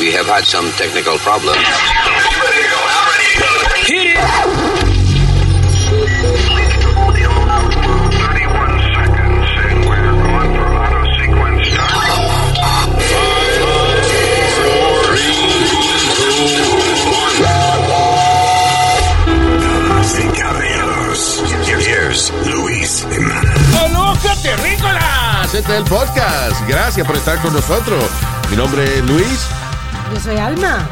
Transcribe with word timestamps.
We 0.00 0.10
have 0.12 0.24
had 0.24 0.46
some 0.46 0.64
technical 0.78 1.18
problems. 1.18 1.58
Hit 3.84 4.16
it! 4.16 4.16
Damas 19.60 20.18
y 20.18 20.40
caballeros, 20.40 21.42
here's 21.68 22.32
Luis 22.46 23.06
Jiménez. 23.10 23.76
¡Aloca 23.84 24.34
terrícolas! 24.42 25.52
Este 25.52 25.58
es 25.58 25.78
el 25.78 25.84
podcast. 25.84 26.66
Gracias 26.66 27.06
por 27.06 27.16
estar 27.16 27.38
con 27.42 27.52
nosotros. 27.52 28.02
Mi 28.50 28.56
nombre 28.56 28.84
es 28.84 29.04
Luis. 29.04 29.46
Yo 30.20 30.24
soy 30.24 30.36
Alma. 30.36 30.86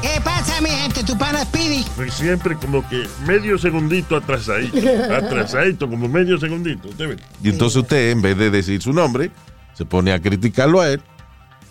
¿Qué 0.00 0.20
pasa, 0.22 0.60
mi 0.60 0.68
gente? 0.68 1.02
Tu 1.02 1.18
pana 1.18 1.42
Speedy. 1.44 1.84
Pues 1.96 2.14
siempre 2.14 2.54
como 2.54 2.88
que 2.88 3.04
medio 3.26 3.58
segundito 3.58 4.16
atrasadito. 4.16 4.78
Atrasadito, 5.12 5.90
como 5.90 6.08
medio 6.08 6.38
segundito. 6.38 6.88
¿Usted 6.88 7.08
ve? 7.08 7.16
Y 7.42 7.48
entonces 7.48 7.82
usted, 7.82 8.12
en 8.12 8.22
vez 8.22 8.38
de 8.38 8.50
decir 8.50 8.80
su 8.80 8.92
nombre, 8.92 9.32
se 9.74 9.84
pone 9.84 10.12
a 10.12 10.20
criticarlo 10.20 10.80
a 10.80 10.90
él, 10.90 11.02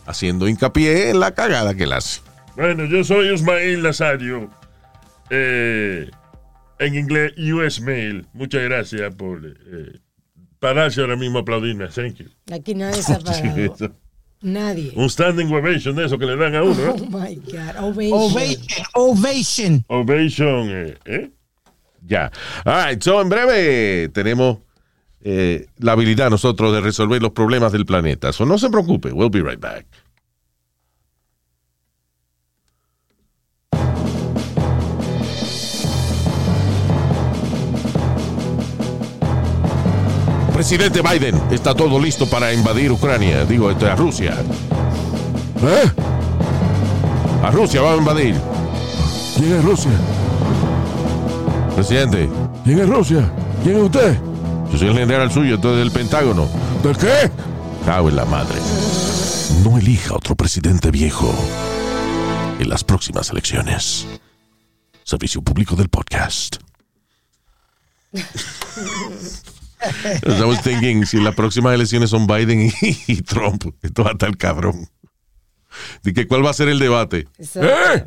haciendo 0.07 0.45
hincapié 0.49 1.11
en 1.11 1.21
la 1.21 1.31
cagada 1.31 1.73
que 1.73 1.85
él 1.85 1.93
hace. 1.93 2.19
Bueno, 2.57 2.83
yo 2.83 3.01
soy 3.05 3.31
Usmail 3.31 3.81
Nazario. 3.81 4.49
Eh, 5.29 6.09
en 6.79 6.95
inglés, 6.95 7.31
US 7.37 7.79
Mail. 7.79 8.27
Muchas 8.33 8.63
gracias 8.63 9.15
por 9.15 9.39
eh, 9.45 9.99
pararse 10.59 10.99
ahora 10.99 11.15
mismo 11.15 11.37
a 11.37 11.41
aplaudirme. 11.43 11.87
Thank 11.87 12.15
you. 12.15 12.25
Aquí 12.51 12.75
nadie 12.75 13.01
se 13.01 13.13
ha 13.13 13.19
parado. 13.19 13.55
Eso. 13.55 14.06
Nadie. 14.41 14.91
Un 14.95 15.09
standing 15.09 15.51
ovation 15.51 15.95
de 15.95 16.05
eso 16.05 16.17
que 16.17 16.25
le 16.25 16.35
dan 16.35 16.55
a 16.55 16.63
uno. 16.63 16.91
Oh 16.91 16.95
¿eh? 16.95 17.07
my 17.09 17.35
God. 17.35 17.75
Ovation. 17.79 18.85
Ovation. 18.93 18.93
Ovation. 18.93 19.85
Ovation. 19.87 20.69
eh, 20.69 20.97
¿eh? 21.05 21.31
Ya. 22.05 22.31
All 22.65 22.85
right, 22.85 23.03
so 23.03 23.21
en 23.21 23.29
breve 23.29 24.09
tenemos 24.09 24.59
eh, 25.21 25.65
la 25.79 25.93
habilidad 25.93 26.29
nosotros 26.29 26.73
de 26.73 26.81
resolver 26.81 27.21
los 27.21 27.31
problemas 27.31 27.71
del 27.71 27.85
planeta. 27.85 28.31
So 28.31 28.45
no 28.45 28.57
se 28.57 28.69
preocupe, 28.69 29.11
we'll 29.11 29.29
be 29.29 29.41
right 29.41 29.59
back. 29.59 29.85
Presidente 40.67 41.01
Biden, 41.01 41.41
está 41.49 41.73
todo 41.73 41.97
listo 41.97 42.29
para 42.29 42.51
invadir 42.51 42.91
Ucrania. 42.91 43.45
Digo, 43.45 43.71
esto 43.71 43.85
es 43.85 43.91
a 43.93 43.95
Rusia. 43.95 44.35
¿Eh? 45.63 45.91
A 47.41 47.49
Rusia 47.51 47.81
va 47.81 47.93
a 47.93 47.95
invadir. 47.95 48.35
¿Quién 49.37 49.53
es 49.53 49.63
Rusia? 49.63 49.91
Presidente. 51.73 52.29
¿Quién 52.65 52.79
es 52.79 52.89
Rusia? 52.89 53.31
¿Quién 53.63 53.77
es 53.77 53.83
usted? 53.83 54.19
Yo 54.69 54.77
soy 54.77 54.89
el 54.89 54.97
general 54.97 55.31
suyo, 55.31 55.55
entonces 55.55 55.79
del 55.79 55.91
Pentágono. 55.91 56.49
¿De 56.83 56.93
qué? 56.95 57.31
Cago 57.85 58.09
en 58.09 58.17
la 58.17 58.25
madre. 58.25 58.59
No 59.63 59.77
elija 59.77 60.15
otro 60.15 60.35
presidente 60.35 60.91
viejo 60.91 61.33
en 62.59 62.67
las 62.67 62.83
próximas 62.83 63.29
elecciones. 63.29 64.05
Servicio 65.05 65.41
público 65.41 65.77
del 65.77 65.87
podcast. 65.87 66.57
Estamos 70.23 70.61
thinking, 70.63 71.05
si 71.05 71.19
las 71.19 71.35
próximas 71.35 71.73
elecciones 71.73 72.09
son 72.09 72.25
Biden 72.27 72.61
y, 72.81 72.97
y 73.07 73.21
Trump, 73.21 73.65
esto 73.81 74.03
va 74.03 74.09
a 74.09 74.13
estar 74.13 74.35
cabrón. 74.37 74.87
¿De 76.03 76.13
que 76.13 76.27
cuál 76.27 76.45
va 76.45 76.49
a 76.49 76.53
ser 76.53 76.69
el 76.69 76.79
debate? 76.79 77.27
¿Eh? 77.55 78.05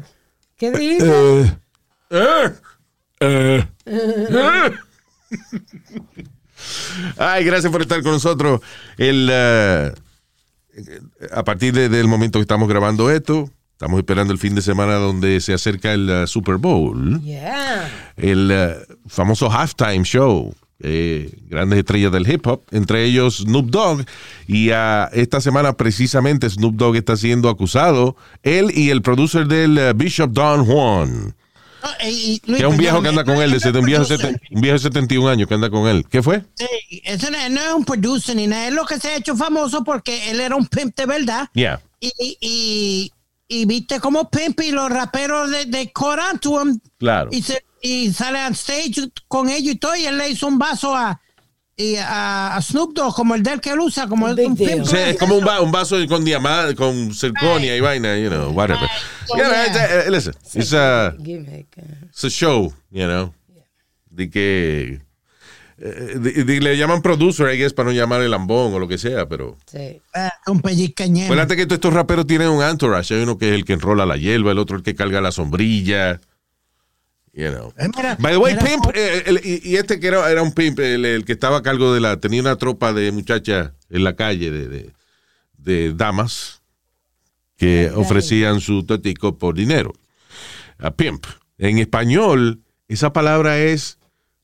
¿Qué 0.56 0.70
dice? 0.72 1.06
Eh, 1.10 1.54
eh, 2.10 2.52
eh, 3.20 3.66
eh. 3.86 4.70
Ay, 7.16 7.44
gracias 7.44 7.70
por 7.72 7.82
estar 7.82 8.02
con 8.02 8.12
nosotros. 8.12 8.60
El, 8.98 9.28
eh, 9.30 9.92
a 11.32 11.44
partir 11.44 11.72
de- 11.72 11.88
del 11.88 12.08
momento 12.08 12.38
que 12.38 12.42
estamos 12.42 12.68
grabando 12.68 13.10
esto, 13.10 13.50
estamos 13.72 13.98
esperando 13.98 14.32
el 14.32 14.38
fin 14.38 14.54
de 14.54 14.62
semana 14.62 14.94
donde 14.94 15.40
se 15.40 15.54
acerca 15.54 15.92
el 15.92 16.08
eh, 16.10 16.26
Super 16.26 16.56
Bowl, 16.56 17.20
Yeah. 17.22 17.88
el 18.16 18.50
eh, 18.52 18.76
famoso 19.06 19.50
halftime 19.50 20.02
show. 20.04 20.54
Eh, 20.82 21.30
grandes 21.48 21.78
estrellas 21.78 22.12
del 22.12 22.28
hip 22.30 22.46
hop, 22.46 22.62
entre 22.70 23.04
ellos 23.04 23.38
Snoop 23.38 23.70
Dogg. 23.70 24.04
Y 24.46 24.70
ah, 24.70 25.08
esta 25.12 25.40
semana 25.40 25.74
precisamente 25.74 26.48
Snoop 26.48 26.74
Dogg 26.76 26.96
está 26.96 27.16
siendo 27.16 27.48
acusado, 27.48 28.16
él 28.42 28.70
y 28.74 28.90
el 28.90 29.02
producer 29.02 29.46
del 29.46 29.78
eh, 29.78 29.92
Bishop 29.94 30.30
Don 30.32 30.64
Juan. 30.64 31.34
No, 31.82 31.88
eh, 32.00 32.10
y- 32.10 32.42
Luis, 32.44 32.58
Que 32.60 32.66
es 32.66 32.72
un 32.72 32.76
viejo 32.76 33.00
que 33.02 33.08
anda 33.08 33.24
con 33.24 33.36
él, 33.36 33.54
no 33.54 33.78
un, 33.80 33.86
viejo 33.86 34.04
seten- 34.04 34.38
un 34.50 34.60
viejo 34.60 34.74
de 34.74 34.80
71 34.80 35.28
años 35.28 35.48
que 35.48 35.54
anda 35.54 35.70
con 35.70 35.88
él. 35.88 36.04
¿Qué 36.10 36.22
fue? 36.22 36.42
Sí, 36.54 37.00
eso 37.04 37.28
no, 37.30 37.38
es 37.60 37.72
un 37.74 37.84
producer 37.84 38.36
ni 38.36 38.46
nada. 38.46 38.68
Es 38.68 38.74
lo 38.74 38.84
que 38.84 38.98
se 38.98 39.08
ha 39.08 39.16
hecho 39.16 39.34
famoso 39.34 39.82
porque 39.82 40.30
él 40.30 40.40
era 40.40 40.56
un 40.56 40.66
pimp 40.66 40.94
de 40.94 41.06
verdad. 41.06 41.48
Yeah. 41.54 41.80
Y, 41.98 42.12
y, 42.40 43.12
y 43.48 43.64
viste 43.64 43.98
como 43.98 44.28
pimp 44.30 44.60
y 44.60 44.72
los 44.72 44.90
raperos 44.90 45.50
de, 45.50 45.64
de 45.66 45.90
him. 46.62 46.80
Claro. 46.98 47.30
Y, 47.32 47.40
se, 47.42 47.64
y 47.82 48.12
sale 48.12 48.38
on 48.46 48.52
stage 48.52 49.10
con 49.28 49.48
ellos 49.48 49.74
y 49.74 49.78
todo. 49.78 49.96
Y 49.96 50.04
él 50.06 50.18
le 50.18 50.28
hizo 50.30 50.46
un 50.46 50.58
vaso 50.58 50.94
a, 50.94 51.20
y 51.76 51.96
a, 51.96 52.56
a 52.56 52.62
Snoop 52.62 52.94
Dogg, 52.94 53.14
como 53.14 53.34
el 53.34 53.42
del 53.42 53.60
que 53.60 53.70
él 53.70 53.80
usa, 53.80 54.06
como 54.06 54.28
el 54.28 54.38
un 54.38 54.56
sea, 54.86 55.08
es 55.10 55.16
como 55.18 55.36
un, 55.36 55.46
va- 55.46 55.60
un 55.62 55.72
vaso 55.72 55.96
con 56.08 56.24
diamante, 56.24 56.74
con 56.74 57.14
circonia 57.14 57.74
y 57.76 57.80
vaina, 57.80 58.18
you 58.18 58.28
know, 58.28 58.50
whatever. 58.50 58.82
Right. 59.34 59.42
Know, 59.44 59.52
it's 59.66 59.76
a- 59.76 60.00
eh, 60.06 60.10
listen, 60.10 60.34
it's 60.54 60.72
a, 60.74 61.14
it's 62.10 62.24
a 62.24 62.28
show, 62.30 62.72
you 62.90 63.06
know. 63.06 63.32
De 64.10 64.28
que. 64.28 65.00
eh, 65.78 66.18
de- 66.18 66.44
de- 66.44 66.60
le 66.60 66.76
llaman 66.76 67.00
producer, 67.00 67.50
I 67.54 67.56
guess, 67.56 67.72
para 67.72 67.88
no 67.88 67.94
llamar 67.94 68.20
el 68.20 68.30
lambón 68.32 68.74
o 68.74 68.78
lo 68.78 68.86
que 68.86 68.98
sea, 68.98 69.26
pero. 69.26 69.56
Sí. 69.70 70.02
Ah, 70.14 70.34
un 70.48 70.60
pellizcañero. 70.60 71.26
Acuérdate 71.26 71.56
que 71.56 71.64
todos 71.64 71.76
estos 71.78 71.94
raperos 71.94 72.26
tienen 72.26 72.48
un 72.48 72.62
entourage. 72.62 73.14
Hay 73.14 73.22
uno 73.22 73.38
que 73.38 73.48
es 73.48 73.54
el 73.54 73.64
que 73.64 73.72
enrola 73.72 74.04
la 74.04 74.18
hierba, 74.18 74.50
el 74.52 74.58
otro 74.58 74.76
el 74.76 74.82
que 74.82 74.94
carga 74.94 75.22
la 75.22 75.32
sombrilla. 75.32 76.20
You 77.32 77.50
know. 77.50 77.72
Eh, 77.78 77.88
mira, 77.96 78.16
By 78.18 78.32
the 78.32 78.38
way, 78.38 78.54
mira, 78.54 78.66
pimp, 78.66 78.86
eh, 78.94 79.22
el- 79.26 79.40
y, 79.44 79.76
este 79.76 80.00
que 80.00 80.08
era, 80.08 80.28
era 80.30 80.42
un 80.42 80.52
pimp, 80.52 80.78
el, 80.80 81.04
el 81.04 81.24
que 81.24 81.32
estaba 81.32 81.58
a 81.58 81.62
cargo 81.62 81.94
de 81.94 82.00
la, 82.00 82.18
tenía 82.18 82.40
una 82.40 82.56
tropa 82.56 82.92
de 82.92 83.12
muchachas 83.12 83.72
en 83.88 84.04
la 84.04 84.16
calle 84.16 84.50
de, 84.50 84.68
de, 84.68 84.90
de 85.58 85.94
damas 85.94 86.62
que 87.56 87.90
ofrecían 87.94 88.60
su 88.60 88.84
totico 88.84 89.38
por 89.38 89.54
dinero. 89.54 89.92
A 90.78 90.90
pimp. 90.92 91.26
En 91.58 91.78
español, 91.78 92.62
esa 92.88 93.12
palabra 93.12 93.58
es 93.58 93.98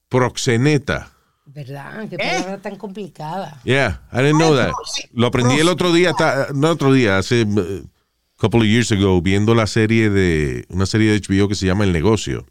proxeneta. 0.08 1.12
¿Verdad? 1.46 2.08
Qué 2.10 2.18
palabra 2.18 2.58
tan 2.58 2.76
complicada. 2.76 3.60
Yeah, 3.64 4.02
I 4.12 4.16
didn't 4.18 4.36
know 4.36 4.54
that. 4.54 4.72
Lo 5.12 5.28
aprendí 5.28 5.58
el 5.58 5.68
otro 5.68 5.92
día, 5.92 6.12
no 6.54 6.70
otro 6.70 6.92
día, 6.92 7.16
hace 7.18 7.44
uh, 7.44 7.88
couple 8.36 8.60
of 8.60 8.66
years 8.66 8.92
ago, 8.92 9.22
viendo 9.22 9.54
la 9.54 9.66
serie 9.66 10.10
de, 10.10 10.66
una 10.68 10.84
serie 10.84 11.10
de 11.10 11.20
HBO 11.20 11.48
que 11.48 11.54
se 11.54 11.64
llama 11.64 11.84
El 11.84 11.92
Negocio, 11.92 12.46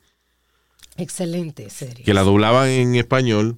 Excelente 0.98 1.70
serie. 1.70 2.04
que 2.06 2.14
la 2.14 2.22
doblaban 2.22 2.70
en 2.70 2.96
español 2.96 3.58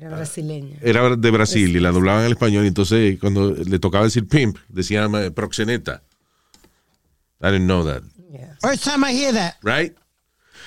Era 0.00 0.08
brasileña. 0.10 0.76
era 0.82 1.14
de 1.16 1.30
Brasil 1.30 1.76
y 1.76 1.80
la 1.80 1.90
doblaban 1.92 2.24
en 2.24 2.32
español. 2.32 2.64
Y 2.64 2.68
entonces, 2.68 3.18
cuando 3.20 3.50
le 3.52 3.78
tocaba 3.78 4.04
decir 4.04 4.26
pimp, 4.26 4.58
decían 4.68 5.14
eh, 5.14 5.30
proxeneta. 5.30 6.02
I 7.40 7.46
didn't 7.52 7.66
know 7.66 7.84
that. 7.84 8.02
Yeah. 8.32 8.56
First 8.60 8.84
time 8.84 9.08
I 9.08 9.14
hear 9.14 9.32
that. 9.34 9.54
Right? 9.62 9.94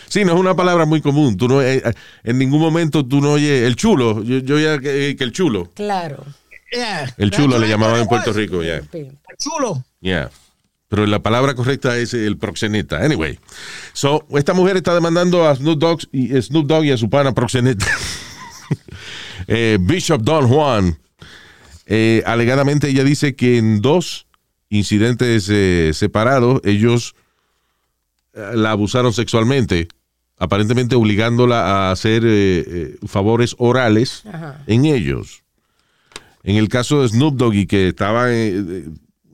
Sí, 0.07 0.24
no 0.25 0.34
es 0.34 0.40
una 0.40 0.56
palabra 0.56 0.85
muy 0.85 1.01
común. 1.01 1.35
Tú 1.38 1.47
no, 1.47 1.62
eh, 1.62 1.81
eh, 1.85 1.94
en 2.24 2.38
ningún 2.38 2.59
momento 2.62 3.06
tú 3.06 3.19
no 3.22 3.34
oyes 3.34 3.63
el 3.63 3.75
chulo. 3.75 4.24
Yo, 4.24 4.40
yo 4.40 4.56
oía 4.56 4.80
que, 4.80 5.16
que 5.18 5.24
el 5.24 5.31
chulo. 5.34 5.69
Claro. 5.74 6.24
Yeah. 6.72 7.13
El 7.18 7.31
chulo 7.31 7.59
le 7.59 7.68
llamaban 7.68 8.00
en 8.01 8.07
Puerto. 8.07 8.31
Rico, 8.31 8.63
ya. 8.63 8.81
Pimp. 8.81 9.19
Chulo. 9.38 9.83
Yeah. 10.00 10.30
Pero 10.91 11.05
la 11.07 11.23
palabra 11.23 11.55
correcta 11.55 11.97
es 11.97 12.13
el 12.13 12.38
proxeneta. 12.38 13.03
Anyway. 13.03 13.39
So, 13.93 14.27
esta 14.31 14.53
mujer 14.53 14.75
está 14.75 14.93
demandando 14.93 15.47
a 15.47 15.55
Snoop 15.55 15.79
Dogg 15.79 16.01
y, 16.11 16.35
a 16.35 16.41
Snoop 16.41 16.67
Dogg 16.67 16.83
y 16.83 16.91
a 16.91 16.97
su 16.97 17.09
pana 17.09 17.33
proxeneta. 17.33 17.85
Eh, 19.47 19.79
Bishop 19.81 20.21
Don 20.21 20.47
Juan. 20.47 20.99
Eh, 21.88 22.21
alegadamente 22.27 22.89
ella 22.89 23.03
dice 23.03 23.35
que 23.35 23.57
en 23.57 23.81
dos 23.81 24.27
incidentes 24.69 25.49
eh, 25.49 25.91
separados 25.93 26.61
ellos 26.63 27.15
eh, 28.33 28.51
la 28.53 28.71
abusaron 28.71 29.13
sexualmente, 29.13 29.88
aparentemente 30.38 30.95
obligándola 30.95 31.88
a 31.88 31.91
hacer 31.91 32.23
eh, 32.23 32.63
eh, 32.65 32.97
favores 33.07 33.55
orales 33.57 34.23
Ajá. 34.31 34.63
en 34.67 34.85
ellos. 34.85 35.43
En 36.43 36.55
el 36.55 36.69
caso 36.69 37.01
de 37.01 37.09
Snoop 37.09 37.35
Dogg 37.35 37.55
y 37.55 37.65
que 37.67 37.89
estaba 37.89 38.27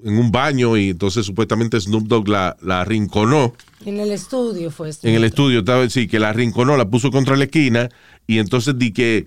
en, 0.04 0.18
un 0.18 0.32
baño 0.32 0.78
y 0.78 0.90
entonces 0.90 1.26
supuestamente 1.26 1.80
Snoop 1.80 2.08
Dogg 2.08 2.28
la, 2.28 2.56
la 2.62 2.82
arrinconó 2.82 3.54
En 3.86 4.00
el 4.00 4.12
estudio 4.12 4.72
fue 4.72 4.90
esto. 4.90 5.08
en 5.08 5.16
el 5.16 5.24
estudio, 5.24 5.60
estaba, 5.60 5.90
sí, 5.90 6.08
que 6.08 6.20
la 6.20 6.30
arrinconó, 6.30 6.78
la 6.78 6.90
puso 6.90 7.12
contra 7.12 7.36
la 7.36 7.46
esquina 7.46 7.90
y 8.26 8.40
entonces 8.40 8.78
di 8.78 8.92
que, 8.94 9.26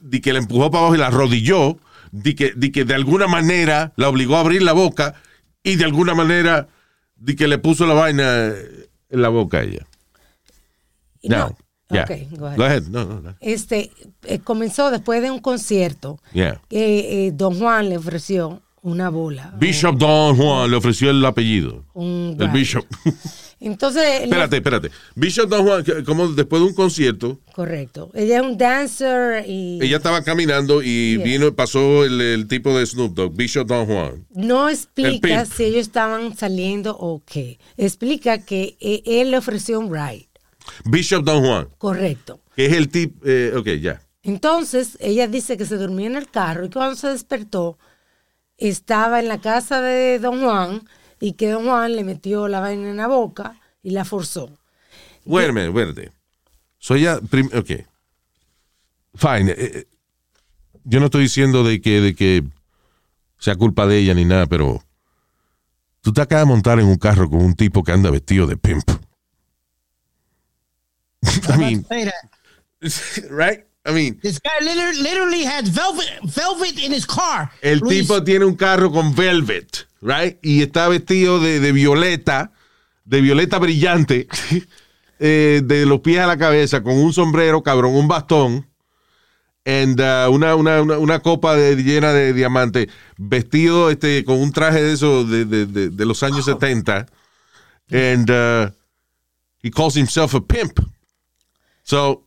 di 0.00 0.20
que 0.20 0.32
la 0.32 0.38
empujó 0.38 0.70
para 0.70 0.80
abajo 0.82 0.94
y 0.94 0.98
la 0.98 1.06
arrodilló, 1.08 1.76
di 2.10 2.34
que, 2.34 2.52
di 2.56 2.70
que 2.72 2.84
de 2.84 2.94
alguna 2.94 3.26
manera 3.26 3.92
la 3.96 4.08
obligó 4.08 4.36
a 4.36 4.40
abrir 4.40 4.62
la 4.62 4.72
boca 4.72 5.14
y 5.62 5.76
de 5.76 5.84
alguna 5.84 6.14
manera 6.14 6.68
de 7.16 7.36
que 7.36 7.46
le 7.46 7.58
puso 7.58 7.86
la 7.86 7.94
vaina 7.94 8.52
en 9.10 9.22
la 9.22 9.28
boca 9.28 9.58
a 9.58 9.62
ella. 9.62 9.86
No. 11.22 11.56
Yeah. 11.90 12.04
Ok, 12.04 12.10
go 12.38 12.46
ahead. 12.46 12.56
Go 12.56 12.64
ahead. 12.64 12.82
No, 12.84 13.04
no, 13.04 13.20
no. 13.20 13.34
Este, 13.40 13.90
eh, 14.24 14.38
comenzó 14.38 14.90
después 14.90 15.20
de 15.22 15.30
un 15.30 15.40
concierto 15.40 16.18
Yeah. 16.32 16.60
que 16.68 17.26
eh, 17.26 17.32
Don 17.32 17.58
Juan 17.58 17.90
le 17.90 17.98
ofreció 17.98 18.62
una 18.82 19.08
bola. 19.10 19.52
Bishop 19.58 19.96
Don 19.96 20.36
Juan 20.36 20.70
le 20.70 20.76
ofreció 20.76 21.10
el 21.10 21.24
apellido. 21.24 21.84
un 21.94 22.36
El. 22.38 22.48
Bishop. 22.48 22.84
Entonces, 23.60 24.02
espérate, 24.22 24.56
espérate. 24.56 24.90
Bishop 25.14 25.48
Don 25.48 25.64
Juan, 25.64 25.84
como 26.04 26.26
después 26.28 26.60
de 26.62 26.68
un 26.68 26.74
concierto, 26.74 27.38
correcto. 27.54 28.10
Ella 28.12 28.38
es 28.38 28.42
un 28.42 28.58
dancer 28.58 29.44
y 29.48 29.78
ella 29.80 29.98
estaba 29.98 30.22
caminando 30.24 30.82
y 30.82 31.12
Yeah. 31.16 31.24
vino, 31.24 31.54
pasó 31.54 32.04
el, 32.04 32.20
el 32.20 32.48
tipo 32.48 32.76
de 32.76 32.84
Snoop 32.84 33.14
Dogg, 33.14 33.36
Bishop 33.36 33.68
Don 33.68 33.86
Juan. 33.86 34.26
no 34.34 34.68
explica 34.68 35.44
si 35.44 35.64
ellos 35.64 35.82
estaban 35.82 36.36
saliendo 36.36 36.96
o 36.98 37.22
qué. 37.24 37.58
Explica 37.76 38.38
que 38.44 38.76
eh, 38.80 39.02
él 39.06 39.30
le 39.30 39.38
ofreció 39.38 39.78
un 39.78 39.92
ride. 39.94 40.28
Bishop 40.84 41.24
Don 41.24 41.44
Juan, 41.44 41.68
Correcto. 41.78 42.40
que 42.56 42.66
es 42.66 42.72
el 42.72 42.88
tipo, 42.88 43.20
eh, 43.24 43.52
ok, 43.56 43.66
ya. 43.80 44.02
Entonces, 44.24 44.96
ella 45.00 45.26
dice 45.28 45.56
que 45.56 45.66
se 45.66 45.76
durmió 45.76 46.06
en 46.06 46.16
el 46.16 46.28
carro 46.28 46.64
y 46.64 46.70
cuando 46.70 46.96
se 46.96 47.08
despertó, 47.08 47.78
estaba 48.68 49.20
en 49.20 49.28
la 49.28 49.40
casa 49.40 49.80
de 49.80 50.18
Don 50.18 50.40
Juan 50.42 50.88
y 51.20 51.32
que 51.34 51.50
Don 51.50 51.64
Juan 51.64 51.94
le 51.96 52.04
metió 52.04 52.48
la 52.48 52.60
vaina 52.60 52.90
en 52.90 52.96
la 52.96 53.06
boca 53.06 53.60
y 53.82 53.90
la 53.90 54.04
forzó. 54.04 54.50
Wait 55.24 55.48
a 55.48 55.52
minute, 55.52 55.70
wait 55.70 55.88
a 55.88 55.92
minute. 55.92 56.12
So 56.78 56.94
ella, 56.94 57.20
prim- 57.20 57.50
ok. 57.54 57.86
Fine. 59.14 59.50
eh, 59.52 59.54
eh, 59.58 59.86
yo 60.84 60.98
no 61.00 61.06
estoy 61.06 61.22
diciendo 61.22 61.62
de 61.62 61.80
que, 61.80 62.00
de 62.00 62.14
que 62.14 62.42
sea 63.38 63.54
culpa 63.56 63.86
de 63.86 63.98
ella 63.98 64.14
ni 64.14 64.24
nada, 64.24 64.46
pero 64.46 64.82
tú 66.00 66.12
te 66.12 66.20
acabas 66.20 66.46
de 66.46 66.52
montar 66.52 66.80
en 66.80 66.86
un 66.86 66.96
carro 66.96 67.28
con 67.30 67.40
un 67.40 67.54
tipo 67.54 67.82
que 67.84 67.92
anda 67.92 68.10
vestido 68.10 68.46
de 68.46 68.56
pimp. 68.56 68.88
I 71.48 71.56
mean, 71.56 71.86
right? 73.30 73.64
I 73.84 73.92
mean, 73.92 74.18
This 74.22 74.38
guy 74.38 74.64
literally, 74.64 75.02
literally 75.02 75.44
has 75.44 75.68
velvet, 75.68 76.08
velvet 76.24 76.78
in 76.78 76.92
his 76.92 77.04
car. 77.04 77.50
el 77.62 77.80
Luis. 77.80 78.02
tipo 78.06 78.22
tiene 78.22 78.44
un 78.44 78.54
carro 78.54 78.92
con 78.92 79.14
velvet, 79.14 79.86
right? 80.00 80.38
Y 80.42 80.62
está 80.62 80.86
vestido 80.88 81.40
de, 81.40 81.58
de 81.58 81.72
violeta, 81.72 82.52
de 83.04 83.20
violeta 83.20 83.58
brillante, 83.58 84.28
eh, 85.18 85.62
de 85.64 85.86
los 85.86 86.00
pies 86.00 86.20
a 86.20 86.26
la 86.28 86.36
cabeza, 86.38 86.82
con 86.82 86.94
un 86.94 87.12
sombrero, 87.12 87.62
cabrón, 87.64 87.94
un 87.96 88.06
bastón, 88.06 88.68
and, 89.64 90.00
uh, 90.00 90.30
una, 90.30 90.54
una, 90.54 90.80
una, 90.80 90.98
una 90.98 91.18
copa 91.20 91.56
de- 91.56 91.74
llena 91.82 92.12
de 92.12 92.32
diamantes, 92.32 92.86
vestido 93.16 93.90
este, 93.90 94.24
con 94.24 94.38
un 94.40 94.52
traje 94.52 94.80
de 94.80 94.92
eso 94.92 95.24
de, 95.24 95.44
de, 95.44 95.66
de, 95.66 95.90
de 95.90 96.04
los 96.06 96.22
años 96.22 96.44
70, 96.44 97.06
and 97.90 98.30
uh, 98.30 98.70
he 99.60 99.70
calls 99.72 99.96
himself 99.96 100.34
a 100.34 100.40
pimp. 100.40 100.78
So, 101.82 102.22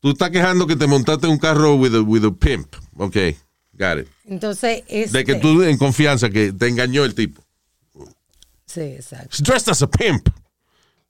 tú 0.00 0.10
estás 0.10 0.30
quejando 0.30 0.66
que 0.66 0.76
te 0.76 0.86
montaste 0.86 1.26
en 1.26 1.32
un 1.32 1.38
carro 1.38 1.74
with 1.76 1.94
a, 1.94 2.00
with 2.02 2.24
a 2.24 2.30
pimp. 2.32 2.74
Ok, 2.96 3.16
got 3.72 3.98
it. 3.98 4.08
Entonces, 4.26 4.82
este, 4.88 5.18
De 5.18 5.24
que 5.24 5.34
tú 5.36 5.62
en 5.62 5.76
confianza 5.78 6.28
que 6.30 6.52
te 6.52 6.68
engañó 6.68 7.04
el 7.04 7.14
tipo. 7.14 7.42
Sí, 8.66 8.80
exacto. 8.80 9.28
He's 9.32 9.42
dressed 9.42 9.68
as 9.68 9.82
a 9.82 9.86
pimp. 9.88 10.28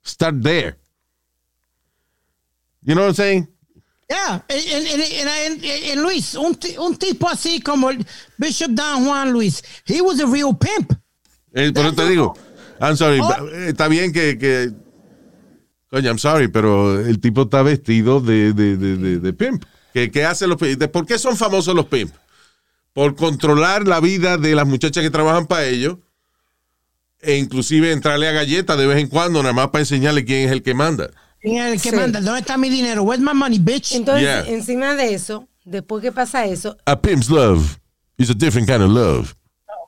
Start 0.03 0.41
there. 0.41 0.77
You 2.83 2.95
know 2.95 3.03
what 3.03 3.09
I'm 3.09 3.15
saying? 3.15 3.47
Yeah, 4.09 4.43
en, 4.49 4.57
en- 4.57 5.01
en- 5.01 5.27
en- 5.27 5.63
en- 5.63 5.83
en 5.91 6.01
Luis, 6.01 6.35
un, 6.35 6.57
un 6.79 6.97
tipo 6.97 7.29
así 7.29 7.61
como 7.61 7.89
el 7.91 8.05
Bishop 8.37 8.71
Don 8.71 9.05
Juan 9.05 9.31
Luis, 9.31 9.61
he 9.85 10.01
was 10.01 10.19
a 10.19 10.25
real 10.25 10.53
pimp. 10.57 10.91
Eh, 11.53 11.71
por 11.71 11.85
eso 11.85 11.95
te 11.95 12.09
digo. 12.09 12.33
I'm 12.81 12.97
sorry. 12.97 13.19
Oh. 13.21 13.47
eh, 13.53 13.69
Está 13.69 13.87
bien 13.87 14.11
que, 14.11 14.37
que. 14.37 14.71
Coño, 15.91 16.07
I'm 16.09 16.17
sorry, 16.19 16.47
pero 16.47 16.99
el 16.99 17.19
tipo 17.19 17.43
está 17.43 17.61
vestido 17.63 18.21
de, 18.21 18.53
de, 18.53 18.77
de, 18.77 18.97
de- 18.97 19.19
de 19.19 19.33
pimp. 19.33 19.63
¿Qué, 19.93 20.09
qué 20.09 20.23
hacen 20.25 20.47
los 20.49 20.57
¿Por 20.57 21.05
qué 21.05 21.19
son 21.19 21.35
famosos 21.35 21.75
los 21.75 21.85
pimp? 21.87 22.13
Por 22.93 23.15
controlar 23.15 23.85
la 23.87 23.99
vida 23.99 24.37
de 24.37 24.55
las 24.55 24.65
muchachas 24.65 25.03
que 25.03 25.09
trabajan 25.09 25.47
para 25.47 25.65
ellos. 25.65 25.97
E 27.21 27.35
inclusive 27.37 27.91
entrarle 27.91 28.27
a 28.27 28.31
galletas 28.31 28.77
de 28.77 28.87
vez 28.87 28.97
en 28.99 29.07
cuando, 29.07 29.41
nada 29.43 29.53
más 29.53 29.67
para 29.69 29.81
enseñarle 29.81 30.25
quién 30.25 30.47
es 30.47 30.51
el 30.51 30.63
que 30.63 30.73
manda. 30.73 31.09
¿Quién 31.41 31.57
es 31.57 31.73
el 31.73 31.81
que 31.81 31.89
Sí. 31.91 31.95
manda? 31.95 32.19
¿Dónde 32.21 32.39
está 32.39 32.57
mi 32.57 32.69
dinero? 32.69 33.03
Where's 33.03 33.21
my 33.23 33.33
money, 33.33 33.59
bitch? 33.59 33.91
Entonces, 33.93 34.23
Yeah. 34.23 34.47
encima 34.47 34.95
de 34.95 35.13
eso, 35.13 35.47
después 35.65 36.01
que 36.01 36.11
pasa 36.11 36.45
eso, 36.45 36.77
A 36.85 36.99
pimp's 36.99 37.29
love 37.29 37.77
is 38.17 38.29
a 38.29 38.33
different 38.33 38.67
kind 38.67 38.81
of 38.81 38.89
love. 38.91 39.35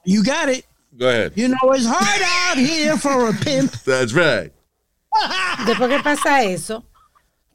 You 0.05 0.21
got 0.21 0.49
it. 0.49 0.65
Go 0.91 1.07
ahead. 1.07 1.31
You 1.35 1.47
know 1.47 1.73
it's 1.73 1.87
hard 1.87 2.21
out 2.49 2.57
here 2.57 2.97
for 2.97 3.29
a 3.29 3.33
pimp. 3.33 3.71
That's 3.85 4.13
right. 4.13 4.51
Después 5.65 5.89
que 5.89 5.99
pasa 6.03 6.43
eso, 6.43 6.83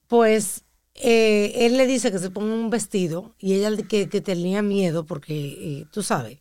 pues 0.06 0.64
eh, 0.94 1.52
él 1.66 1.76
le 1.76 1.86
dice 1.86 2.10
que 2.12 2.18
se 2.18 2.30
ponga 2.30 2.54
un 2.54 2.70
vestido 2.70 3.34
y 3.38 3.54
ella 3.54 3.70
le- 3.70 3.84
que, 3.86 4.08
que 4.08 4.20
tenía 4.20 4.62
miedo 4.62 5.04
porque 5.06 5.34
eh, 5.34 5.86
tú 5.92 6.02
sabes 6.02 6.38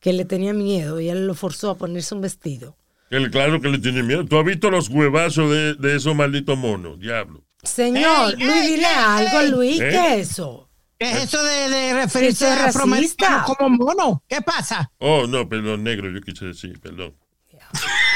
que 0.00 0.12
le 0.12 0.24
tenía 0.24 0.52
miedo 0.52 1.00
y 1.00 1.08
él 1.08 1.26
lo 1.26 1.34
forzó 1.34 1.70
a 1.70 1.78
ponerse 1.78 2.14
un 2.14 2.20
vestido. 2.20 2.76
Él, 3.10 3.30
claro 3.30 3.60
que 3.60 3.68
le 3.68 3.78
tiene 3.78 4.02
miedo. 4.02 4.24
¿Tú 4.24 4.38
has 4.38 4.44
visto 4.44 4.70
los 4.70 4.88
huevazos 4.88 5.50
de, 5.50 5.74
de 5.74 5.96
esos 5.96 6.14
malditos 6.14 6.56
monos? 6.58 6.98
Diablo. 7.00 7.42
Señor, 7.62 8.34
Ey, 8.38 8.44
Luis, 8.44 8.56
ey, 8.62 8.68
dile 8.74 8.86
ey, 8.88 8.94
algo. 8.96 9.56
Luis, 9.56 9.80
¿Eh? 9.80 9.88
¿qué 9.90 10.14
es 10.20 10.30
eso? 10.30 10.68
¿Qué 10.98 11.10
es 11.10 11.24
eso 11.24 11.42
de, 11.42 11.68
de 11.68 11.92
referirse 11.94 12.46
a 12.46 12.66
afroamericanos 12.66 13.40
racista. 13.40 13.54
como 13.58 13.76
mono? 13.84 14.22
¿Qué 14.28 14.40
pasa? 14.42 14.90
Oh, 14.98 15.26
no, 15.26 15.48
perdón, 15.48 15.82
negro, 15.84 16.10
yo 16.10 16.20
quise 16.20 16.46
decir, 16.46 16.80
perdón. 16.80 17.14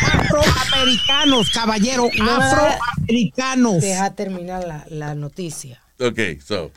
Afroamericanos, 0.03 1.51
caballero, 1.51 2.09
No 2.19 2.31
afroamericanos. 2.31 3.81
Deja 3.81 4.15
terminar 4.15 4.65
la, 4.67 4.85
la 4.89 5.15
noticia. 5.15 5.83
Okay, 5.99 6.41
so. 6.41 6.71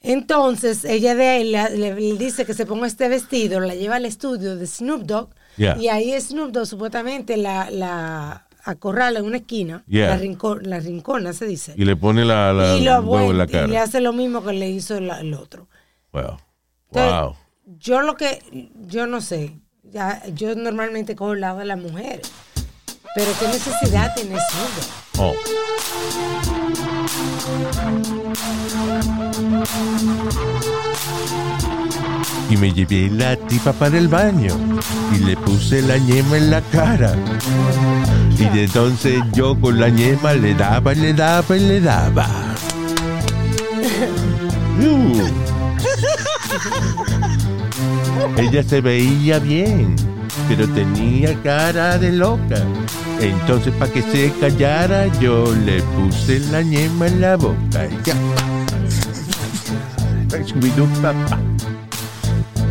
Entonces, 0.00 0.84
ella 0.84 1.14
de 1.14 1.28
ahí 1.28 1.44
le, 1.50 1.70
le- 1.76 1.94
le 1.94 2.16
dice 2.18 2.44
que 2.46 2.54
se 2.54 2.66
ponga 2.66 2.86
este 2.86 3.08
vestido, 3.08 3.60
la 3.60 3.74
lleva 3.74 3.96
al 3.96 4.04
estudio 4.04 4.56
de 4.56 4.66
Snoop 4.66 5.02
Dogg, 5.02 5.30
Yeah. 5.56 5.76
y 5.76 5.88
ahí 5.88 6.20
Snoop 6.20 6.52
Dogg 6.52 6.66
supuestamente 6.68 7.36
la, 7.36 7.68
la 7.70 8.46
acorrala 8.62 9.18
en 9.18 9.24
una 9.24 9.38
esquina, 9.38 9.82
Yeah. 9.88 10.10
la, 10.10 10.18
rinco- 10.22 10.60
la 10.62 10.78
rincona 10.78 11.32
se 11.32 11.46
dice, 11.46 11.74
Y 11.76 11.84
le 11.84 11.96
pone 11.96 12.24
la, 12.24 12.52
la 12.52 12.76
y, 12.76 12.82
lo 12.84 13.00
huevo 13.00 13.32
en 13.32 13.38
la 13.38 13.46
vuelve- 13.46 13.64
y 13.66 13.70
le 13.72 13.78
hace 13.78 14.00
lo 14.00 14.12
mismo 14.12 14.44
que 14.44 14.52
le 14.52 14.70
hizo 14.70 15.00
la- 15.00 15.18
el 15.20 15.34
otro. 15.34 15.68
Wow. 16.12 16.36
Entonces, 16.92 17.12
Wow. 17.20 17.36
Yo 17.80 18.00
lo 18.02 18.16
que, 18.16 18.70
yo 18.86 19.06
no 19.08 19.20
sé, 19.20 19.58
ya, 19.82 20.22
yo 20.32 20.54
normalmente 20.54 21.14
cojo 21.16 21.32
el 21.32 21.40
lado 21.40 21.58
de 21.58 21.64
las 21.66 21.78
mujeres, 21.78 22.30
pero 23.14 23.32
qué 23.38 23.48
necesidad 23.48 24.14
tiene 24.14 24.36
Snoop 24.36 24.74
Dogg? 25.14 25.34
Oh. 25.34 25.34
Y 32.50 32.56
me 32.56 32.72
llevé 32.72 33.10
la 33.10 33.36
tipa 33.36 33.72
para 33.72 33.98
el 33.98 34.08
baño 34.08 34.56
y 35.14 35.18
le 35.18 35.36
puse 35.36 35.82
la 35.82 35.98
ñema 35.98 36.36
en 36.38 36.50
la 36.50 36.60
cara. 36.62 37.14
Y 38.38 38.58
entonces 38.58 39.20
yo 39.32 39.58
con 39.60 39.78
la 39.78 39.88
ñema 39.88 40.32
le 40.32 40.54
daba 40.54 40.92
y 40.92 40.96
le 40.96 41.12
daba 41.12 41.56
y 41.56 41.60
le 41.60 41.80
daba. 41.80 42.26
Ella 48.36 48.62
se 48.62 48.80
veía 48.80 49.38
bien, 49.40 49.96
pero 50.48 50.66
tenía 50.68 51.40
cara 51.42 51.98
de 51.98 52.12
loca. 52.12 52.56
Entonces, 53.20 53.74
para 53.74 53.92
que 53.92 54.02
se 54.02 54.32
callara, 54.40 55.06
yo 55.18 55.54
le 55.54 55.82
puse 55.82 56.40
la 56.50 56.62
ñema 56.62 57.06
en 57.06 57.20
la 57.20 57.36
boca. 57.36 57.86
Y 57.86 58.04
ya. 58.04 58.14
Scooby-Doo, 60.30 60.88
papá. 61.02 61.38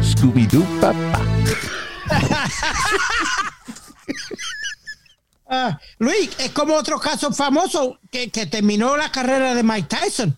Scooby-Doo, 0.01 0.65
papá. 0.81 1.21
Ah, 5.49 5.79
Luis, 5.99 6.29
es 6.39 6.51
como 6.51 6.75
otro 6.75 6.99
caso 6.99 7.31
famoso 7.31 7.99
que, 8.11 8.29
que 8.29 8.47
terminó 8.47 8.97
la 8.97 9.09
carrera 9.09 9.55
de 9.55 9.63
Mike 9.63 9.87
Tyson. 9.87 10.37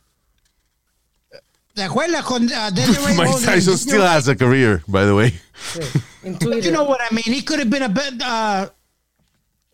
¿Te 1.73 1.81
acuerdas 1.81 2.23
con 2.25 2.43
uh, 2.43 2.71
Mike? 3.17 3.43
Tyson 3.43 3.75
still 3.75 4.03
has 4.03 4.27
a 4.27 4.35
career, 4.35 4.83
by 4.85 5.05
the 5.05 5.13
way. 5.13 5.33
But 6.23 6.63
you 6.63 6.71
know 6.71 6.83
what 6.83 6.99
I 7.01 7.13
mean. 7.13 7.23
He 7.23 7.41
could 7.41 7.59
have 7.59 7.69
been 7.69 7.83
a 7.83 7.89
bit. 7.89 8.21
Uh, 8.21 8.69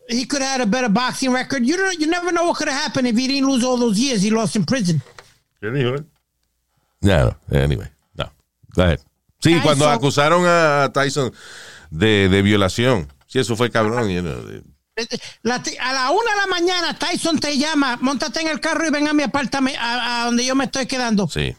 he 0.08 0.24
could 0.24 0.40
have 0.42 0.52
had 0.52 0.60
a 0.60 0.66
better 0.70 0.88
boxing 0.88 1.32
record. 1.32 1.66
You 1.66 1.76
don't. 1.76 1.98
You 1.98 2.06
never 2.06 2.30
know 2.32 2.44
what 2.46 2.56
could 2.58 2.68
have 2.68 2.80
happened 2.80 3.08
if 3.08 3.16
he 3.16 3.26
didn't 3.26 3.48
lose 3.48 3.64
all 3.64 3.76
those 3.76 3.98
years 3.98 4.22
he 4.22 4.30
lost 4.30 4.54
in 4.56 4.64
prison. 4.64 5.02
No, 7.02 7.34
anyway, 7.52 7.88
no. 8.16 8.30
Go 8.74 8.82
ahead. 8.82 9.00
Sí, 9.40 9.50
Tyson. 9.52 9.62
cuando 9.62 9.88
acusaron 9.90 10.44
a 10.46 10.90
Tyson 10.92 11.32
de, 11.90 12.28
de 12.28 12.42
violación. 12.42 13.12
Sí, 13.26 13.38
eso 13.38 13.56
fue 13.56 13.70
cabrón. 13.70 14.08
you 14.10 14.22
know, 14.22 14.42
de- 14.42 14.62
La 15.42 15.62
ti- 15.62 15.76
a 15.78 15.92
la 15.92 16.10
una 16.10 16.30
de 16.30 16.36
la 16.40 16.46
mañana 16.46 16.98
Tyson 16.98 17.38
te 17.38 17.56
llama, 17.58 17.98
montate 18.00 18.40
en 18.40 18.48
el 18.48 18.60
carro 18.60 18.86
y 18.86 18.90
ven 18.90 19.06
a 19.08 19.12
mi 19.12 19.22
apartamento, 19.24 19.78
a, 19.80 20.22
a 20.22 20.24
donde 20.26 20.44
yo 20.44 20.54
me 20.54 20.64
estoy 20.64 20.86
quedando. 20.86 21.28
sí. 21.28 21.54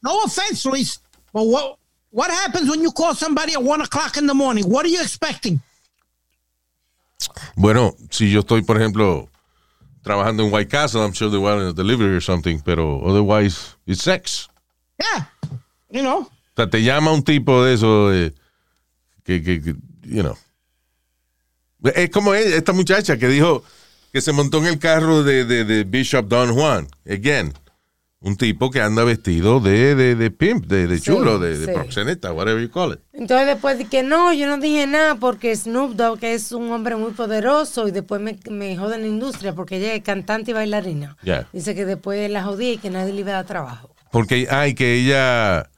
No 0.00 0.16
offense, 0.24 0.68
Luis, 0.68 1.00
but 1.32 1.42
what 1.44 1.76
what 2.12 2.30
happens 2.30 2.70
when 2.70 2.80
you 2.80 2.92
call 2.92 3.14
somebody 3.14 3.54
at 3.54 3.62
one 3.62 3.80
o'clock 3.80 4.16
in 4.16 4.26
the 4.26 4.34
morning? 4.34 4.64
What 4.64 4.86
are 4.86 4.90
you 4.90 5.00
expecting? 5.00 5.60
Bueno, 7.56 7.94
si 8.10 8.30
yo 8.30 8.40
estoy, 8.40 8.62
por 8.62 8.76
ejemplo, 8.76 9.28
trabajando 10.02 10.44
en 10.44 10.52
White 10.52 10.70
Castle, 10.70 11.02
I'm 11.02 11.12
sure 11.12 11.30
they 11.30 11.38
want 11.38 11.62
a 11.62 11.72
delivery 11.72 12.14
or 12.14 12.20
something, 12.20 12.60
pero 12.60 13.00
otherwise, 13.04 13.76
it's 13.86 14.02
sex. 14.02 14.48
Yeah. 15.00 15.26
You 15.90 16.02
know. 16.02 16.20
O 16.22 16.56
sea, 16.56 16.68
te 16.68 16.82
llama 16.82 17.12
un 17.12 17.22
tipo 17.22 17.64
de 17.64 17.74
eso, 17.74 18.12
eh, 18.12 18.34
que, 19.24 19.42
que, 19.42 19.60
que, 19.62 19.74
you 20.04 20.22
know. 20.22 20.36
Es 21.94 22.10
como 22.10 22.34
ella, 22.34 22.56
esta 22.56 22.72
muchacha 22.72 23.16
que 23.16 23.28
dijo 23.28 23.64
que 24.12 24.20
se 24.20 24.32
montó 24.32 24.58
en 24.58 24.66
el 24.66 24.78
carro 24.78 25.22
de, 25.22 25.44
de, 25.44 25.64
de 25.64 25.84
Bishop 25.84 26.28
Don 26.28 26.54
Juan. 26.54 26.88
Again, 27.08 27.54
un 28.22 28.36
tipo 28.36 28.70
que 28.70 28.80
anda 28.80 29.02
vestido 29.04 29.58
de, 29.60 29.94
de, 29.94 30.14
de 30.14 30.30
pimp, 30.30 30.66
de, 30.66 30.86
de 30.86 30.98
Sí, 30.98 31.04
chulo, 31.04 31.38
de, 31.38 31.66
proxeneta, 31.72 32.32
whatever 32.32 32.62
you 32.62 32.70
call 32.70 32.92
it. 32.92 33.00
Entonces 33.12 33.46
después 33.46 33.78
de 33.78 33.86
que 33.86 34.02
no, 34.02 34.32
yo 34.32 34.46
no 34.46 34.58
dije 34.58 34.86
nada 34.86 35.16
porque 35.16 35.54
Snoop 35.56 35.94
Dogg 35.94 36.22
es 36.22 36.52
un 36.52 36.70
hombre 36.70 36.94
muy 36.96 37.10
poderoso 37.12 37.88
y 37.88 37.90
después 37.90 38.20
me, 38.20 38.38
me 38.48 38.76
jode 38.76 38.94
en 38.94 39.02
la 39.02 39.08
industria 39.08 39.54
porque 39.54 39.78
ella 39.78 39.94
es 39.94 40.02
cantante 40.02 40.52
y 40.52 40.54
bailarina. 40.54 41.16
Yeah. 41.22 41.48
Dice 41.52 41.74
que 41.74 41.84
después 41.84 42.30
la 42.30 42.44
jodía 42.44 42.74
y 42.74 42.78
que 42.78 42.90
nadie 42.90 43.12
le 43.12 43.20
iba 43.20 43.32
a 43.32 43.34
dar 43.34 43.46
trabajo. 43.46 43.94
Porque, 44.12 44.46
ay, 44.50 44.74
que 44.74 44.94
ella, 44.94 45.70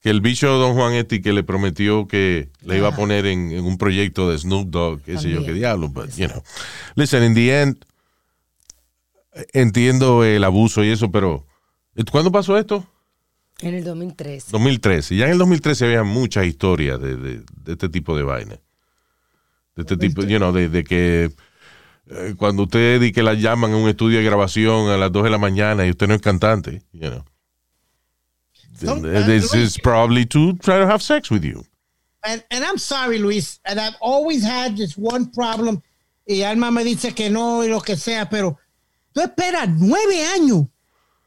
que 0.00 0.08
el 0.08 0.22
bicho 0.22 0.48
Don 0.52 0.74
Juan 0.74 0.94
este 0.94 1.20
que 1.20 1.32
le 1.34 1.42
prometió 1.42 2.06
que 2.08 2.48
le 2.62 2.78
iba 2.78 2.88
a 2.88 2.96
poner 2.96 3.26
en, 3.26 3.50
en 3.50 3.64
un 3.64 3.76
proyecto 3.76 4.30
de 4.30 4.38
Snoop 4.38 4.68
Dogg, 4.70 5.02
qué 5.02 5.18
sé 5.18 5.28
yo, 5.28 5.44
qué 5.44 5.52
diablo, 5.52 5.88
but, 5.88 6.08
you 6.16 6.28
know. 6.28 6.42
Listen, 6.94 7.22
in 7.24 7.34
the 7.34 7.60
end, 7.60 7.84
entiendo 9.52 10.24
el 10.24 10.44
abuso 10.44 10.82
y 10.82 10.90
eso, 10.90 11.10
pero 11.10 11.46
¿cuándo 12.10 12.30
pasó 12.32 12.56
esto? 12.58 12.86
En 13.60 13.74
el 13.74 13.84
2013. 13.84 14.48
2013. 14.52 15.16
Ya 15.16 15.26
en 15.26 15.32
el 15.32 15.38
2013 15.38 15.84
había 15.86 16.02
muchas 16.02 16.46
historias 16.46 17.00
de, 17.00 17.16
de- 17.16 17.44
de 17.62 17.72
este 17.72 17.88
tipo 17.88 18.16
de 18.16 18.22
vaina. 18.22 18.58
De 19.76 19.82
este 19.82 19.96
tipo, 19.96 20.22
you 20.22 20.38
know, 20.38 20.52
de, 20.52 20.68
de 20.68 20.82
que 20.84 21.30
eh, 22.06 22.34
cuando 22.36 22.64
usted 22.64 23.00
di 23.00 23.12
que 23.12 23.22
la 23.22 23.34
llaman 23.34 23.72
a 23.72 23.76
un 23.76 23.88
estudio 23.88 24.18
de 24.18 24.24
grabación 24.24 24.88
a 24.88 24.96
las 24.96 25.12
2 25.12 25.24
de 25.24 25.30
la 25.30 25.38
mañana 25.38 25.86
y 25.86 25.90
usted 25.90 26.08
no 26.08 26.14
es 26.14 26.22
cantante, 26.22 26.82
you 26.92 27.08
know. 27.10 27.24
This 29.26 29.52
is 29.54 29.78
probably 29.78 30.24
to 30.26 30.54
try 30.54 30.78
to 30.78 30.86
have 30.86 31.02
sex 31.02 31.30
with 31.30 31.42
you. 31.44 31.62
And, 32.24 32.42
and 32.50 32.64
I'm 32.64 32.78
sorry, 32.78 33.18
Luis, 33.18 33.60
and 33.64 33.78
I've 33.78 33.96
always 34.00 34.42
had 34.42 34.76
this 34.76 34.96
one 34.96 35.30
problem. 35.32 35.82
Y 36.26 36.42
Alma 36.42 36.70
me 36.70 36.82
dice 36.84 37.14
que 37.14 37.28
no 37.30 37.62
y 37.64 37.68
lo 37.68 37.80
que 37.80 37.96
sea, 37.96 38.28
pero 38.30 38.58
tú 39.12 39.20
esperas 39.20 39.68
nueve 39.68 40.24
años. 40.34 40.66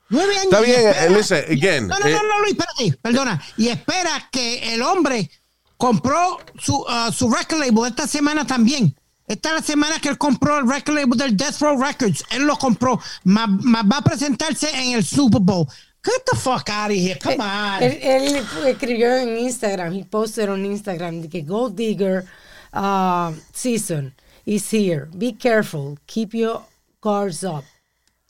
Nueve 0.10 0.34
años. 0.34 0.54
Está 0.54 0.62
y 0.62 0.66
bien, 0.66 0.82
eh, 0.82 1.10
listen, 1.10 1.46
again, 1.50 1.88
No, 1.88 2.00
no, 2.00 2.06
eh, 2.06 2.12
no, 2.12 2.24
no, 2.24 2.40
Luis, 2.42 2.52
espérate, 2.52 2.98
perdona. 3.02 3.42
Y 3.58 3.70
espera 3.70 4.30
que 4.32 4.74
el 4.74 4.82
hombre 4.82 5.30
compró 5.78 6.40
su, 6.60 6.76
uh, 6.76 7.12
su 7.12 7.30
record 7.32 7.60
label 7.60 7.86
esta 7.90 8.08
semana 8.08 8.46
también. 8.46 8.96
Esta 9.26 9.50
es 9.50 9.56
la 9.56 9.62
semana 9.62 10.00
que 10.00 10.10
él 10.10 10.18
compró 10.18 10.60
el 10.60 10.70
record 10.70 10.96
label 10.96 11.18
del 11.18 11.36
Death 11.38 11.60
Row 11.62 11.82
Records. 11.82 12.24
Él 12.30 12.44
lo 12.44 12.58
compró. 12.58 13.00
Más, 13.24 13.50
más 13.50 13.84
va 13.86 13.98
a 13.98 14.02
presentarse 14.04 14.70
en 14.70 14.96
el 14.96 15.04
Super 15.04 15.40
Bowl. 15.42 15.68
Get 16.04 16.26
the 16.30 16.38
fuck 16.38 16.70
out 16.70 16.92
of 16.92 16.98
here. 16.98 17.18
Come 17.18 17.40
on. 17.40 17.82
Él, 17.82 17.98
él 18.02 18.46
escribió 18.66 19.16
en 19.16 19.38
Instagram, 19.38 19.94
he 19.94 20.04
posted 20.04 20.50
on 20.50 20.66
Instagram 20.66 21.22
de 21.22 21.30
que 21.30 21.42
Gold 21.44 21.78
Digger 21.78 22.26
uh, 22.74 23.32
season 23.54 24.14
is 24.46 24.70
here. 24.70 25.08
Be 25.18 25.32
careful. 25.32 25.98
Keep 26.06 26.34
your 26.34 26.66
guards 27.02 27.46
up. 27.46 27.64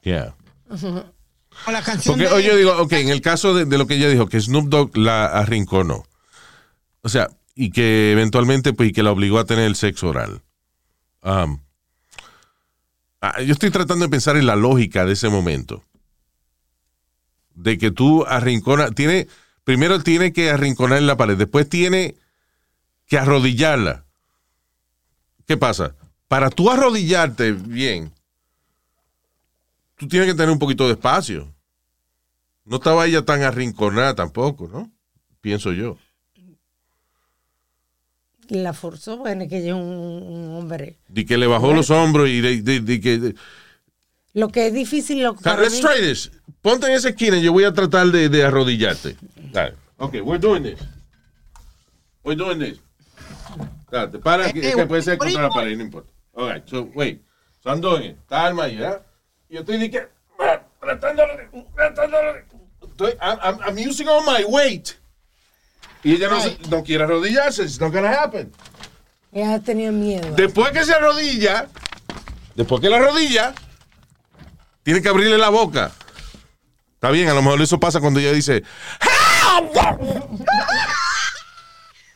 Yeah. 0.04 0.34
La 1.72 1.82
canción 1.82 2.16
Porque 2.16 2.30
de- 2.30 2.36
oye, 2.36 2.48
yo 2.48 2.56
digo, 2.58 2.78
ok, 2.78 2.94
en 2.94 3.10
el 3.10 3.22
caso 3.22 3.54
de, 3.54 3.66
de 3.66 3.78
lo 3.78 3.88
que 3.88 3.96
ella 3.96 4.10
dijo, 4.10 4.28
que 4.28 4.40
Snoop 4.42 4.68
Dogg 4.70 4.98
la 4.98 5.26
arrinconó. 5.26 6.06
O 7.02 7.10
sea, 7.10 7.30
y 7.56 7.72
que 7.72 8.12
eventualmente, 8.12 8.74
pues, 8.74 8.90
y 8.90 8.92
que 8.94 9.04
la 9.04 9.12
obligó 9.12 9.40
a 9.40 9.46
tener 9.46 9.66
el 9.66 9.76
sexo 9.76 10.10
oral. 10.10 10.42
Um, 11.22 11.60
ah, 13.22 13.42
yo 13.42 13.54
estoy 13.54 13.70
tratando 13.70 14.06
de 14.06 14.10
pensar 14.10 14.38
en 14.38 14.46
la 14.46 14.56
lógica 14.56 15.06
de 15.06 15.14
ese 15.14 15.30
momento. 15.30 15.84
De 17.56 17.78
que 17.78 17.92
tú 17.92 18.26
arrinconas, 18.26 18.96
tiene, 18.96 19.28
primero 19.64 20.02
tiene 20.02 20.34
que 20.34 20.50
arrinconar 20.50 20.98
en 20.98 21.08
la 21.08 21.18
pared, 21.18 21.38
después 21.38 21.70
tiene 21.70 22.16
que 23.06 23.18
arrodillarla. 23.18 24.06
¿Qué 25.46 25.58
pasa? 25.58 25.96
Para 26.28 26.50
tú 26.50 26.72
arrodillarte 26.72 27.52
bien, 27.52 28.12
tú 30.04 30.08
tienes 30.10 30.28
que 30.30 30.36
tener 30.36 30.50
un 30.52 30.60
poquito 30.60 30.86
de 30.86 30.94
espacio. 30.94 31.54
No 32.66 32.78
estaba 32.78 33.06
ella 33.06 33.24
tan 33.24 33.42
arrinconada 33.44 34.16
tampoco, 34.16 34.68
¿no? 34.68 34.92
Pienso 35.42 35.72
yo. 35.74 35.98
La 38.50 38.74
forzó, 38.74 39.18
bueno, 39.18 39.48
que 39.48 39.58
ella 39.60 39.70
es 39.70 39.74
un, 39.76 39.82
un 39.82 40.56
hombre. 40.58 40.98
De 41.08 41.26
que 41.26 41.38
le 41.38 41.48
bajó 41.48 41.74
los 41.74 41.90
hombros 41.90 42.28
y 42.30 42.42
de, 42.42 42.62
de- 42.62 42.80
de 42.82 43.02
que... 43.02 43.18
de- 43.18 43.36
Lo 44.34 44.50
que 44.50 44.68
es 44.68 44.74
difícil, 44.74 45.24
lo, 45.24 45.36
para 45.36 45.62
Let's 45.62 45.76
mí- 45.76 45.82
try 45.82 46.02
this. 46.02 46.32
Ponte 46.62 46.88
en 46.88 46.94
esa 46.94 47.10
esquina 47.10 47.38
y 47.38 47.42
yo 47.44 47.52
voy 47.54 47.64
a 47.64 47.74
tratar 47.74 48.08
de, 48.08 48.30
de 48.30 48.44
arrodillarte. 48.44 49.16
Dale. 49.52 49.76
Ok, 49.98 50.16
we're 50.24 50.40
doing 50.40 50.64
this. 50.64 50.80
We're 52.24 52.38
doing 52.42 52.60
this. 52.60 52.80
Dale, 53.90 54.20
para, 54.20 54.52
que, 54.52 54.70
Eh, 54.70 54.74
que 54.76 54.86
puede 54.86 55.02
ser 55.02 55.18
contra 55.18 55.42
la 55.44 55.50
pared, 55.50 55.78
no 55.78 55.84
importa. 55.84 56.10
All 56.34 56.52
right, 56.54 56.68
so, 56.68 56.84
wait. 56.96 57.22
So 57.64 57.70
I'm 57.70 57.80
doing 57.82 58.04
it. 58.12 58.18
Está 58.18 58.46
alma 58.46 58.64
ahí, 58.66 58.76
¿verdad? 58.78 59.02
Y 59.02 59.13
yo 59.54 59.60
estoy 59.60 59.78
de 59.78 59.92
que... 59.92 60.00
De... 60.00 60.08
Estoy, 62.82 63.12
I'm, 63.22 63.40
I'm, 63.42 63.60
I'm 63.62 63.78
using 63.78 64.08
all 64.08 64.24
my 64.26 64.44
weight. 64.46 64.98
Y 66.04 66.16
ella 66.16 66.30
no, 66.30 66.40
no 66.70 66.84
quiere 66.84 67.04
arrodillarse. 67.04 67.64
It's 67.64 67.80
not 67.80 67.94
gonna 67.94 68.12
happen. 68.12 68.52
Ella 69.32 69.60
tenía 69.60 69.92
miedo. 69.92 70.36
Después 70.36 70.72
que 70.72 70.84
se 70.84 70.94
arrodilla, 70.94 71.68
después 72.56 72.82
que 72.82 72.90
la 72.90 72.98
arrodilla, 72.98 73.54
tiene 74.82 75.02
que 75.02 75.10
abrirle 75.10 75.38
la 75.38 75.50
boca. 75.50 75.92
Está 76.96 77.12
bien, 77.12 77.30
a 77.30 77.34
lo 77.34 77.42
mejor 77.42 77.62
eso 77.62 77.80
pasa 77.80 78.00
cuando 78.00 78.20
ella 78.20 78.34
dice. 78.34 78.64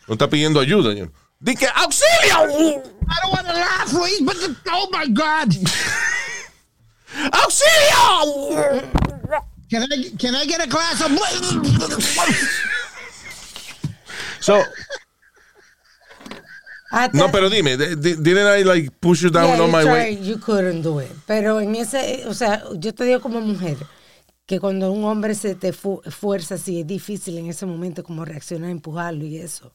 No 0.07 0.13
está 0.13 0.27
pidiendo 0.29 0.59
ayuda. 0.59 0.93
Dice 1.39 1.67
auxilio, 1.75 2.49
I 2.49 3.15
don't 3.21 3.33
want 3.33 3.47
to 3.47 3.53
laugh, 3.53 3.93
Luis, 3.93 4.21
but 4.21 4.35
the- 4.37 4.55
oh 4.71 4.89
my 4.91 5.07
God. 5.07 5.53
Auxilio. 7.31 9.07
Can 9.69 9.83
I, 9.83 10.09
can 10.17 10.35
I 10.35 10.45
get 10.45 10.61
a 10.61 10.67
glass 10.67 11.01
of 11.01 11.11
So, 14.39 14.63
no, 17.13 17.29
pero 17.31 17.49
dime, 17.49 17.75
di- 17.75 17.95
di- 17.95 18.15
didn't 18.15 18.47
I 18.47 18.63
like 18.63 18.91
push 19.01 19.23
you 19.23 19.29
down 19.29 19.47
Yeah, 19.49 19.61
on 19.61 19.65
you 19.67 19.71
my 19.71 19.83
tried, 19.83 19.93
way? 19.93 20.17
You 20.21 20.37
couldn't 20.39 20.83
do 20.83 20.99
it. 21.01 21.11
Pero 21.25 21.59
en 21.59 21.75
ese, 21.75 22.23
o 22.27 22.33
sea, 22.33 22.63
yo 22.75 22.93
te 22.93 23.03
digo 23.03 23.19
como 23.19 23.41
mujer 23.41 23.75
que 24.45 24.59
cuando 24.61 24.91
un 24.91 25.03
hombre 25.03 25.35
se 25.35 25.55
te 25.55 25.73
fu- 25.73 26.01
fuerza 26.09 26.55
así 26.55 26.79
es 26.79 26.87
difícil 26.87 27.37
en 27.37 27.47
ese 27.47 27.65
momento 27.65 28.03
como 28.03 28.23
reaccionar, 28.23 28.69
empujarlo 28.69 29.25
y 29.25 29.37
eso. 29.37 29.73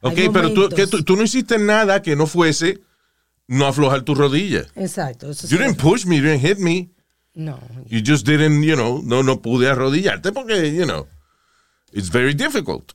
Ok, 0.00 0.14
pero 0.32 0.52
tú, 0.52 0.68
que 0.68 0.86
tú, 0.86 1.02
tú 1.02 1.16
no 1.16 1.22
hiciste 1.24 1.58
nada 1.58 2.00
que 2.02 2.14
no 2.14 2.26
fuese 2.28 2.78
no 3.48 3.66
aflojar 3.66 4.02
tu 4.02 4.14
rodilla. 4.14 4.66
Exacto. 4.76 5.30
Eso 5.30 5.46
You 5.48 5.56
sí. 5.58 5.62
didn't 5.62 5.80
push 5.80 6.06
me, 6.06 6.16
you 6.16 6.22
didn't 6.22 6.40
hit 6.40 6.58
me. 6.58 6.90
No. 7.34 7.58
You 7.88 8.00
just 8.04 8.26
didn't, 8.26 8.62
you 8.62 8.76
know, 8.76 9.02
no, 9.02 9.22
no 9.22 9.40
pude 9.42 9.68
arrodillarte 9.68 10.32
porque, 10.32 10.72
you 10.72 10.84
know, 10.84 11.06
it's 11.92 12.08
very 12.08 12.32
difficult. 12.34 12.92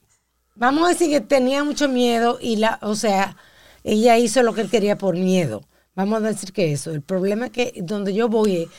Vamos 0.55 0.85
a 0.85 0.89
decir 0.89 1.09
que 1.09 1.21
tenía 1.21 1.63
mucho 1.63 1.87
miedo 1.89 2.37
y 2.41 2.55
la, 2.57 2.79
o 2.81 2.95
sea, 2.95 3.35
ella 3.83 4.17
hizo 4.17 4.41
lo 4.43 4.53
que 4.53 4.61
él 4.61 4.69
quería 4.69 4.97
por 4.97 5.15
miedo. 5.15 5.65
Vamos 5.95 6.23
a 6.23 6.27
decir 6.27 6.53
que 6.53 6.71
eso. 6.71 6.91
El 6.91 7.01
problema 7.01 7.47
es 7.47 7.51
que 7.51 7.73
donde 7.81 8.13
yo 8.13 8.29
voy 8.29 8.63
es 8.63 8.69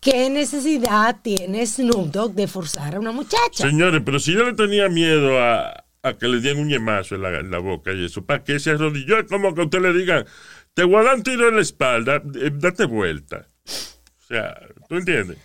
qué 0.00 0.30
necesidad 0.30 1.18
tiene 1.22 1.66
Snoop 1.66 2.10
Dogg 2.10 2.34
de 2.34 2.46
forzar 2.46 2.94
a 2.94 3.00
una 3.00 3.12
muchacha. 3.12 3.68
Señores, 3.68 4.00
pero 4.04 4.18
si 4.18 4.32
yo 4.32 4.44
le 4.44 4.54
tenía 4.54 4.88
miedo 4.88 5.38
a, 5.42 5.84
a 6.02 6.12
que 6.14 6.28
le 6.28 6.40
dieran 6.40 6.62
un 6.62 6.70
yemazo 6.70 7.16
en 7.16 7.22
la, 7.22 7.38
en 7.40 7.50
la 7.50 7.58
boca 7.58 7.92
y 7.92 8.06
eso, 8.06 8.24
¿para 8.24 8.42
qué 8.42 8.58
se 8.58 8.70
arrodilló? 8.70 9.18
Es 9.18 9.26
como 9.26 9.54
que 9.54 9.60
a 9.60 9.64
usted 9.64 9.80
le 9.82 9.92
digan, 9.92 10.24
te 10.74 10.84
voy 10.84 10.96
a 10.96 11.02
dar 11.04 11.16
un 11.16 11.22
tiro 11.22 11.48
en 11.48 11.56
la 11.56 11.62
espalda, 11.62 12.16
eh, 12.16 12.50
date 12.52 12.84
vuelta. 12.86 13.46
O 13.66 14.26
sea, 14.26 14.56
¿tú 14.88 14.96
entiendes? 14.96 15.38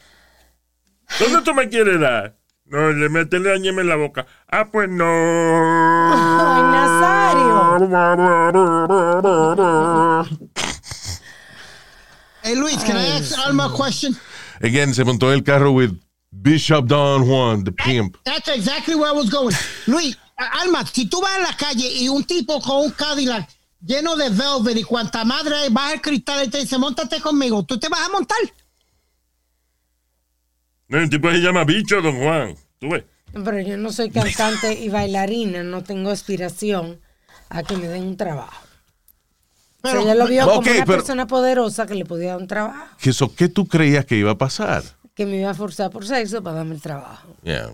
¿Dónde 1.20 1.41
tú 1.41 1.53
me 1.53 1.70
quieres 1.70 2.00
dar? 2.00 2.36
No, 2.65 2.91
le 2.91 3.10
mete 3.10 3.39
le 3.39 3.50
dañeme 3.50 3.82
en 3.84 3.89
la 3.89 3.96
boca. 3.96 4.25
Ah, 4.50 4.65
pues 4.72 4.89
no. 4.89 5.05
Ay, 6.13 6.63
Nazario. 6.63 7.55
Hey, 12.44 12.55
Luis, 12.55 12.84
can 12.84 12.98
I 12.98 13.17
ask 13.17 13.38
Alma 13.46 13.65
a 13.65 13.70
question? 13.75 14.15
Again, 14.62 14.94
se 14.94 15.03
montó 15.03 15.32
el 15.32 15.44
carro 15.44 15.72
with 15.72 15.91
Bishop 16.32 16.88
Don 16.88 17.25
Juan, 17.27 17.63
the 17.63 17.72
pimp. 17.72 18.17
That's 18.24 18.48
exactly 18.50 18.96
where 18.96 19.10
I 19.10 19.13
was 19.13 19.29
going. 19.29 19.55
Luis, 19.88 20.15
Alma, 20.38 20.86
si 20.86 21.08
tú 21.08 21.22
vas 21.22 21.38
a 21.38 21.41
la 21.41 21.53
calle 21.58 21.88
y 21.88 22.08
un 22.10 22.24
tipo 22.24 22.60
con 22.62 22.86
un 22.86 22.91
Cadillac 22.91 23.48
lleno 23.86 24.15
de 24.15 24.30
velvet 24.30 24.77
y 24.77 24.84
cuanta 24.84 25.24
madre 25.24 25.56
hay, 25.56 25.70
baja 25.70 25.94
el 25.94 26.01
cristal 26.01 26.46
y 26.46 26.50
te 26.50 26.60
dice, 26.60 26.77
montate 26.77 27.22
conmigo, 27.22 27.63
¿tú 27.63 27.77
te 27.80 27.88
vas 27.89 28.01
a 28.01 28.10
montar? 28.10 28.38
No, 30.88 31.00
el 31.00 31.10
tipo 31.10 31.30
se 31.32 31.38
llama 31.39 31.63
bicho, 31.63 32.01
don 32.01 32.18
Juan. 32.20 32.56
¿Tú 32.80 32.89
ves? 32.89 33.04
Pero 33.34 33.60
yo 33.60 33.77
no 33.77 33.92
soy 33.92 34.12
cantante 34.12 34.74
y 34.74 34.89
bailarina, 34.89 35.63
no 35.63 35.84
tengo 35.84 36.10
aspiración 36.12 37.00
a 37.50 37.63
que 37.63 37.75
me 37.75 37.88
den 37.88 38.04
un 38.04 38.18
trabajo. 38.18 38.62
Pero, 39.82 40.01
ella 40.01 40.15
lo 40.15 40.25
vio 40.27 40.46
como 40.46 40.60
una 40.62 40.72
pero- 40.72 40.86
persona 40.86 41.27
poderosa 41.27 41.86
que 41.86 41.96
le 41.96 42.06
podía 42.06 42.30
dar 42.32 42.38
un 42.42 42.48
trabajo, 42.48 42.96
¿Qué, 43.00 43.12
eso, 43.12 43.34
¿Qué 43.36 43.50
tú 43.50 43.68
creías 43.68 44.06
que 44.06 44.15
iba 44.15 44.32
a 44.32 44.38
pasar? 44.38 44.84
que 45.13 45.25
me 45.25 45.38
iba 45.39 45.50
a 45.51 45.54
forzar 45.54 45.92
por 45.92 46.06
sexo 46.06 46.44
para 46.44 46.58
darme 46.58 46.75
el 46.75 46.82
trabajo. 46.82 47.36
Yeah. 47.44 47.72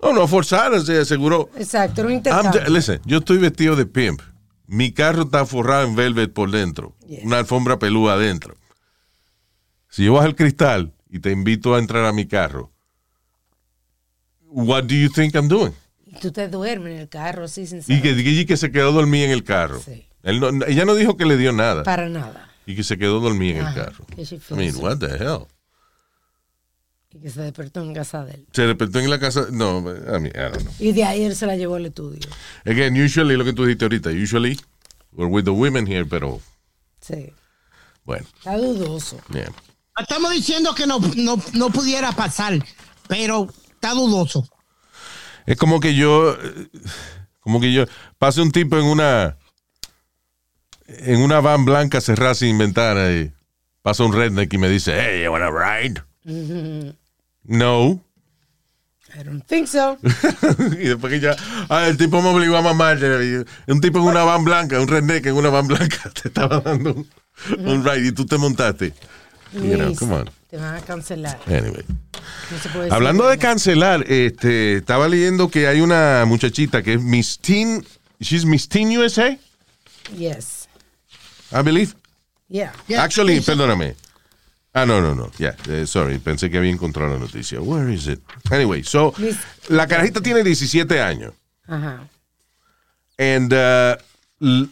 No, 0.00 0.12
no 0.12 0.28
forzar, 0.28 0.80
se 0.82 0.98
aseguró. 1.00 1.50
Exacto, 1.56 2.02
era 2.02 2.06
un 2.06 2.12
I'm 2.12 2.18
intercambio. 2.18 2.60
ju- 2.62 2.68
listen, 2.68 3.00
yo 3.04 3.18
estoy 3.18 3.38
vestido 3.38 3.74
de 3.74 3.86
pimp. 3.86 4.20
Mi 4.68 4.92
carro 4.92 5.22
está 5.22 5.44
forrado 5.46 5.86
en 5.88 5.96
velvet 5.96 6.32
por 6.32 6.50
dentro. 6.50 6.94
Yeah. 7.08 7.24
Una 7.24 7.38
alfombra 7.38 7.78
pelúa 7.78 8.12
adentro. 8.12 8.54
Si 9.88 10.04
yo 10.04 10.12
bajo 10.12 10.26
el 10.26 10.36
cristal 10.36 10.92
y 11.08 11.18
te 11.20 11.32
invito 11.32 11.74
a 11.74 11.78
entrar 11.78 12.04
a 12.04 12.12
mi 12.12 12.26
carro, 12.26 12.70
what 14.42 14.84
do 14.84 14.94
you 14.94 15.08
think 15.10 15.34
I'm 15.34 15.48
doing? 15.48 15.72
Y 16.06 16.16
tú 16.20 16.32
te 16.32 16.48
duermes 16.48 16.92
en 16.94 17.00
el 17.00 17.08
carro 17.08 17.44
así 17.44 17.66
sin 17.66 17.78
Y 17.78 17.82
saber. 17.82 18.02
que, 18.02 18.10
y 18.30 18.44
que 18.46 18.56
se 18.56 18.70
quedó 18.70 18.92
dormida 18.92 19.24
en 19.24 19.30
el 19.30 19.42
carro. 19.44 19.80
Sí. 19.80 20.06
Él 20.22 20.40
no- 20.40 20.48
ella 20.66 20.84
no 20.84 20.94
dijo 20.94 21.16
que 21.16 21.24
le 21.24 21.36
dio 21.36 21.52
nada. 21.52 21.82
Para 21.82 22.08
nada. 22.08 22.50
Y 22.66 22.76
que 22.76 22.82
se 22.84 22.98
quedó 22.98 23.20
dormida 23.20 23.60
en 23.60 23.66
el 23.66 23.74
carro. 23.74 24.04
I 24.18 24.54
mean, 24.54 24.76
what 24.76 24.98
the 24.98 25.06
hell? 25.16 25.46
Y 27.18 27.22
que 27.22 27.30
se 27.30 27.40
despertó 27.42 27.80
en 27.82 27.92
casa 27.94 28.24
de 28.24 28.34
él. 28.34 28.46
Se 28.52 28.62
despertó 28.62 29.00
en 29.00 29.10
la 29.10 29.18
casa. 29.18 29.46
No, 29.50 29.78
I 29.80 30.20
mean, 30.20 30.26
I 30.28 30.50
don't 30.52 30.60
know. 30.62 30.72
Y 30.78 30.92
de 30.92 31.02
ahí 31.04 31.24
él 31.24 31.34
se 31.34 31.46
la 31.46 31.56
llevó 31.56 31.74
al 31.74 31.86
estudio. 31.86 32.20
Again, 32.64 32.94
usually, 33.02 33.36
lo 33.36 33.44
que 33.44 33.52
tú 33.52 33.64
dijiste 33.64 33.84
ahorita, 33.86 34.10
usually, 34.10 34.58
we're 35.12 35.28
with 35.30 35.44
the 35.44 35.50
women 35.50 35.86
here, 35.86 36.04
pero 36.04 36.40
Sí. 37.00 37.32
bueno, 38.04 38.26
Está 38.38 38.56
dudoso. 38.56 39.18
yeah. 39.32 39.50
Estamos 39.98 40.30
diciendo 40.30 40.74
que 40.74 40.86
no, 40.86 41.00
no, 41.16 41.42
no 41.54 41.70
pudiera 41.70 42.12
pasar, 42.12 42.64
pero 43.08 43.48
está 43.72 43.94
dudoso. 43.94 44.48
Es 45.46 45.56
como 45.56 45.80
que 45.80 45.94
yo, 45.96 46.36
como 47.40 47.60
que 47.60 47.72
yo, 47.72 47.84
pase 48.18 48.40
un 48.42 48.52
tipo 48.52 48.76
en 48.78 48.84
una, 48.84 49.38
en 50.86 51.20
una 51.20 51.40
van 51.40 51.64
blanca 51.64 52.00
cerrada 52.00 52.34
sin 52.34 52.58
ventana 52.58 53.10
y 53.10 53.32
pasa 53.82 54.04
un 54.04 54.12
redneck 54.12 54.52
y 54.52 54.58
me 54.58 54.68
dice, 54.68 54.92
hey, 55.00 55.24
you 55.24 55.32
wanna 55.32 55.50
ride? 55.50 56.02
No. 57.48 58.00
I 59.18 59.22
don't 59.24 59.42
think 59.44 59.66
so. 59.68 59.98
y 60.78 60.86
después 60.88 61.10
que 61.12 61.18
ya, 61.18 61.34
ah, 61.70 61.88
el 61.88 61.96
tipo 61.96 62.20
me 62.22 62.28
obligó 62.28 62.56
a 62.56 62.62
mamar. 62.62 62.98
Un 63.66 63.80
tipo 63.80 63.98
en 63.98 64.04
una 64.04 64.22
van 64.22 64.44
blanca, 64.44 64.78
un 64.80 64.86
redneck 64.86 65.26
en 65.26 65.34
una 65.34 65.48
van 65.48 65.66
blanca, 65.66 66.10
te 66.22 66.28
estaba 66.28 66.60
dando 66.60 66.92
un, 66.92 67.08
un 67.66 67.84
ride 67.84 68.08
y 68.08 68.12
tú 68.12 68.26
te 68.26 68.36
montaste. 68.36 68.92
You 69.54 69.76
know, 69.76 69.94
come 69.96 70.14
on. 70.14 70.30
Te 70.50 70.58
van 70.58 70.74
a 70.76 70.80
cancelar. 70.82 71.38
Anyway. 71.46 71.84
No 72.50 72.58
se 72.58 72.68
puede 72.68 72.84
decir 72.84 72.92
Hablando 72.92 73.24
de 73.24 73.36
nada. 73.36 73.48
cancelar, 73.48 74.04
este, 74.12 74.76
estaba 74.76 75.08
leyendo 75.08 75.48
que 75.50 75.66
hay 75.68 75.80
una 75.80 76.24
muchachita 76.26 76.82
que 76.82 76.94
es 76.94 77.00
Miss 77.02 77.38
Teen, 77.38 77.84
she's 78.20 78.44
Miss 78.44 78.68
Teen 78.68 78.96
USA, 78.98 79.38
Yes. 80.16 80.68
I 81.50 81.62
believe. 81.62 81.94
Yeah. 82.48 82.72
Yeah. 82.88 83.02
Actually, 83.02 83.40
perdóname. 83.40 83.94
Ah, 84.82 84.86
no, 84.86 85.00
no, 85.00 85.14
no. 85.14 85.30
Yeah, 85.38 85.56
eh, 85.68 85.86
sorry, 85.86 86.18
pensé 86.18 86.50
que 86.50 86.58
había 86.58 86.70
encontrado 86.70 87.12
la 87.12 87.18
noticia. 87.18 87.60
Where 87.60 87.92
is 87.92 88.06
it? 88.06 88.20
Anyway, 88.50 88.82
so, 88.84 89.12
la 89.68 89.86
carajita 89.86 90.20
tiene 90.20 90.42
17 90.44 91.00
años. 91.00 91.32
Ajá. 91.66 92.06
And 93.18 93.52
uh, 93.52 93.96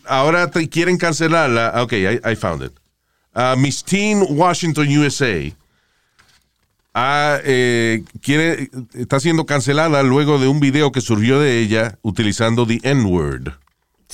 ahora 0.07 0.49
te 0.51 0.69
quieren 0.69 0.97
cancelarla. 0.99 1.73
Ah, 1.75 1.83
Ok, 1.83 1.95
I, 1.95 2.21
I 2.25 2.37
found 2.37 2.63
it. 2.63 2.73
Uh, 3.35 3.57
Miss 3.57 3.83
Teen 3.83 4.23
Washington, 4.31 4.87
USA. 4.97 5.53
ah, 6.95 7.39
eh, 7.45 8.05
quiere, 8.23 8.71
está 8.95 9.21
siendo 9.21 9.45
cancelada 9.45 10.03
luego 10.03 10.39
de 10.39 10.49
un 10.49 10.61
video 10.61 10.93
que 10.93 11.01
surgió 11.03 11.39
de 11.41 11.59
ella 11.61 11.99
utilizando 12.03 12.67
the 12.67 12.79
N-word. 12.83 13.53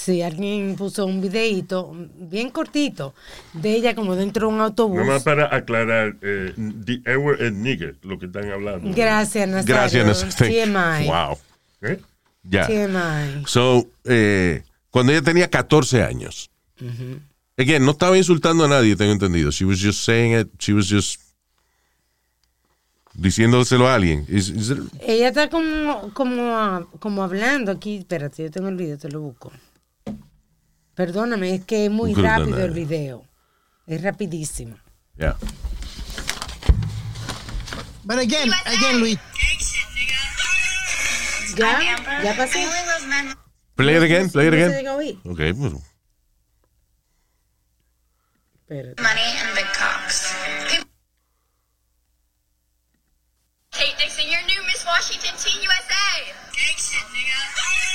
Sí, 0.04 0.21
alguien 0.23 0.75
puso 0.76 1.06
un 1.06 1.21
videíto 1.21 1.92
bien 2.16 2.50
cortito 2.50 3.14
de 3.52 3.75
ella 3.76 3.94
como 3.94 4.16
dentro 4.16 4.49
de 4.49 4.54
un 4.54 4.61
autobús. 4.61 4.97
Nada 4.99 5.09
más 5.12 5.22
para 5.22 5.55
aclarar, 5.55 6.16
eh, 6.22 6.53
the 6.85 7.00
N-word 7.05 7.40
es 7.40 7.53
nigger, 7.53 7.96
lo 8.03 8.18
que 8.18 8.27
están 8.27 8.50
hablando. 8.50 8.90
Gracias, 8.94 9.48
Nazario. 9.48 9.74
Gracias, 9.74 10.24
Nazario. 10.24 10.64
TMI. 10.64 11.07
Wow. 11.07 11.38
¿Eh? 11.83 12.00
Ya. 12.42 12.66
TMI. 12.66 13.44
So, 13.46 13.87
eh, 14.05 14.64
cuando 14.90 15.12
ella 15.12 15.22
tenía 15.22 15.48
14 15.48 16.03
años. 16.03 16.50
Again, 17.57 17.85
no 17.85 17.92
estaba 17.92 18.16
insultando 18.18 18.64
a 18.64 18.68
nadie, 18.68 18.96
tengo 18.96 19.12
entendido. 19.12 19.50
She 19.53 19.64
was 19.64 19.79
just 19.81 20.05
saying 20.05 20.37
it. 20.37 20.48
She 20.59 20.72
was 20.72 20.88
just 20.88 21.20
diciéndoselo 23.14 23.87
a 23.88 23.94
alguien. 23.94 24.24
Is- 24.29 24.48
is 24.48 24.70
it- 24.70 24.79
Ella 25.00 25.29
está 25.29 25.48
como, 25.48 26.11
como, 26.14 26.88
como 26.98 27.22
hablando 27.22 27.70
aquí. 27.70 27.98
Espérate, 27.98 28.42
yo 28.44 28.50
tengo 28.50 28.68
el 28.68 28.77
video, 28.77 28.98
te 28.98 29.09
lo 29.09 29.20
busco. 29.20 29.53
Perdóname, 30.94 31.55
es 31.55 31.64
que 31.64 31.87
es 31.87 31.90
muy 31.90 32.14
rápido 32.14 32.64
el 32.64 32.70
video. 32.72 33.24
Es 33.87 34.02
rapidísimo. 34.02 34.76
yeah. 35.16 35.37
But 38.05 38.18
again, 38.18 38.50
again, 38.66 38.98
Luis, 38.98 39.18
¿Ya? 41.57 41.78
¿Ya 42.22 42.37
pasó? 42.37 42.59
Play 43.76 43.96
it 43.96 44.02
again, 44.02 44.31
play 44.31 44.48
it 44.48 44.55
again. 44.55 44.70
llega 44.72 44.90
a 44.90 44.96
oír. 44.96 45.18
Ok, 45.24 45.40
pues. 45.57 45.72
Money 48.98 49.38
and 49.38 49.55
big 49.55 49.66
cocks. 49.76 50.33
Kate 53.70 53.96
Dixon, 53.98 54.26
your 54.31 54.42
new 54.46 54.62
Miss 54.64 54.85
Washington 54.87 55.35
Teen 55.37 55.59
USA. 55.61 56.33
¿Lo 56.52 57.91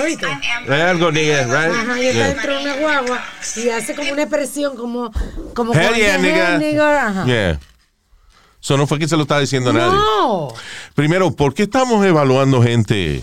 oíste? 0.00 0.26
Hay 0.68 0.80
algo, 0.80 1.10
nigga, 1.12 1.42
right? 1.44 1.74
Ajá, 1.74 1.98
y 2.00 2.06
está 2.06 2.18
Yeah. 2.18 2.28
dentro 2.28 2.54
de 2.56 2.62
una 2.62 2.76
guagua 2.76 3.24
y 3.56 3.68
hace 3.70 3.94
como 3.94 4.12
una 4.12 4.22
expresión 4.22 4.76
como... 4.76 5.12
como 5.54 5.72
Hell 5.74 5.94
yeah, 5.94 6.18
nigga. 6.18 6.58
"Hey, 6.58 6.58
nigga", 6.70 7.06
ajá. 7.08 7.24
Yeah. 7.26 7.60
So 8.60 8.76
no 8.76 8.86
fue 8.86 8.98
que 8.98 9.06
se 9.08 9.16
lo 9.16 9.22
estaba 9.22 9.40
diciendo 9.40 9.70
a 9.70 9.72
nadie. 9.74 9.92
No. 9.94 10.48
Primero, 10.94 11.30
¿por 11.30 11.54
qué 11.54 11.64
estamos 11.64 12.04
evaluando 12.04 12.62
gente 12.62 13.22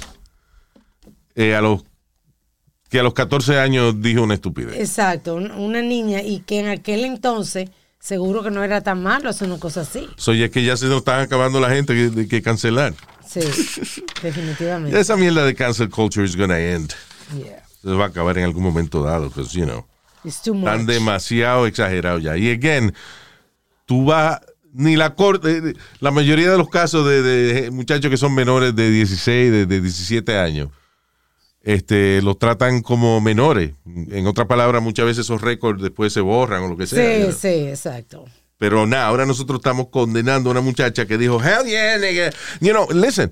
eh, 1.36 1.56
a 1.56 1.62
los 1.62 1.84
que 2.90 3.00
a 3.00 3.04
los 3.04 3.14
14 3.14 3.60
años 3.60 4.02
dijo 4.02 4.22
una 4.22 4.36
estupidez? 4.36 4.80
Exacto, 4.80 5.36
un- 5.36 5.52
una 5.52 5.82
niña 5.82 6.22
y 6.22 6.40
que 6.42 6.60
en 6.60 6.68
aquel 6.68 7.04
entonces 7.06 7.70
seguro 8.00 8.44
que 8.44 8.52
no 8.52 8.64
era 8.64 8.82
tan 8.82 9.02
malo 9.02 9.30
hacer 9.30 9.48
una 9.50 9.60
cosa 9.60 9.82
así. 9.82 10.08
So 10.16 10.34
ya 10.34 10.50
que 10.50 10.64
ya 10.64 10.78
se 10.78 10.86
nos 10.86 10.98
están 10.98 11.22
acabando 11.22 11.60
la 11.60 11.70
gente 11.72 11.94
que, 11.96 12.10
de 12.10 12.28
que 12.28 12.42
cancelar. 12.42 12.94
Sí, 13.34 14.02
definitivamente. 14.22 15.00
Esa 15.00 15.16
mierda 15.18 15.46
de 15.46 15.56
cancel 15.56 15.90
culture 15.90 16.26
is 16.26 16.36
gonna 16.36 16.60
end. 16.60 16.94
Yeah. 17.36 17.64
Se 17.82 17.90
va 17.90 18.06
a 18.06 18.08
acabar 18.08 18.38
en 18.38 18.44
algún 18.46 18.64
momento 18.64 19.04
dado, 19.04 19.30
pues, 19.30 19.52
you 19.52 19.66
know. 19.66 19.86
It's 20.24 20.42
too 20.42 20.54
Están 20.56 20.82
much. 20.82 20.88
demasiado 20.88 21.68
exagerados 21.68 22.22
ya. 22.24 22.38
Y 22.38 22.50
again, 22.52 22.94
tú 23.86 24.06
vas, 24.06 24.40
ni 24.72 24.96
la 24.96 25.16
corte, 25.16 25.58
eh, 25.58 25.74
la 26.00 26.12
mayoría 26.12 26.50
de 26.52 26.58
los 26.58 26.70
casos 26.70 27.06
de, 27.08 27.22
de 27.22 27.72
muchachos 27.72 28.10
que 28.10 28.18
son 28.18 28.34
menores 28.34 28.74
de 28.76 28.90
16, 28.90 29.52
de, 29.52 29.66
de 29.66 29.82
17 29.82 30.38
años, 30.38 30.70
este, 31.62 32.22
los 32.22 32.38
tratan 32.40 32.82
como 32.82 33.20
menores. 33.22 33.72
En 33.86 34.28
otras 34.28 34.48
palabras, 34.48 34.82
muchas 34.82 35.06
veces 35.06 35.26
esos 35.26 35.42
récords 35.42 35.82
después 35.82 36.14
se 36.14 36.22
borran 36.22 36.64
o 36.64 36.68
lo 36.70 36.78
que 36.78 36.88
sea. 36.88 37.16
Sí, 37.18 37.24
know. 37.24 37.32
sí, 37.34 37.68
exacto. 37.68 38.26
Pero 38.58 38.86
nada, 38.86 39.08
ahora 39.08 39.26
nosotros 39.26 39.60
estamos 39.60 39.88
condenando 39.90 40.50
a 40.50 40.52
una 40.52 40.62
muchacha 40.62 41.06
que 41.06 41.18
dijo, 41.18 41.42
hell 41.44 41.66
yeah, 41.66 41.98
nigga. 41.98 42.32
You 42.62 42.72
know, 42.72 42.88
listen. 42.92 43.32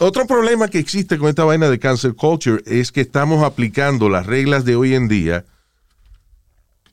Otro 0.00 0.26
problema 0.26 0.68
que 0.68 0.78
existe 0.78 1.18
con 1.18 1.28
esta 1.28 1.42
vaina 1.44 1.68
de 1.68 1.78
cancel 1.80 2.14
culture 2.14 2.62
es 2.66 2.92
que 2.92 3.00
estamos 3.00 3.42
aplicando 3.42 4.08
las 4.08 4.26
reglas 4.26 4.64
de 4.64 4.76
hoy 4.76 4.94
en 4.94 5.08
día 5.08 5.44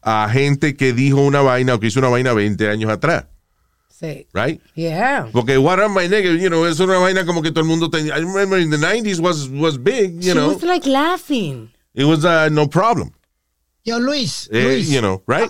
a 0.01 0.27
gente 0.31 0.75
que 0.75 0.93
dijo 0.93 1.21
una 1.21 1.41
vaina 1.41 1.75
o 1.75 1.79
que 1.79 1.87
hizo 1.87 1.99
una 1.99 2.09
vaina 2.09 2.33
20 2.33 2.67
años 2.69 2.89
atrás, 2.91 3.25
Sí. 3.89 4.27
right? 4.33 4.59
Yeah. 4.75 5.29
Porque 5.31 5.57
what 5.57 5.79
am 5.79 5.97
I 5.99 6.07
nigga, 6.07 6.31
you 6.33 6.47
know, 6.49 6.65
es 6.65 6.79
una 6.79 6.97
vaina 6.97 7.25
como 7.25 7.41
que 7.43 7.51
todo 7.51 7.61
el 7.61 7.67
mundo 7.67 7.89
tenía. 7.89 8.15
I 8.17 8.21
remember 8.21 8.59
in 8.59 8.69
the 8.71 8.77
90s 8.77 9.19
was 9.19 9.49
was 9.49 9.77
big, 9.81 10.15
you 10.21 10.31
She 10.31 10.33
know. 10.33 10.49
was 10.53 10.63
like 10.63 10.87
laughing. 10.87 11.69
It 11.93 12.05
was 12.05 12.25
uh, 12.25 12.49
no 12.51 12.67
problem. 12.67 13.11
yo, 13.83 13.99
Luis, 13.99 14.49
Eh, 14.51 14.63
Luis, 14.63 14.89
you 14.89 14.99
know, 14.99 15.21
right? 15.27 15.49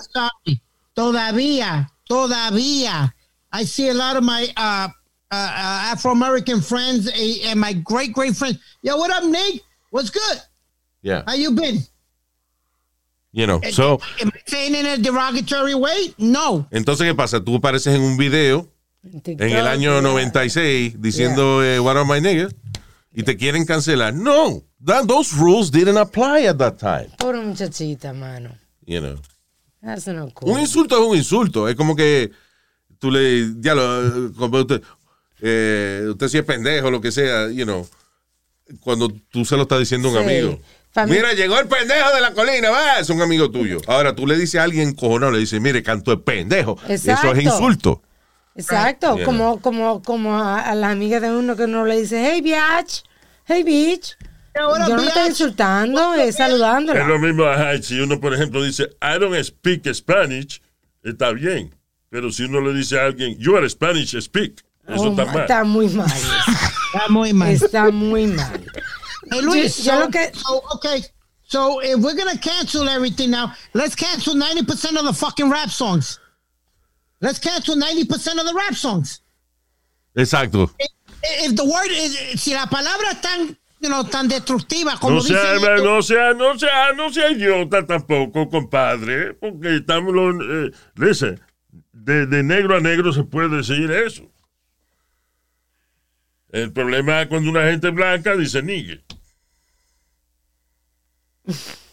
Todavía, 0.94 1.90
todavía, 2.10 3.14
I 3.52 3.64
see 3.66 3.90
a 3.90 3.94
lot 3.94 4.18
of 4.18 4.24
my 4.24 4.48
uh, 4.58 4.90
uh, 5.32 5.36
uh, 5.36 5.92
Afro 5.92 6.12
American 6.12 6.62
friends 6.62 7.08
eh, 7.08 7.50
and 7.50 7.60
my 7.60 7.74
great 7.74 8.14
great 8.14 8.36
friends. 8.36 8.58
Yo, 8.82 8.98
what 8.98 9.12
up, 9.12 9.24
Nick? 9.24 9.62
What's 9.90 10.10
good? 10.10 10.42
Yeah. 11.02 11.24
How 11.26 11.34
you 11.36 11.52
been? 11.52 11.80
You 13.32 13.48
know. 13.48 13.62
So, 13.72 14.00
Am 14.22 14.32
I 14.34 14.42
saying 14.48 14.76
in 14.76 14.86
a 14.86 14.98
derogatory 14.98 15.76
way? 15.76 16.14
No. 16.18 16.68
entonces 16.72 17.06
qué 17.06 17.16
pasa? 17.16 17.40
Tú 17.40 17.56
apareces 17.56 17.94
en 17.94 18.02
un 18.02 18.18
video 18.18 18.68
En 19.04 19.52
el 19.52 19.68
año 19.68 20.02
yeah. 20.02 20.02
96 20.02 21.02
diciendo 21.02 21.64
eh, 21.64 21.80
what 21.80 21.96
are 21.96 22.06
my 22.06 22.20
niggas 22.20 22.56
y 23.14 23.24
te 23.24 23.38
quieren 23.38 23.66
cancelar. 23.66 24.14
No, 24.14 24.64
that, 24.84 25.08
those 25.08 25.34
rules 25.34 25.72
didn't 25.72 25.98
apply 25.98 26.48
at 26.48 26.58
that 26.58 26.78
time. 26.80 27.10
Pobre 27.18 27.42
muchachita, 27.42 28.14
mano. 28.14 28.50
You 28.86 29.02
know. 29.02 29.16
That's 29.86 30.08
not 30.08 30.34
cool. 30.34 30.50
Un 30.52 30.60
insulto 30.60 31.00
es 31.02 31.08
un 31.08 31.16
insulto. 31.16 31.70
Es 31.70 31.76
como 31.76 31.96
que 31.96 32.32
tú 33.00 33.12
le, 33.12 33.54
ya 33.60 33.76
lo, 33.76 34.32
como 34.34 34.58
usted, 34.60 34.82
eh, 35.42 36.08
usted 36.10 36.28
si 36.28 36.38
es 36.40 36.44
pendejo, 36.44 36.90
lo 36.90 37.00
que 37.00 37.12
sea, 37.12 37.50
you 37.52 37.66
know, 37.66 37.88
cuando 38.80 39.10
tú 39.30 39.46
se 39.46 39.56
lo 39.56 39.62
estás 39.64 39.80
diciendo 39.80 40.08
a 40.10 40.12
un 40.12 40.18
Sí. 40.18 40.24
amigo. 40.24 40.60
Mira, 41.08 41.34
llegó 41.34 41.60
el 41.60 41.68
pendejo 41.68 42.16
de 42.16 42.22
la 42.22 42.34
colina, 42.34 42.70
va, 42.70 43.00
es 43.00 43.10
un 43.10 43.22
amigo 43.22 43.52
tuyo. 43.52 43.80
Ahora 43.86 44.16
tú 44.16 44.26
le 44.26 44.38
dices 44.38 44.60
a 44.62 44.64
alguien 44.64 44.94
cojonado, 44.96 45.34
le 45.34 45.40
dices, 45.40 45.60
mire, 45.62 45.84
canto 45.84 46.14
el 46.14 46.22
pendejo. 46.22 46.78
Exacto. 46.88 47.28
Eso 47.28 47.38
es 47.38 47.44
insulto. 47.44 48.02
Exacto, 48.56 49.18
Yeah. 49.18 49.26
como, 49.26 49.60
como, 49.62 50.02
como 50.02 50.38
a, 50.40 50.62
a 50.62 50.74
las 50.76 50.94
amigas 50.94 51.22
de 51.22 51.30
uno 51.32 51.58
que 51.58 51.66
uno 51.66 51.86
le 51.86 52.00
dice, 52.00 52.26
hey, 52.32 52.40
bitch, 52.42 53.04
hey, 53.46 53.64
bitch. 53.64 54.16
Ahora, 54.60 54.88
Yo 54.88 54.96
no 54.96 55.04
estoy 55.04 55.28
insultando, 55.28 56.14
es 56.14 56.30
Es 56.30 56.40
lo 56.40 56.46
saludándola. 56.46 57.18
mismo, 57.18 57.44
ajá, 57.46 57.82
si 57.82 58.00
uno, 58.00 58.20
por 58.22 58.34
ejemplo, 58.34 58.64
dice, 58.64 58.84
I 59.02 59.20
don't 59.20 59.36
speak 59.44 59.86
Spanish, 59.94 60.62
está 61.04 61.32
bien. 61.34 61.76
Pero 62.10 62.32
si 62.32 62.44
uno 62.44 62.62
le 62.62 62.74
dice 62.74 62.98
a 63.00 63.06
alguien, 63.06 63.38
you 63.38 63.56
are 63.58 63.68
Spanish 63.70 64.16
speak, 64.22 64.64
eso 64.88 65.04
Oh, 65.04 65.10
está 65.12 65.26
mal. 65.26 65.42
está 65.42 65.64
muy 65.64 65.88
mal. 65.90 66.08
Está 66.96 67.10
muy 67.10 67.34
mal. 67.34 67.50
está 67.52 67.92
muy 67.92 68.28
mal. 68.28 68.62
Hey, 69.30 69.42
Luis, 69.42 69.84
Yo- 69.84 69.92
yo 69.92 70.00
so, 70.00 70.00
lo 70.06 70.10
que- 70.12 70.32
so, 70.34 70.62
okay. 70.76 71.04
So 71.44 71.82
if 71.82 72.00
we're 72.00 72.16
gonna 72.16 72.38
cancel 72.38 72.88
everything 72.88 73.32
now, 73.32 73.52
let's 73.74 73.96
cancel 73.96 74.34
90% 74.36 74.96
of 74.98 75.04
the 75.06 75.14
fucking 75.14 75.50
rap 75.50 75.70
songs. 75.70 76.20
Let's 77.20 77.38
cancel 77.40 77.76
90% 77.76 78.40
of 78.40 78.46
the 78.48 78.54
rap 78.56 78.76
songs. 78.76 79.20
Exacto. 80.18 80.70
If, 80.80 80.88
if 81.52 81.56
the 81.58 81.66
word 81.66 81.92
is, 81.92 82.42
si 82.42 82.54
la 82.54 82.66
palabra 82.68 83.12
es 83.12 83.22
tan, 83.22 83.58
know, 83.88 84.04
tan 84.04 84.28
destructiva 84.28 84.98
como 85.00 85.16
No 85.16 85.22
sea, 85.22 85.56
no 85.78 86.02
sea, 86.02 86.34
no 86.34 86.58
sea, 86.58 86.94
no 86.94 87.12
sea 87.12 87.32
idiota 87.32 87.86
tampoco, 87.86 88.50
compadre, 88.50 89.34
porque 89.34 89.78
estamos, 89.78 90.14
los, 90.14 90.36
eh, 90.42 90.72
listen, 90.96 91.42
de, 91.94 92.26
de 92.28 92.44
negro 92.44 92.76
a 92.78 92.80
negro 92.80 93.12
se 93.14 93.24
puede 93.24 93.58
decir 93.58 93.92
eso. 93.92 94.24
El 96.52 96.72
problema 96.72 97.22
es 97.22 97.28
cuando 97.28 97.50
una 97.50 97.64
gente 97.66 97.90
blanca 97.90 98.36
dice 98.36 98.62
nigue. 98.62 99.04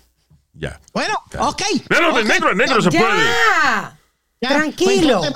Ya. 0.54 0.78
Bueno, 0.92 1.14
ok. 1.38 1.62
Pero 1.88 2.12
de 2.14 2.24
negro 2.24 2.50
a 2.50 2.54
negro 2.54 2.82
se 2.82 2.90
puede. 2.90 3.02
Ya, 3.02 3.98
Ya, 4.42 4.48
tranquilo. 4.50 5.20
pues 5.20 5.32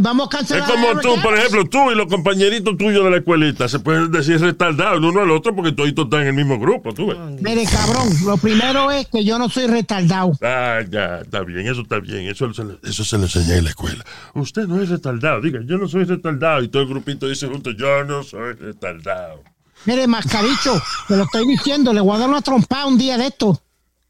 vamos- 0.00 0.28
a 0.32 0.38
Es 0.40 0.48
cancelar. 0.48 0.70
como 0.70 0.92
la 0.94 1.00
tú, 1.00 1.14
por 1.22 1.36
ejemplo, 1.36 1.64
tú 1.68 1.90
y 1.90 1.94
los 1.94 2.06
compañeritos 2.06 2.76
tuyos 2.78 3.04
de 3.04 3.10
la 3.10 3.16
escuelita 3.18 3.68
se 3.68 3.78
pueden 3.78 4.10
decir 4.10 4.40
retardados 4.40 4.98
el 4.98 5.04
uno 5.04 5.20
al 5.20 5.30
otro 5.30 5.54
porque 5.54 5.72
todos 5.72 5.88
están 5.90 6.22
en 6.22 6.28
el 6.28 6.34
mismo 6.34 6.58
grupo, 6.58 6.92
tú 6.94 7.08
ves. 7.08 7.18
Mire, 7.40 7.64
cabrón, 7.64 8.08
lo 8.24 8.36
primero 8.36 8.90
es 8.90 9.06
que 9.08 9.24
yo 9.24 9.38
no 9.38 9.48
soy 9.48 9.66
retardado. 9.66 10.32
Ah, 10.42 10.80
ya, 10.90 11.18
está 11.22 11.40
bien, 11.42 11.66
eso 11.68 11.82
está 11.82 11.98
bien, 12.00 12.26
eso, 12.28 12.52
se 12.54 12.64
le- 12.64 12.78
eso 12.82 13.04
se 13.04 13.18
le 13.18 13.24
enseña 13.24 13.56
en 13.56 13.64
la 13.64 13.70
escuela. 13.70 14.04
Usted 14.34 14.66
no 14.66 14.80
es 14.82 14.88
retardado, 14.88 15.40
diga, 15.40 15.60
yo 15.64 15.76
no 15.78 15.86
soy 15.88 16.04
retardado. 16.04 16.62
Y 16.62 16.68
todo 16.68 16.82
el 16.82 16.88
grupito 16.88 17.26
dice 17.28 17.46
junto, 17.46 17.70
yo 17.72 18.04
no 18.04 18.22
soy 18.22 18.54
retardado. 18.54 19.42
Mire, 19.84 20.06
mascaricho, 20.06 20.80
te 21.08 21.16
lo 21.16 21.24
estoy 21.24 21.46
diciendo, 21.46 21.92
le 21.92 22.00
voy 22.00 22.14
a 22.16 22.20
dar 22.20 22.28
una 22.28 22.40
trompada 22.40 22.86
un 22.86 22.96
día 22.98 23.18
de 23.18 23.26
esto. 23.26 23.60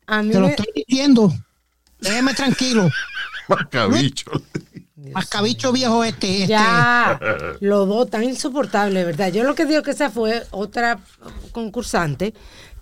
A 0.06 0.22
mí 0.22 0.30
Te 0.32 0.38
lo 0.38 0.46
me- 0.46 0.50
estoy 0.52 0.66
diciendo. 0.86 1.32
Déjeme 2.00 2.34
tranquilo. 2.34 2.90
Macabicho. 3.48 4.30
Mascabicho 5.12 5.72
viejo 5.72 6.04
este. 6.04 6.42
este. 6.42 6.46
Ya, 6.48 7.18
los 7.60 7.88
dos 7.88 8.08
tan 8.10 8.24
insoportables, 8.24 9.04
¿verdad? 9.04 9.32
Yo 9.32 9.44
lo 9.44 9.54
que 9.54 9.66
digo 9.66 9.82
que 9.82 9.90
esa 9.92 10.10
fue 10.10 10.42
otra 10.50 10.98
concursante 11.52 12.34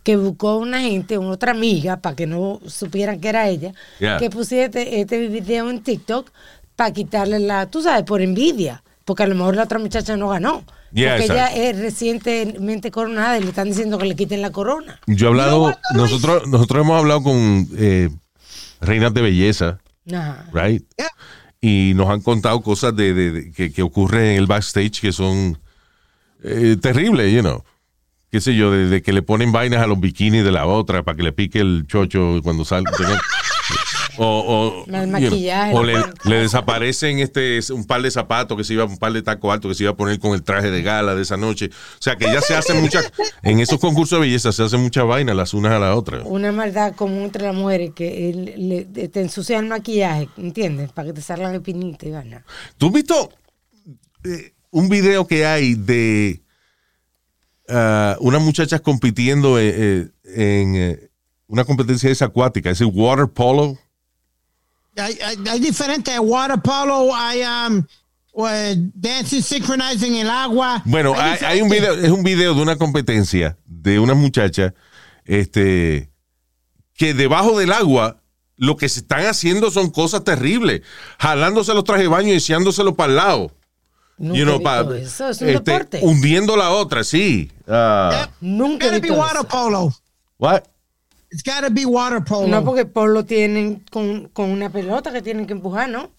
que 0.02 0.16
buscó 0.16 0.56
una 0.56 0.80
gente, 0.80 1.18
una 1.18 1.32
otra 1.32 1.52
amiga, 1.52 1.98
para 1.98 2.16
que 2.16 2.26
no 2.26 2.60
supieran 2.66 3.20
que 3.20 3.28
era 3.28 3.48
ella, 3.48 3.72
Yeah. 3.98 4.18
que 4.18 4.30
pusiera 4.30 4.64
este, 4.66 5.00
este 5.00 5.28
video 5.28 5.68
en 5.70 5.82
TikTok 5.82 6.30
para 6.74 6.92
quitarle 6.92 7.38
la, 7.38 7.66
tú 7.66 7.82
sabes, 7.82 8.04
por 8.04 8.22
envidia, 8.22 8.82
porque 9.04 9.24
a 9.24 9.26
lo 9.26 9.34
mejor 9.34 9.56
la 9.56 9.64
otra 9.64 9.78
muchacha 9.78 10.16
no 10.16 10.28
ganó. 10.30 10.64
Yeah, 10.92 11.16
porque 11.18 11.32
ella 11.32 11.46
es 11.54 11.78
recientemente 11.78 12.90
coronada 12.90 13.38
y 13.38 13.42
le 13.42 13.50
están 13.50 13.68
diciendo 13.68 13.98
que 13.98 14.06
le 14.06 14.16
quiten 14.16 14.40
la 14.42 14.50
corona. 14.50 14.98
Yo 15.06 15.26
he 15.26 15.30
hablado, 15.30 15.76
nosotros, 15.94 16.48
nosotros 16.48 16.82
hemos 16.84 16.98
hablado 16.98 17.22
con 17.22 17.68
eh, 17.76 18.08
reinas 18.80 19.12
de 19.14 19.20
belleza, 19.20 19.78
Ajá. 20.12 20.46
right? 20.54 20.82
Yeah. 20.96 21.08
Y 21.60 21.92
nos 21.94 22.08
han 22.08 22.20
contado 22.22 22.60
cosas 22.62 22.96
de, 22.96 23.12
de- 23.12 23.30
de- 23.32 23.52
que, 23.52 23.72
que 23.72 23.82
ocurren 23.82 24.24
en 24.24 24.36
el 24.38 24.46
backstage 24.46 25.00
que 25.00 25.12
son 25.12 25.58
eh, 26.42 26.76
terribles, 26.80 27.32
you 27.32 27.40
know. 27.40 27.62
Qué 28.30 28.40
sé 28.40 28.54
yo, 28.54 28.70
de, 28.70 28.86
de 28.86 29.02
que 29.02 29.12
le 29.12 29.22
ponen 29.22 29.50
vainas 29.52 29.82
a 29.82 29.86
los 29.86 29.98
bikinis 30.00 30.44
de 30.44 30.52
la 30.52 30.64
otra 30.66 31.02
para 31.02 31.16
que 31.16 31.22
le 31.24 31.32
pique 31.32 31.58
el 31.60 31.84
chocho 31.88 32.40
cuando 32.42 32.64
salga. 32.64 32.90
o, 34.18 34.84
El 34.86 35.08
maquillaje, 35.08 35.74
le, 36.24 36.36
desaparecen 36.36 37.18
este 37.18 37.60
un 37.72 37.84
par 37.84 38.02
de 38.02 38.10
zapatos 38.10 38.56
que 38.56 38.64
se 38.64 38.74
iba, 38.74 38.84
un 38.84 38.98
par 38.98 39.12
de 39.12 39.22
tacos 39.22 39.52
altos 39.52 39.70
que 39.70 39.74
se 39.76 39.84
iba 39.84 39.92
a 39.92 39.96
poner 39.96 40.18
con 40.18 40.32
el 40.34 40.42
traje 40.42 40.70
de 40.70 40.82
gala 40.82 41.14
de 41.14 41.22
esa 41.22 41.36
noche. 41.36 41.66
O 41.68 42.02
sea 42.02 42.16
que 42.16 42.24
ya 42.26 42.40
se 42.40 42.54
hacen 42.54 42.80
muchas, 42.80 43.12
en 43.42 43.60
esos 43.60 43.78
concursos 43.78 44.18
de 44.18 44.26
belleza 44.26 44.52
se 44.52 44.62
hacen 44.62 44.80
muchas 44.80 45.06
vainas 45.06 45.36
las 45.36 45.54
unas 45.54 45.72
a 45.72 45.78
las 45.78 45.96
otras. 45.96 46.22
Una 46.26 46.52
maldad 46.52 46.94
común 46.94 47.24
entre 47.24 47.44
las 47.44 47.54
mujeres 47.54 47.92
que 47.94 48.54
le- 48.56 49.08
te 49.08 49.20
ensucian 49.20 49.64
el 49.64 49.70
maquillaje, 49.70 50.28
¿entiendes? 50.36 50.92
Para 50.92 51.08
que 51.08 51.14
te 51.14 51.22
salgan 51.22 51.54
espinitas 51.54 52.08
y 52.08 52.12
vaina. 52.12 52.44
¿Tú 52.78 52.86
has 52.86 52.92
visto 52.92 53.30
eh, 54.24 54.52
un 54.70 54.88
video 54.88 55.26
que 55.26 55.46
hay 55.46 55.74
de 55.74 56.42
ah, 57.68 58.16
unas 58.20 58.42
muchachas 58.42 58.80
compitiendo 58.80 59.58
eh, 59.58 59.74
eh, 59.76 60.08
en 60.24 61.10
una 61.46 61.64
competencia 61.64 62.10
esa 62.10 62.26
acuática, 62.26 62.70
ese 62.70 62.84
water 62.84 63.26
polo? 63.28 63.78
Hay, 65.00 65.18
hay, 65.24 65.36
hay 65.48 65.60
diferentes 65.60 66.14
water 66.20 66.60
polo, 66.60 67.14
hay 67.14 67.42
um, 67.42 67.84
eh, 68.48 68.76
dancing, 68.94 69.42
synchronizing 69.42 70.14
el 70.16 70.30
agua. 70.30 70.82
Bueno, 70.84 71.14
hay, 71.16 71.38
hay 71.44 71.62
un 71.62 71.68
video, 71.68 71.94
es 71.94 72.10
un 72.10 72.22
video 72.22 72.54
de 72.54 72.62
una 72.62 72.76
competencia 72.76 73.56
de 73.66 73.98
una 73.98 74.14
muchacha 74.14 74.74
este, 75.24 76.10
que 76.94 77.14
debajo 77.14 77.58
del 77.58 77.72
agua 77.72 78.16
lo 78.56 78.76
que 78.76 78.88
se 78.90 79.00
están 79.00 79.24
haciendo 79.26 79.70
son 79.70 79.90
cosas 79.90 80.22
terribles, 80.22 80.82
jalándose 81.18 81.72
los 81.72 81.84
trajes 81.84 82.04
de 82.04 82.08
baño 82.08 82.28
y 82.28 82.36
echándoselo 82.36 82.94
para 82.94 83.10
el 83.10 83.16
lado. 83.16 83.52
Nunca 84.18 84.38
You 84.38 84.44
know, 84.44 84.62
pa- 84.62 84.80
eso, 84.98 85.30
es 85.30 85.40
un 85.40 85.48
este, 85.48 85.72
deporte. 85.72 86.00
hundiendo 86.02 86.54
la 86.58 86.70
otra, 86.70 87.02
sí. 87.04 87.50
Ah, 87.66 88.28
Nunca 88.42 88.86
he 88.88 89.00
visto 89.00 89.14
water 89.16 89.36
eso. 89.38 89.48
polo. 89.48 89.94
what? 90.38 90.62
It's 91.30 91.42
gotta 91.44 91.68
be 91.70 91.84
water 91.86 92.24
polo. 92.24 92.48
No, 92.48 92.64
porque 92.64 92.84
por 92.86 93.10
lo 93.10 93.24
tienen 93.24 93.84
con, 93.90 94.28
con 94.28 94.50
una 94.50 94.70
pelota 94.70 95.12
que 95.12 95.22
tienen 95.22 95.46
que 95.46 95.52
empujar, 95.52 95.88
¿no? 95.88 96.10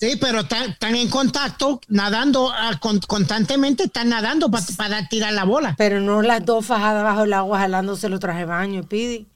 Sí, 0.00 0.16
pero 0.18 0.40
están, 0.40 0.74
en 0.80 1.08
contacto, 1.10 1.80
nadando 1.88 2.50
ah, 2.50 2.78
con- 2.80 3.00
constantemente, 3.00 3.84
están 3.84 4.08
nadando 4.08 4.50
pa- 4.50 4.62
para 4.76 5.06
tirar 5.08 5.34
la 5.34 5.44
bola. 5.44 5.74
Pero 5.76 6.00
no 6.00 6.22
las 6.22 6.44
dos 6.44 6.64
fajadas 6.66 7.04
bajo 7.04 7.24
el 7.24 7.32
agua 7.34 7.58
jalándose 7.58 8.08
los 8.08 8.18
trajes 8.18 8.40
de 8.40 8.46
baño, 8.46 8.82
pidi. 8.84 9.26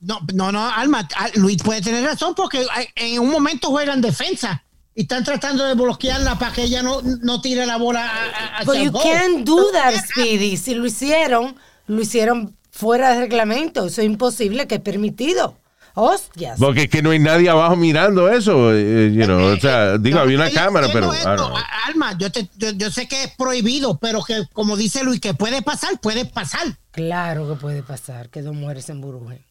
No, 0.00 0.20
no, 0.34 0.52
no, 0.52 0.68
Alma, 0.68 1.08
ah, 1.16 1.28
Luis 1.34 1.56
puede 1.62 1.80
tener 1.80 2.04
razón 2.04 2.34
porque 2.36 2.64
ah, 2.70 2.82
en 2.96 3.18
un 3.20 3.30
momento 3.30 3.70
juegan 3.70 4.00
defensa 4.02 4.62
y 4.94 5.02
están 5.02 5.24
tratando 5.24 5.64
de 5.64 5.74
bloquearla 5.74 6.38
para 6.38 6.52
que 6.52 6.64
ella 6.64 6.82
no, 6.82 7.00
no 7.02 7.40
tire 7.40 7.64
la 7.66 7.78
bola 7.78 8.06
a- 8.06 8.58
a- 8.60 8.64
But 8.64 8.76
el 8.76 8.84
you 8.84 8.92
gol. 8.92 9.02
can't 9.02 9.44
do 9.46 9.72
that, 9.72 9.94
Speedy. 10.04 10.56
Si 10.58 10.74
lo 10.74 10.86
hicieron, 10.86 11.56
lo 11.86 12.00
hicieron 12.02 12.54
fuera 12.78 13.12
de 13.14 13.20
reglamento. 13.22 13.86
Eso 13.86 14.00
es 14.00 14.06
imposible, 14.06 14.66
que 14.66 14.76
es 14.76 14.80
permitido. 14.80 15.58
Hostias. 15.94 16.60
Porque 16.60 16.82
es 16.82 16.88
que 16.88 17.02
no 17.02 17.10
hay 17.10 17.18
nadie 17.18 17.48
abajo 17.50 17.74
mirando 17.74 18.28
eso, 18.30 18.72
eh, 18.72 19.10
you 19.12 19.24
know, 19.24 19.46
o 19.52 19.56
sea, 19.58 19.98
digo, 19.98 20.18
No, 20.18 20.22
había 20.22 20.36
una 20.36 20.50
cámara, 20.52 20.86
pero... 20.92 21.12
esto, 21.12 21.52
Alma, 21.88 22.16
yo, 22.16 22.30
te- 22.30 22.48
yo, 22.56 22.70
yo 22.70 22.88
sé 22.92 23.08
que 23.08 23.24
es 23.24 23.34
prohibido, 23.36 23.98
pero 23.98 24.22
que 24.22 24.44
como 24.52 24.76
dice 24.76 25.02
Luis, 25.02 25.18
que 25.20 25.34
puede 25.34 25.60
pasar, 25.60 25.98
puede 26.00 26.24
pasar. 26.24 26.78
Claro 26.92 27.48
que 27.48 27.56
puede 27.56 27.82
pasar 27.82 28.28
que 28.30 28.42
dos 28.42 28.54
mujeres 28.54 28.84
se 28.84 28.92
emburujen. 28.92 29.44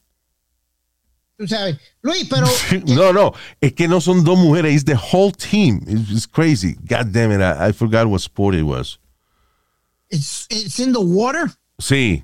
Tú 1.37 1.47
sabes. 1.49 1.77
Luis, 2.01 2.25
pero 2.29 2.47
No, 2.95 3.11
no, 3.11 3.33
es 3.59 3.73
que 3.73 3.89
no 3.89 3.99
son 3.99 4.23
dos 4.23 4.37
mujeres, 4.39 4.73
it's 4.73 4.85
the 4.85 4.95
whole 4.95 5.33
team. 5.33 5.81
It's, 5.85 6.09
it's 6.09 6.27
crazy. 6.27 6.75
God 6.87 7.11
damn 7.11 7.31
it, 7.33 7.41
I, 7.41 7.69
I 7.69 7.71
forgot 7.73 8.07
what 8.07 8.21
sport 8.21 8.55
it 8.55 8.63
was. 8.63 8.99
it's, 10.09 10.47
it's 10.49 10.79
in 10.79 10.93
the 10.93 11.01
water. 11.01 11.51
Sí. 11.77 12.23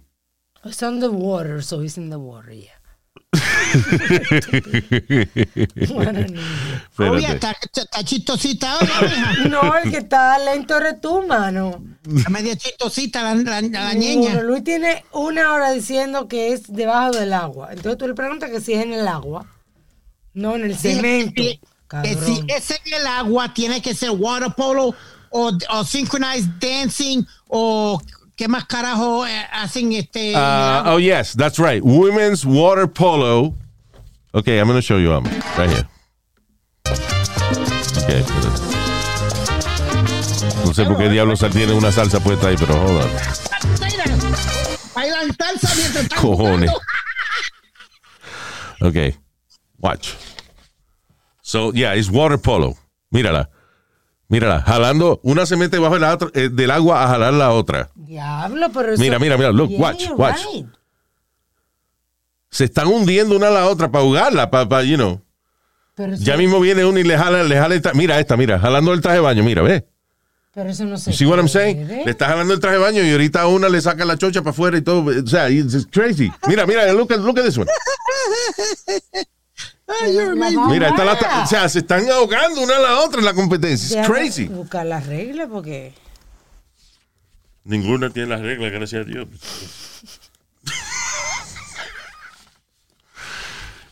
It's 0.66 0.82
on 0.84 1.00
the 1.00 1.12
water, 1.12 1.62
so 1.62 1.82
it's 1.82 1.98
in 1.98 2.10
the 2.10 2.20
water, 2.20 2.52
yeah. 2.54 2.70
Bueno, 5.90 6.20
Espérate. 6.20 7.34
está, 7.34 7.56
está 7.74 8.04
chistosita 8.04 8.78
hoy, 8.78 8.88
no, 9.50 9.76
el 9.84 9.92
que 9.92 9.98
está 9.98 10.38
lento 10.40 10.78
eres 10.78 11.02
tú, 11.02 11.24
mano. 11.28 11.84
Está 12.16 12.30
media 12.30 12.56
chistosita 12.56 13.24
la, 13.24 13.36
la, 13.36 13.62
la 13.62 13.86
Bueno, 13.86 14.00
niña. 14.00 14.42
Luis 14.42 14.64
tiene 14.64 15.04
una 15.12 15.54
hora 15.54 15.72
diciendo 15.72 16.28
que 16.28 16.54
es 16.54 16.72
debajo 16.72 17.12
del 17.12 17.34
agua. 17.34 17.70
Entonces 17.72 17.98
tú 17.98 18.08
le 18.08 18.14
preguntas 18.14 18.50
que 18.52 18.62
si 18.62 18.74
es 18.74 18.84
en 18.84 18.94
el 18.94 19.08
agua, 19.08 19.46
no 20.34 20.56
en 20.56 20.64
el 20.66 20.78
cemento. 20.78 21.34
Que- 21.42 21.60
si 22.26 22.44
es 22.48 22.72
en 22.72 22.94
el 22.94 23.06
agua, 23.08 23.54
tiene 23.54 23.82
que 23.82 23.94
ser 23.94 24.12
water 24.12 24.52
polo 24.56 24.96
o, 25.30 25.52
o 25.70 25.84
synchronized 25.84 26.50
dancing 26.60 27.24
o 27.48 28.02
qué 28.36 28.48
más 28.48 28.66
carajo 28.66 29.26
eh, 29.26 29.46
hacen 29.52 29.92
este. 29.94 30.34
Uh, 30.34 30.38
agua? 30.38 30.94
oh, 30.94 30.98
yes, 31.00 31.34
that's 31.34 31.60
right. 31.60 31.84
Women's 31.84 32.46
water 32.46 32.88
polo. 32.88 33.56
Okay, 34.34 34.60
I'm 34.60 34.68
going 34.68 34.78
to 34.78 34.82
show 34.82 34.98
you 34.98 35.14
um, 35.14 35.26
right 35.58 35.70
here. 35.70 35.88
Okay, 38.04 38.24
no 40.66 40.74
sé 40.74 40.86
por 40.86 40.98
qué 40.98 41.08
diablos 41.10 41.40
tiene 41.52 41.74
una 41.74 41.92
salsa 41.92 42.20
puesta 42.20 42.48
ahí, 42.48 42.56
pero 42.58 42.74
hold 42.74 43.04
on. 43.04 43.10
Bailan 44.96 45.36
salsa 45.38 45.76
mientras 45.76 46.04
están 46.04 46.20
Cojones. 46.20 46.72
Okay. 48.82 49.16
Watch. 49.80 50.16
So, 51.42 51.72
yeah, 51.74 51.94
it's 51.94 52.10
water 52.10 52.38
polo. 52.38 52.76
Mírala. 53.14 53.50
Mírala. 54.34 54.62
Jalando. 54.62 55.20
Una 55.24 55.46
se 55.46 55.56
mete 55.56 55.78
bajo 55.78 55.96
el 55.96 56.04
otro- 56.04 56.32
eh, 56.34 56.50
del 56.52 56.72
agua 56.72 57.04
a 57.04 57.08
jalar 57.08 57.34
la 57.34 57.52
otra. 57.52 57.90
Diablo, 57.96 58.68
pero 58.74 58.94
eso... 58.94 59.02
Mira, 59.02 59.20
mira, 59.20 59.38
mira. 59.38 59.52
Look, 59.52 59.70
Yeah, 59.70 59.80
watch, 59.80 60.00
you're 60.02 60.16
watch. 60.16 60.42
right. 60.54 60.66
Se 62.50 62.64
están 62.66 62.88
hundiendo 62.88 63.36
una 63.36 63.48
a 63.50 63.52
la 63.52 63.68
otra 63.68 63.92
para 63.92 64.04
jugarla, 64.04 64.50
para, 64.50 64.84
you 64.84 64.96
know. 64.96 65.22
Pero 65.96 66.14
eso, 66.14 66.24
Ya 66.24 66.36
mismo 66.38 66.60
viene 66.60 66.84
uno 66.84 66.98
y 67.00 67.04
le 67.04 67.16
jala, 67.18 67.44
le 67.44 67.56
jala 67.56 67.76
el 67.76 67.82
Mira 67.94 68.20
esta, 68.20 68.36
mira, 68.36 68.58
jalando 68.60 68.92
el 68.94 69.02
traje 69.02 69.18
de 69.18 69.22
baño, 69.24 69.44
mira, 69.44 69.62
ve. 69.62 69.86
pero 70.52 70.70
eso 70.70 70.86
no 70.86 70.98
se 70.98 71.12
You 71.12 71.18
see 71.18 71.26
what 71.28 71.38
I'm 71.38 71.48
saying? 71.48 71.88
Le 71.88 72.10
está 72.10 72.28
jalando 72.28 72.54
el 72.56 72.60
traje 72.60 72.78
de 72.78 72.84
baño 72.84 73.04
y 73.04 73.12
ahorita 73.12 73.42
a 73.42 73.48
una 73.48 73.70
le 73.70 73.80
saca 73.82 74.04
la 74.04 74.18
chocha 74.18 74.42
para 74.42 74.50
afuera 74.52 74.78
y 74.78 74.82
todo. 74.82 75.04
O 75.24 75.28
sea, 75.28 75.50
it's 75.52 75.76
it's 75.76 75.88
crazy. 75.92 76.32
Mira, 76.48 76.66
mira, 76.66 76.92
look 76.94 77.12
at, 77.14 77.20
look 77.20 77.38
at 77.38 77.46
this 77.46 77.58
one. 77.58 77.68
Ay, 79.88 80.18
Mira, 80.70 80.90
está 80.90 81.04
la- 81.06 81.12
a- 81.14 81.44
o 81.44 81.48
sea, 81.48 81.68
se 81.70 81.80
están 81.80 82.10
ahogando 82.10 82.62
una 82.62 82.78
a 82.78 82.80
la 82.80 83.00
otra 83.02 83.20
en 83.20 83.26
la 83.26 83.34
competencia. 83.34 83.86
It's 83.86 83.96
Déjame 83.96 84.08
crazy. 84.08 84.46
Buscar 84.46 84.86
las 84.86 85.06
reglas 85.08 85.50
porque... 85.52 85.94
Ninguna 87.66 88.10
tiene 88.10 88.30
las 88.30 88.42
reglas, 88.42 88.72
gracias 88.72 89.02
a 89.06 89.10
Dios. 89.10 89.28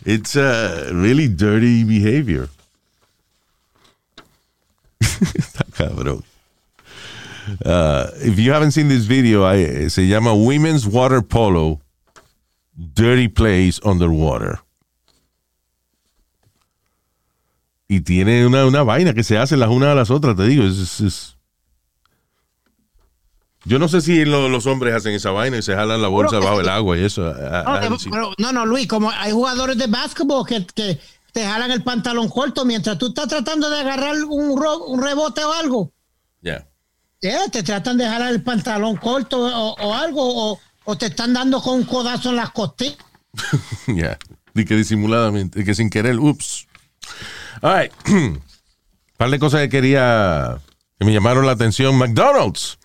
It's 0.06 0.36
uh, 0.36 0.90
really 0.94 1.28
dirty 1.28 1.84
behavior. 1.84 2.50
Está 5.00 5.64
cabrón. 5.72 6.24
Uh, 7.66 8.08
if 8.22 8.40
you 8.40 8.52
haven't 8.52 8.72
seen 8.72 8.88
this 8.88 9.06
video, 9.06 9.44
I- 9.46 9.88
se 9.90 10.08
llama 10.08 10.34
Women's 10.34 10.88
Water 10.88 11.22
Polo 11.22 11.82
Dirty 12.76 13.28
Plays 13.28 13.80
Underwater. 13.84 14.60
Y 17.92 18.00
tiene 18.00 18.46
una, 18.48 18.66
una 18.66 18.84
vaina 18.84 19.14
que 19.14 19.22
se 19.22 19.38
hacen 19.38 19.60
las 19.60 19.68
unas 19.68 19.90
a 19.90 19.96
las 19.96 20.10
otras, 20.12 20.38
te 20.38 20.44
digo. 20.48 20.64
es- 20.64 21.02
es- 21.02 21.36
Yo 23.66 23.80
no 23.80 23.90
sé 23.90 24.00
si 24.00 24.24
lo- 24.24 24.48
los 24.48 24.66
hombres 24.66 24.96
hacen 24.96 25.14
esa 25.14 25.32
vaina 25.32 25.58
y 25.58 25.62
se 25.62 25.76
jalan 25.76 26.02
la 26.02 26.08
bolsa 26.08 26.40
bajo 26.40 26.62
el 26.62 26.70
agua 26.70 26.98
y 26.98 27.04
eso. 27.04 27.22
No, 27.22 27.98
pero- 28.10 28.34
no, 28.38 28.52
no, 28.54 28.66
Luis, 28.66 28.88
como 28.88 29.12
hay 29.12 29.34
jugadores 29.34 29.78
de 29.78 29.88
básquetbol 29.88 30.48
que, 30.48 30.66
que 30.74 31.02
te 31.34 31.46
jalan 31.46 31.70
el 31.72 31.84
pantalón 31.84 32.30
corto 32.30 32.64
mientras 32.64 32.98
tú 32.98 33.08
estás 33.08 33.28
tratando 33.28 33.70
de 33.70 33.82
agarrar 33.82 34.16
un, 34.24 34.58
ro- 34.58 34.86
un 34.86 35.04
rebote 35.04 35.44
o 35.44 35.52
algo. 35.52 35.92
Yeah. 36.42 36.66
Eh, 37.22 37.38
te 37.52 37.62
tratan 37.62 37.98
de 37.98 38.06
jalar 38.08 38.32
el 38.32 38.42
pantalón 38.42 38.96
corto 38.96 39.38
o, 39.42 39.76
o 39.76 39.94
algo, 39.94 40.22
o, 40.54 40.60
o 40.86 40.98
te 40.98 41.08
están 41.08 41.34
dando 41.34 41.62
con 41.62 41.76
un 41.76 41.84
codazo 41.84 42.30
en 42.30 42.38
las 42.38 42.52
costillas. 42.52 42.98
Ya. 43.88 44.18
Y 44.56 44.64
que 44.64 44.76
disimuladamente, 44.78 45.64
que 45.66 45.76
sin 45.76 45.90
querer, 45.90 46.18
ups. 46.20 46.68
All 47.62 47.74
right. 47.80 47.92
par 49.18 49.30
de 49.30 49.40
cosas 49.40 49.62
que 49.62 49.70
quería, 49.70 50.58
que 51.00 51.06
me 51.06 51.14
llamaron 51.14 51.46
la 51.46 51.52
atención. 51.52 51.96
McDonald's 51.98 52.80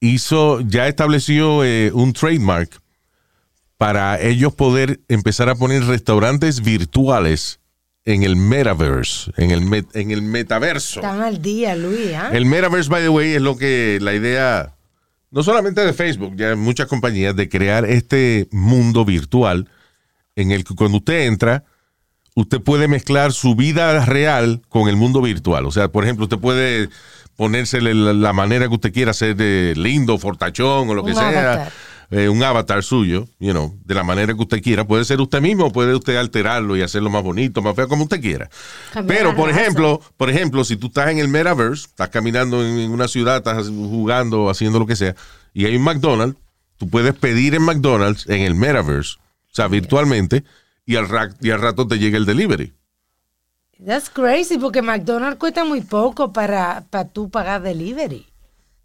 hizo, 0.00 0.60
ya 0.60 0.86
estableció 0.88 1.64
eh, 1.64 1.90
un 1.92 2.12
trademark 2.12 2.70
para 3.76 4.20
ellos 4.20 4.54
poder 4.54 5.00
empezar 5.08 5.48
a 5.48 5.54
poner 5.54 5.84
restaurantes 5.84 6.62
virtuales 6.62 7.60
en 8.04 8.22
el 8.22 8.36
metaverse, 8.36 9.32
en 9.36 9.50
el, 9.50 9.62
met- 9.62 9.88
en 9.94 10.12
el 10.12 10.22
metaverso. 10.22 11.00
Están 11.00 11.20
al 11.22 11.42
día, 11.42 11.74
Luis, 11.74 12.14
¿ah? 12.14 12.30
El 12.32 12.46
metaverse, 12.46 12.88
by 12.88 13.02
the 13.02 13.08
way, 13.08 13.32
es 13.34 13.42
lo 13.42 13.56
que 13.56 13.98
la 14.00 14.14
idea, 14.14 14.76
no 15.32 15.42
solamente 15.42 15.84
de 15.84 15.92
Facebook, 15.92 16.36
ya 16.36 16.54
muchas 16.54 16.86
compañías, 16.86 17.34
de 17.34 17.48
crear 17.48 17.84
este 17.84 18.46
mundo 18.52 19.04
virtual 19.04 19.68
en 20.36 20.52
el 20.52 20.62
que 20.64 20.74
cuando 20.76 20.98
usted 20.98 21.26
entra, 21.26 21.64
usted 22.36 22.60
puede 22.60 22.86
mezclar 22.86 23.32
su 23.32 23.56
vida 23.56 24.04
real 24.04 24.62
con 24.68 24.88
el 24.88 24.94
mundo 24.94 25.20
virtual. 25.22 25.66
O 25.66 25.72
sea, 25.72 25.88
por 25.88 26.04
ejemplo, 26.04 26.24
usted 26.24 26.38
puede 26.38 26.88
ponérsele 27.34 27.94
la, 27.94 28.32
manera 28.32 28.68
que 28.68 28.74
usted 28.74 28.92
quiera, 28.92 29.12
ser 29.12 29.36
de 29.36 29.74
lindo, 29.76 30.16
fortachón 30.18 30.88
o 30.88 30.94
lo 30.94 31.04
que 31.04 31.10
Un 31.10 31.16
sea. 31.16 31.28
avatar. 31.28 31.72
eh, 32.10 32.28
un 32.28 32.42
avatar 32.42 32.82
suyo, 32.82 33.26
you 33.38 33.50
know, 33.50 33.74
de 33.84 33.94
la 33.94 34.04
manera 34.04 34.34
que 34.34 34.40
usted 34.40 34.62
quiera. 34.62 34.86
Puede 34.86 35.04
ser 35.04 35.20
usted 35.20 35.40
mismo, 35.40 35.72
puede 35.72 35.94
usted 35.94 36.16
alterarlo 36.16 36.76
y 36.76 36.82
hacerlo 36.82 37.10
más 37.10 37.22
bonito, 37.22 37.62
más 37.62 37.74
feo, 37.74 37.88
como 37.88 38.04
usted 38.04 38.20
quiera. 38.20 38.48
Cambiar 38.92 39.18
Pero, 39.18 39.36
por 39.36 39.50
ejemplo, 39.50 40.00
por 40.16 40.30
ejemplo, 40.30 40.64
si 40.64 40.76
tú 40.76 40.86
estás 40.86 41.10
en 41.10 41.18
el 41.18 41.28
metaverse, 41.28 41.86
estás 41.88 42.08
caminando 42.10 42.64
en, 42.64 42.78
en 42.78 42.90
una 42.90 43.08
ciudad, 43.08 43.38
estás 43.38 43.68
jugando, 43.68 44.48
haciendo 44.48 44.78
lo 44.78 44.86
que 44.86 44.96
sea, 44.96 45.14
y 45.52 45.66
hay 45.66 45.76
un 45.76 45.82
McDonald's, 45.82 46.38
tú 46.78 46.88
puedes 46.88 47.14
pedir 47.14 47.54
en 47.54 47.62
McDonald's 47.62 48.26
en 48.28 48.42
el 48.42 48.54
metaverse, 48.54 49.16
o 49.18 49.54
sea, 49.54 49.68
virtualmente, 49.68 50.44
y 50.86 50.96
al, 50.96 51.08
ra- 51.08 51.34
y 51.40 51.50
al 51.50 51.60
rato 51.60 51.86
te 51.86 51.98
llega 51.98 52.16
el 52.16 52.24
delivery. 52.24 52.72
That's 53.84 54.08
crazy, 54.08 54.56
porque 54.56 54.80
McDonald's 54.80 55.38
cuesta 55.38 55.64
muy 55.64 55.82
poco 55.82 56.32
para, 56.32 56.84
para 56.88 57.08
tú 57.08 57.28
pagar 57.28 57.60
delivery. 57.62 58.26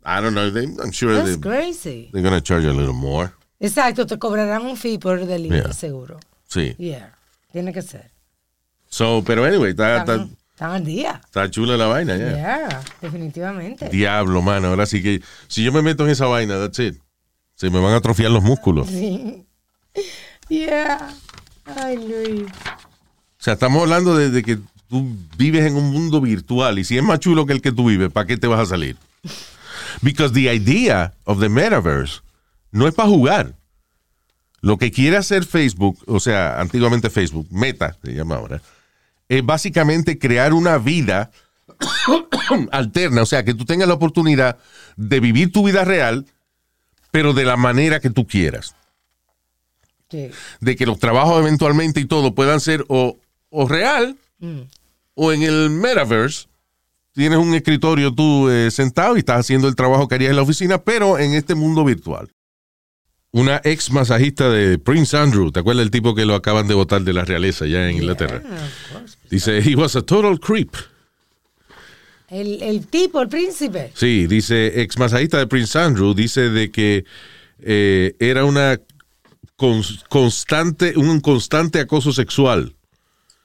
I 0.03 0.19
don't 0.21 0.31
know, 0.33 0.51
they- 0.51 0.65
I'm 0.83 0.91
sure 0.91 1.13
That's 1.15 1.39
they, 1.39 1.39
crazy. 1.39 2.09
they're 2.11 2.21
going 2.27 2.33
to 2.33 2.41
charge 2.41 2.65
a 2.65 2.73
little 2.73 2.93
more. 2.93 3.31
Exacto, 3.59 4.05
te 4.07 4.17
cobrarán 4.17 4.65
un 4.65 4.75
fee 4.75 4.97
por 4.97 5.25
delivery, 5.25 5.61
Yeah. 5.61 5.73
seguro. 5.73 6.19
Sí. 6.47 6.75
Yeah, 6.77 7.15
tiene 7.53 7.71
que 7.71 7.81
ser. 7.83 8.11
So, 8.89 9.23
pero 9.25 9.45
anyway, 9.45 9.69
está, 9.71 9.99
está, 9.99 10.15
Están, 10.15 10.71
al 10.71 10.83
día. 10.83 11.21
está 11.23 11.49
chula 11.49 11.77
la 11.77 11.85
vaina, 11.85 12.17
ya. 12.17 12.31
Yeah, 12.35 12.83
definitivamente. 12.99 13.87
Diablo, 13.89 14.41
mano. 14.41 14.67
Ahora 14.69 14.85
sí 14.85 15.01
que 15.01 15.21
si 15.47 15.63
yo 15.63 15.71
me 15.71 15.81
meto 15.81 16.03
en 16.03 16.09
esa 16.09 16.25
vaina, 16.25 16.57
that's 16.59 16.79
it. 16.79 16.99
Se 17.55 17.69
me 17.69 17.79
van 17.79 17.93
a 17.93 17.97
atrofiar 17.97 18.31
los 18.31 18.43
músculos. 18.43 18.87
Sí. 18.89 19.45
Yeah. 20.49 21.13
Ay, 21.65 21.97
Luis. 21.97 22.51
O 23.41 23.43
sea, 23.43 23.53
estamos 23.53 23.81
hablando 23.81 24.15
de, 24.15 24.43
que 24.43 24.59
tú 24.87 25.17
vives 25.35 25.65
en 25.65 25.75
un 25.75 25.91
mundo 25.91 26.21
virtual 26.21 26.77
y 26.77 26.83
si 26.83 26.97
es 26.97 27.03
más 27.03 27.19
chulo 27.19 27.45
que 27.45 27.53
el 27.53 27.61
que 27.61 27.71
tú 27.71 27.87
vives, 27.87 28.11
¿para 28.11 28.27
qué 28.27 28.37
te 28.37 28.45
vas 28.45 28.59
a 28.59 28.65
salir? 28.67 28.97
Because 30.01 30.33
the 30.33 30.53
idea 30.53 31.13
of 31.25 31.39
the 31.39 31.49
metaverse 31.49 32.21
no 32.71 32.87
es 32.87 32.93
para 32.93 33.09
jugar. 33.09 33.55
Lo 34.61 34.77
que 34.77 34.91
quiere 34.91 35.17
hacer 35.17 35.43
Facebook, 35.43 35.97
o 36.05 36.19
sea, 36.19 36.61
antiguamente 36.61 37.09
Facebook, 37.09 37.47
Meta 37.49 37.97
se 38.03 38.13
llama 38.13 38.35
ahora, 38.35 38.61
es 39.27 39.43
básicamente 39.43 40.19
crear 40.19 40.53
una 40.53 40.77
vida 40.77 41.31
alterna, 42.71 43.23
o 43.23 43.25
sea, 43.25 43.43
que 43.43 43.55
tú 43.55 43.65
tengas 43.65 43.87
la 43.87 43.95
oportunidad 43.95 44.59
de 44.97 45.19
vivir 45.19 45.51
tu 45.51 45.65
vida 45.65 45.83
real, 45.83 46.27
pero 47.09 47.33
de 47.33 47.45
la 47.45 47.57
manera 47.57 47.99
que 47.99 48.11
tú 48.11 48.27
quieras 48.27 48.75
Sí. 50.11 50.29
de 50.59 50.75
que 50.75 50.85
los 50.85 50.99
trabajos 50.99 51.39
eventualmente 51.39 51.99
y 52.01 52.05
todo 52.05 52.35
puedan 52.35 52.59
ser 52.59 52.83
o, 52.89 53.17
o 53.49 53.67
real 53.67 54.17
o 55.15 55.31
en 55.31 55.41
el 55.43 55.69
metaverse. 55.69 56.47
Tienes 57.13 57.39
un 57.39 57.53
escritorio 57.55 58.13
tú 58.13 58.49
eh, 58.49 58.69
sentado 58.71 59.15
y 59.15 59.19
estás 59.19 59.39
haciendo 59.39 59.67
el 59.67 59.75
trabajo 59.75 60.07
que 60.07 60.15
harías 60.15 60.29
en 60.29 60.35
la 60.37 60.41
oficina, 60.43 60.77
pero 60.81 61.17
en 61.19 61.33
este 61.33 61.55
mundo 61.55 61.83
virtual. 61.83 62.29
Una 63.33 63.61
ex 63.63 63.91
masajista 63.91 64.49
de 64.49 64.77
Prince 64.77 65.15
Andrew, 65.15 65.51
¿te 65.51 65.61
acuerdas 65.61 65.85
del 65.85 65.91
tipo 65.91 66.13
que 66.13 66.25
lo 66.25 66.35
acaban 66.35 66.67
de 66.67 66.73
votar 66.73 67.01
de 67.01 67.13
la 67.13 67.23
realeza 67.23 67.65
ya 67.65 67.89
en 67.89 67.97
Inglaterra? 67.97 68.41
Dice, 69.29 69.59
he 69.59 69.75
was 69.75 69.95
a 69.95 70.01
total 70.01 70.37
creep. 70.39 70.73
El, 72.29 72.61
el 72.61 72.87
tipo, 72.87 73.21
el 73.21 73.27
príncipe. 73.29 73.91
Sí, 73.93 74.25
dice, 74.27 74.81
ex 74.81 74.97
masajista 74.97 75.37
de 75.37 75.47
Prince 75.47 75.77
Andrew, 75.77 76.13
dice 76.13 76.49
de 76.49 76.71
que 76.71 77.03
eh, 77.61 78.15
era 78.19 78.45
una 78.45 78.79
constante, 80.09 80.93
un 80.97 81.19
constante 81.21 81.79
acoso 81.79 82.11
sexual. 82.13 82.75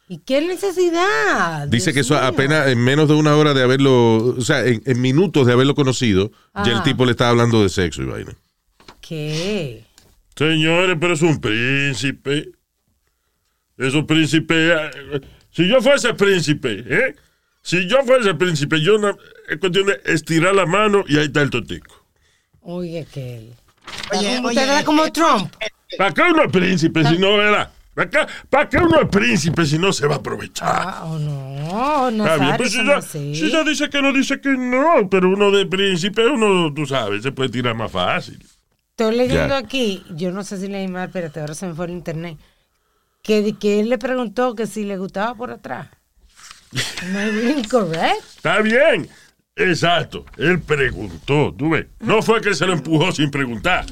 ¿Y 0.08 0.18
qué 0.18 0.40
necesidad? 0.40 1.66
Dice 1.68 1.86
Dios 1.92 1.94
que 1.94 2.00
eso 2.00 2.14
mío. 2.14 2.22
apenas 2.24 2.68
en 2.68 2.78
menos 2.82 3.08
de 3.08 3.14
una 3.14 3.34
hora 3.36 3.54
de 3.54 3.62
haberlo, 3.62 4.16
o 4.36 4.40
sea, 4.40 4.64
en, 4.64 4.80
en 4.86 5.00
minutos 5.00 5.46
de 5.46 5.52
haberlo 5.52 5.74
conocido, 5.74 6.30
ya 6.54 6.62
el 6.62 6.74
Ajá. 6.74 6.82
tipo 6.84 7.04
le 7.04 7.10
estaba 7.12 7.30
hablando 7.30 7.62
de 7.62 7.68
sexo 7.68 8.02
y 8.02 8.06
vaina. 8.06 8.36
¿Qué? 9.00 9.84
Señores, 10.36 10.96
pero 11.00 11.14
es 11.14 11.22
un 11.22 11.40
príncipe. 11.40 12.50
Es 13.78 13.94
un 13.94 14.06
príncipe. 14.06 14.72
eh, 14.72 15.20
Si 15.50 15.68
yo 15.68 15.80
fuese 15.80 16.14
príncipe, 16.14 16.84
¿eh? 16.88 17.16
Si 17.62 17.88
yo 17.88 18.02
fuese 18.04 18.34
príncipe, 18.34 18.80
yo 18.80 18.98
no. 18.98 19.16
Es 19.48 19.58
cuestión 19.58 19.86
de 19.86 20.00
estirar 20.04 20.54
la 20.54 20.66
mano 20.66 21.04
y 21.08 21.18
ahí 21.18 21.26
está 21.26 21.42
el 21.42 21.50
totico. 21.50 22.04
Oye, 22.60 23.06
que 23.12 23.38
él. 23.38 23.52
Oye, 24.12 24.36
Como- 24.36 24.48
oye, 24.48 24.56
usted 24.58 24.62
era 24.62 24.84
como 24.84 25.04
eh, 25.04 25.10
Trump. 25.10 25.52
¿Para 25.98 26.12
qué 26.12 26.22
uno 26.22 26.44
es 26.44 26.52
príncipe 26.52 27.04
si 27.04 27.18
no 27.18 27.40
era? 27.40 27.70
¿Para 27.94 28.10
qué, 28.10 28.18
para 28.50 28.68
qué 28.68 28.76
uno 28.78 29.00
es 29.02 29.08
príncipe 29.08 29.64
si 29.64 29.78
no 29.78 29.92
se 29.92 30.06
va 30.06 30.16
a 30.16 30.18
aprovechar? 30.18 30.68
Ah, 30.70 31.04
oh, 31.06 31.18
no, 31.18 32.10
no 32.10 32.24
Está 32.26 32.36
bien, 32.36 32.48
sabes 32.50 32.56
pues 32.58 32.70
si 32.72 32.76
eso 32.78 32.84
no 32.84 32.92
así. 32.94 33.34
si 33.34 33.44
ella 33.46 33.64
dice 33.64 33.88
que 33.90 34.02
no, 34.02 34.12
dice 34.12 34.40
que 34.40 34.50
no, 34.50 35.08
pero 35.10 35.30
uno 35.30 35.50
de 35.50 35.64
príncipe, 35.66 36.26
uno, 36.26 36.72
tú 36.74 36.84
sabes, 36.86 37.22
se 37.22 37.32
puede 37.32 37.48
tirar 37.48 37.74
más 37.74 37.90
fácil. 37.90 38.38
Estoy 38.90 39.16
leyendo 39.16 39.48
Ya. 39.54 39.58
aquí, 39.58 40.04
yo 40.14 40.30
no 40.32 40.42
sé 40.44 40.58
si 40.58 40.68
leí 40.68 40.88
mal, 40.88 41.06
espérate, 41.06 41.40
ahora 41.40 41.54
se 41.54 41.66
me 41.66 41.74
fue 41.74 41.86
el 41.86 41.92
internet. 41.92 42.36
Que, 43.22 43.54
que 43.58 43.80
él 43.80 43.88
le 43.88 43.98
preguntó 43.98 44.54
que 44.54 44.66
si 44.66 44.84
le 44.84 44.96
gustaba 44.98 45.34
por 45.34 45.50
atrás. 45.50 45.88
No 47.12 47.20
es 47.20 47.56
incorrect. 47.58 48.22
Está 48.36 48.60
bien. 48.60 49.08
Exacto. 49.54 50.26
Él 50.36 50.60
preguntó, 50.60 51.54
tú 51.56 51.70
ves. 51.70 51.86
No 52.00 52.20
fue 52.20 52.40
que 52.42 52.54
se 52.54 52.66
lo 52.66 52.74
empujó 52.74 53.10
sin 53.12 53.30
preguntar. 53.30 53.86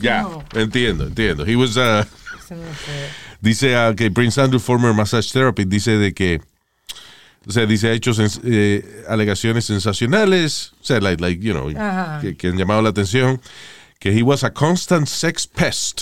Ya, 0.00 0.22
No. 0.22 0.44
entiendo, 0.54 1.06
entiendo. 1.06 1.44
He 1.46 1.56
was, 1.56 1.76
uh. 1.76 2.04
Dice 3.40 3.76
ah, 3.76 3.94
que 3.96 4.10
Prince 4.10 4.40
Andrew, 4.40 4.58
former 4.60 4.92
massage 4.94 5.30
therapist, 5.32 5.68
dice 5.68 5.96
de 5.98 6.12
que, 6.12 6.40
o 7.46 7.52
sea, 7.52 7.66
dice 7.66 7.88
ha 7.88 7.92
hecho 7.92 8.12
eh, 8.44 9.04
alegaciones 9.08 9.64
sensacionales, 9.66 10.72
o 10.80 10.84
sea, 10.84 11.00
like, 11.00 11.20
like, 11.22 11.40
you 11.44 11.52
know, 11.52 11.68
que, 12.20 12.36
que 12.36 12.48
han 12.48 12.56
llamado 12.56 12.82
la 12.82 12.88
atención, 12.88 13.40
que 14.00 14.10
he 14.16 14.22
was 14.22 14.42
a 14.44 14.52
constant 14.52 15.06
sex 15.06 15.46
pest. 15.46 16.00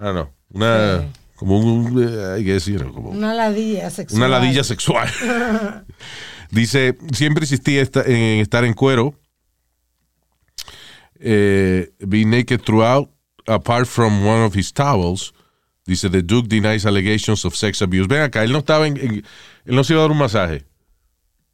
I 0.00 0.04
don't 0.04 0.14
know, 0.14 0.30
una, 0.52 1.00
Sí. 1.00 1.06
como 1.36 1.58
un, 1.58 2.02
eh, 2.02 2.40
I 2.40 2.44
guess, 2.44 2.66
you 2.66 2.78
know, 2.78 2.92
como 2.92 3.10
Una 3.10 3.34
ladilla 3.34 3.90
sexual. 3.90 4.16
una 4.22 4.28
ladilla 4.28 4.62
sexual. 4.64 5.08
Dice, 6.50 6.96
siempre 7.14 7.44
insistía 7.44 7.80
esta- 7.82 8.02
en 8.04 8.40
estar 8.40 8.64
en 8.64 8.74
cuero. 8.74 9.14
Eh, 11.24 11.88
be 12.06 12.24
naked 12.24 12.62
throughout, 12.64 13.08
apart 13.46 13.86
from 13.86 14.26
one 14.26 14.42
of 14.44 14.54
his 14.56 14.72
towels. 14.72 15.32
Dice, 15.86 16.08
the 16.10 16.22
Duke 16.22 16.48
denies 16.48 16.84
allegations 16.86 17.44
of 17.44 17.54
sex 17.56 17.80
abuse. 17.82 18.06
Ven 18.08 18.22
acá, 18.22 18.42
él 18.44 18.52
no 18.52 18.58
estaba 18.58 18.86
en, 18.86 18.96
en- 18.96 19.24
él 19.64 19.74
no 19.76 19.84
se 19.84 19.92
iba 19.94 20.00
a 20.00 20.04
dar 20.04 20.10
un 20.12 20.18
masaje. 20.18 20.64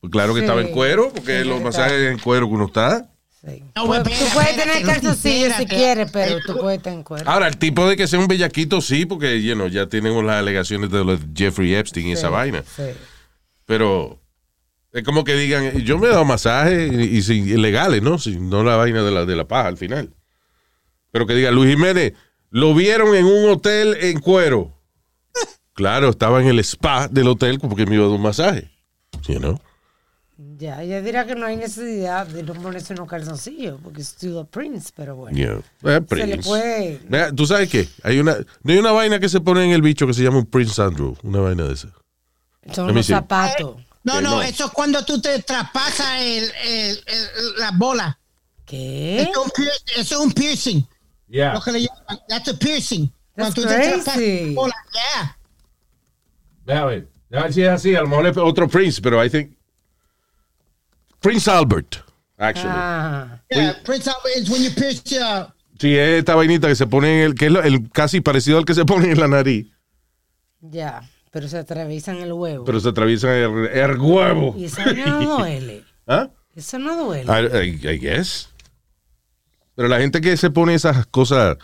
Pues 0.01 0.11
claro 0.11 0.33
que 0.35 0.41
Sí. 0.41 0.45
estaba 0.47 0.61
en 0.61 0.69
cuero, 0.73 1.11
porque 1.15 1.43
Sí, 1.43 1.49
los 1.49 1.61
masajes 1.61 2.11
en 2.13 2.19
cuero 2.19 2.47
que 2.49 2.55
uno 2.55 2.67
está. 2.67 3.11
Sí. 3.45 3.63
No, 3.77 3.85
Tú- 3.87 3.95
espérate, 3.95 4.25
tú 4.25 4.31
puedes 4.35 4.57
tener 4.57 4.83
calzoncillos 4.85 5.53
si 5.57 5.67
quieres, 5.67 6.11
pero 6.13 6.39
tú 6.47 6.59
puedes 6.59 6.79
estar 6.79 6.93
en 6.93 7.03
cuero. 7.03 7.31
Ahora, 7.31 7.49
el 7.49 7.57
tipo 7.57 7.89
de 7.89 7.97
que 7.97 8.07
sea 8.07 8.19
un 8.19 8.27
bellaquito, 8.29 8.81
sí, 8.81 9.07
porque 9.07 9.41
you 9.43 9.55
know, 9.55 9.69
ya 9.69 9.87
tenemos 9.87 10.25
las 10.25 10.37
alegaciones 10.37 10.91
de 10.91 11.05
los 11.05 11.21
Jeffrey 11.35 11.75
Epstein 11.75 12.09
y 12.09 12.13
esa 12.13 12.29
Sí, 12.29 12.33
vaina. 12.33 12.65
sí. 12.77 12.83
Pero 13.65 14.21
es 14.93 15.05
como 15.05 15.25
que 15.25 15.35
digan, 15.35 15.79
yo 15.85 15.99
me 15.99 16.07
he 16.07 16.11
dado 16.11 16.25
masajes 16.25 16.93
y, 16.93 17.17
y 17.17 17.23
sin 17.23 17.49
ilegales, 17.49 18.03
¿no? 18.03 18.19
Sin, 18.19 18.49
no 18.49 18.65
la 18.65 18.77
vaina 18.77 19.03
de 19.03 19.11
la, 19.11 19.25
de 19.27 19.37
la 19.37 19.47
paja 19.47 19.69
al 19.69 19.77
final. 19.77 20.15
Pero 21.11 21.27
que 21.27 21.35
diga, 21.35 21.51
Luis 21.51 21.71
Jiménez, 21.75 22.15
lo 22.51 22.75
vieron 22.75 23.15
en 23.15 23.25
un 23.27 23.51
hotel 23.51 23.97
en 24.01 24.21
cuero. 24.21 24.75
Claro, 25.75 26.09
estaba 26.09 26.41
en 26.43 26.49
el 26.49 26.59
spa 26.59 27.07
del 27.07 27.29
hotel 27.29 27.61
porque 27.61 27.87
me 27.87 27.95
iba 27.95 28.05
a 28.05 28.09
dar 28.09 28.17
un 28.17 28.23
masaje. 28.23 28.69
You 29.29 29.39
know? 29.39 29.61
Ya, 30.57 30.83
ella 30.83 31.01
dirá 31.03 31.25
que 31.25 31.37
no 31.37 31.47
hay 31.47 31.57
necesidad 31.57 32.27
de 32.27 32.43
no 32.43 32.55
ponerse 32.55 32.93
unos 32.95 33.09
calzoncillos, 33.09 33.81
porque 33.81 34.01
es 34.01 34.09
still 34.09 34.39
a 34.39 34.45
prince, 34.45 34.91
pero 34.97 35.15
bueno. 35.15 35.37
Yeah. 35.37 35.57
Eh, 35.57 35.61
Se 35.83 35.91
le 35.93 36.01
Prince. 36.01 36.49
puede. 36.49 37.33
¿Tú 37.33 37.47
sabes 37.47 37.69
qué? 37.69 37.89
Hay 38.03 38.19
una, 38.19 38.37
no 38.65 38.73
hay 38.73 38.79
una 38.79 38.91
vaina 38.91 39.21
que 39.21 39.29
se 39.29 39.41
pone 39.41 39.65
en 39.65 39.71
el 39.71 39.83
bicho 39.83 40.05
que 40.07 40.15
se 40.15 40.25
llama 40.25 40.39
un 40.39 40.47
Prince 40.47 40.83
Andrew. 40.83 41.17
Una 41.23 41.39
vaina 41.39 41.65
de 41.65 41.75
esa. 41.75 41.93
Son 42.73 42.93
see. 42.95 43.03
zapatos. 43.15 43.77
No, 44.05 44.15
Que 44.17 44.23
no, 44.23 44.31
no. 44.37 44.43
eso 44.43 44.67
es 44.67 44.71
cuando 44.73 45.05
tú 45.05 45.21
te 45.21 45.43
traspasas 45.43 46.21
el, 46.21 46.45
el- 46.65 47.05
el- 47.07 47.57
la 47.59 47.71
bola. 47.73 48.19
¿Qué? 48.65 49.21
Eso 49.23 49.31
es 49.31 49.37
un 49.39 49.51
pier- 49.51 49.83
Eso 49.97 50.15
es 50.15 50.21
un 50.27 50.33
piercing. 50.33 50.87
Yeah. 51.29 51.55
Lo 51.55 51.61
que 51.61 51.73
le 51.73 51.81
llaman. 51.83 52.21
That's 52.29 52.49
a 52.49 52.55
piercing. 52.59 53.13
That's 53.35 53.55
Cuando 53.55 53.63
tú 53.63 53.69
te 53.69 53.75
traspasas 53.89 54.17
la 54.21 54.53
bola. 54.55 54.75
Yeah. 54.93 55.37
Déjame 56.65 56.87
ver. 57.31 57.53
Si 57.53 57.63
es 57.63 57.69
así. 57.69 57.95
A 57.95 58.01
lo 58.03 58.09
mejor 58.09 58.27
es 58.27 58.37
otro 58.37 58.69
Prince, 58.69 59.01
pero 59.03 59.23
I 59.25 59.29
think. 59.31 59.51
Prince 61.21 61.51
Albert, 61.51 61.97
actually. 62.37 62.71
Ah, 62.73 63.41
Yeah, 63.51 63.75
Prince 63.85 64.09
Albert 64.09 64.37
is 64.37 64.49
when 64.49 64.63
you 64.63 64.71
pierce 64.71 65.03
your... 65.05 65.53
Sí, 65.81 65.97
es 65.97 66.19
esta 66.21 66.35
vainita 66.37 66.69
que 66.69 66.77
se 66.77 66.87
pone 66.87 67.19
en 67.21 67.25
el, 67.31 67.35
que 67.35 67.47
es 67.47 67.53
el 67.65 67.91
casi 67.91 68.21
parecido 68.21 68.59
al 68.59 68.65
que 68.65 68.75
se 68.75 68.85
pone 68.85 69.11
en 69.11 69.19
la 69.19 69.27
nariz, 69.29 69.67
ya. 70.61 71.03
Pero 71.31 71.49
se 71.49 71.59
atraviesan 71.59 72.17
el 72.19 72.33
huevo. 72.33 72.65
pero 72.65 72.81
se 72.81 72.89
atraviesa 72.89 73.37
el, 73.37 73.67
el 73.69 73.99
huevo. 73.99 74.55
y 74.57 74.65
eso 74.65 74.81
no 74.95 75.37
duele. 75.39 75.85
¿Ah? 76.07 76.31
Eso 76.55 76.79
no 76.79 76.97
duele. 77.05 77.31
I, 77.31 77.67
I- 77.67 77.89
I 77.89 77.99
guess. 77.99 78.49
Pero 79.75 79.89
la 79.89 80.01
gente 80.01 80.21
que 80.21 80.37
se 80.37 80.51
pone 80.51 80.75
esas 80.75 81.07
cosas, 81.07 81.57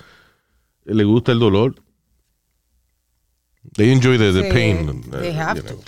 eh, 0.86 0.94
le 0.94 1.04
gusta 1.04 1.32
el 1.32 1.38
dolor. 1.38 1.74
They 3.76 3.90
enjoy 3.92 4.18
the, 4.18 4.32
the 4.32 4.52
pain. 4.52 5.02
They 5.10 5.30
uh, 5.30 5.34
have 5.40 5.62
to, 5.62 5.80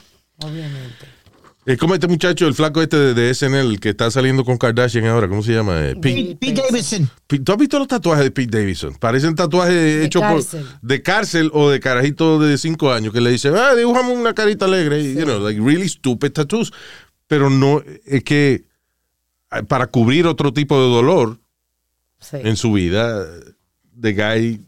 obviamente. 0.42 1.06
Es 1.66 1.76
como 1.79 1.94
este 1.94 2.07
muchacho, 2.07 2.46
el 2.46 2.55
flaco 2.55 2.81
este 2.81 2.96
de, 2.96 3.12
de 3.14 3.35
SNL, 3.35 3.81
que 3.81 3.88
está 3.88 4.09
saliendo 4.11 4.44
con 4.44 4.57
Kardashian 4.57 5.05
ahora. 5.07 5.29
¿Cómo 5.29 5.42
se 5.42 5.52
llama? 5.52 5.85
Eh, 5.85 5.96
Pete- 5.96 6.37
Pete, 6.37 6.37
Pete 6.55 6.62
Davidson. 6.62 7.11
Pete- 7.26 7.42
¿Tú 7.44 7.52
has 7.52 7.59
visto 7.59 7.79
los 7.81 7.88
tatuajes 7.88 8.22
de 8.24 8.31
Pete 8.31 8.59
Davidson? 8.59 8.94
Parecen 8.94 9.35
tatuajes 9.35 10.05
hechos 10.07 10.22
de 10.81 11.02
cárcel 11.02 11.50
o 11.52 11.68
de 11.68 11.81
carajito 11.81 12.38
de 12.38 12.57
5 12.57 12.92
años 12.92 13.12
que 13.12 13.20
le 13.20 13.31
dicen, 13.33 13.55
ah, 13.57 13.74
dibujame 13.74 14.12
una 14.12 14.33
carita 14.33 14.66
alegre. 14.66 15.12
You 15.12 15.24
know, 15.24 15.40
like 15.40 15.61
really 15.61 15.88
stupid 15.88 16.31
tattoos. 16.31 16.72
Pero 17.26 17.50
no, 17.50 17.83
es 18.05 18.22
que 18.22 18.64
eh, 19.50 19.62
para 19.64 19.88
cubrir 19.88 20.26
otro 20.29 20.52
tipo 20.52 20.81
de 20.81 20.88
dolor 20.88 21.40
Sí, 22.20 22.37
en 22.44 22.57
su 22.57 22.72
vida, 22.72 23.26
the 24.00 24.12
guy 24.12 24.61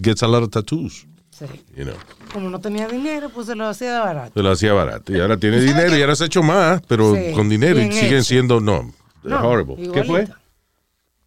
gets 0.00 0.22
a 0.22 0.28
lot 0.28 0.44
of 0.44 0.50
tattoos. 0.50 1.06
sí. 1.30 1.44
You 1.76 1.84
know. 1.84 1.96
Como 2.32 2.50
no 2.50 2.60
tenía 2.60 2.86
dinero, 2.88 3.30
pues 3.30 3.46
se 3.46 3.54
lo 3.54 3.66
hacía 3.68 4.00
barato. 4.00 4.32
Se 4.34 4.42
lo 4.42 4.50
hacía 4.50 4.72
barato. 4.72 5.12
Y 5.14 5.20
ahora 5.20 5.36
tiene 5.36 5.60
dinero 5.60 5.96
y 5.96 6.00
ahora 6.02 6.16
se 6.16 6.24
ha 6.24 6.26
hecho 6.26 6.42
más, 6.42 6.80
pero 6.86 7.14
Sí, 7.14 7.32
con 7.34 7.48
dinero 7.48 7.80
y 7.80 7.90
siguen 7.92 8.14
hecho. 8.14 8.24
siendo, 8.24 8.60
no, 8.60 8.92
No, 9.22 9.48
horrible. 9.48 9.90
¿Qué 9.92 10.04
fue? 10.04 10.28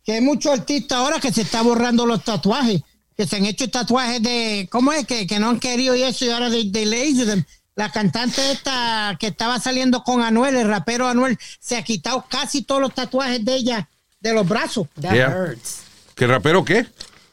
Que 0.04 0.14
hay 0.14 0.22
muchos 0.22 0.52
artistas 0.60 0.98
ahora 0.98 1.20
que 1.20 1.32
se 1.34 1.42
está 1.42 1.62
borrando 1.62 2.06
los 2.06 2.24
tatuajes. 2.24 2.82
Que 3.18 3.28
se 3.28 3.36
han 3.36 3.46
hecho 3.46 3.70
tatuajes 3.70 4.22
de... 4.24 4.68
¿Cómo 4.72 4.94
es? 4.94 5.06
Que, 5.06 5.28
que 5.28 5.40
no 5.40 5.50
han 5.50 5.60
querido 5.60 5.94
y 5.96 6.04
eso 6.04 6.24
y 6.26 6.30
ahora 6.30 6.50
de, 6.50 6.64
de. 6.66 7.46
La 7.76 7.90
cantante 7.92 8.52
esta 8.52 9.16
que 9.20 9.28
estaba 9.28 9.58
saliendo 9.60 10.04
con 10.04 10.22
Anuel, 10.22 10.56
el 10.58 10.68
rapero 10.68 11.08
Anuel, 11.08 11.38
se 11.60 11.78
ha 11.78 11.84
quitado 11.84 12.26
casi 12.30 12.62
todos 12.64 12.82
los 12.82 12.94
tatuajes 12.94 13.44
de 13.46 13.56
ella 13.56 13.90
de 14.20 14.34
los 14.34 14.48
brazos. 14.48 14.88
That 15.02 15.14
Yeah. 15.14 15.30
hurts. 15.30 15.82
¿Qué 16.16 16.28
rapero 16.28 16.64
qué? 16.66 16.86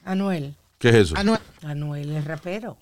Anuel. 0.05 0.55
¿Qué 0.79 0.91
es 0.91 0.95
eso? 0.97 1.17
Anuel. 1.17 1.41
Anuel 1.65 2.13
es 2.17 2.25
rapero. 2.25 2.77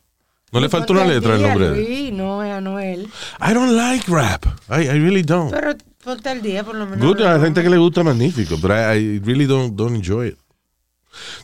No 0.54 0.60
le 0.60 0.68
falta 0.70 0.92
una 0.92 1.04
letra 1.04 1.34
al 1.34 1.42
nombre. 1.42 1.70
Luis, 1.70 2.12
no 2.12 2.42
es 2.42 2.52
Anuel. 2.52 3.08
I 3.40 3.52
don't 3.52 3.72
like 3.72 4.10
rap. 4.10 4.46
I, 4.70 4.82
I 4.84 4.98
really 5.00 5.22
don't. 5.22 5.50
Pero 5.52 5.74
ponte 6.02 6.28
al 6.30 6.40
día, 6.40 6.62
por 6.64 6.76
lo 6.76 6.86
menos. 6.86 7.04
Good, 7.04 7.20
a 7.22 7.36
la 7.38 7.44
gente 7.44 7.62
que 7.62 7.68
le 7.68 7.76
gusta 7.76 8.02
magnífico, 8.02 8.56
pero 8.62 8.74
I, 8.94 8.98
I 9.16 9.18
really 9.18 9.46
don't, 9.46 9.74
don't 9.74 9.96
enjoy 9.96 10.28
it. 10.28 10.38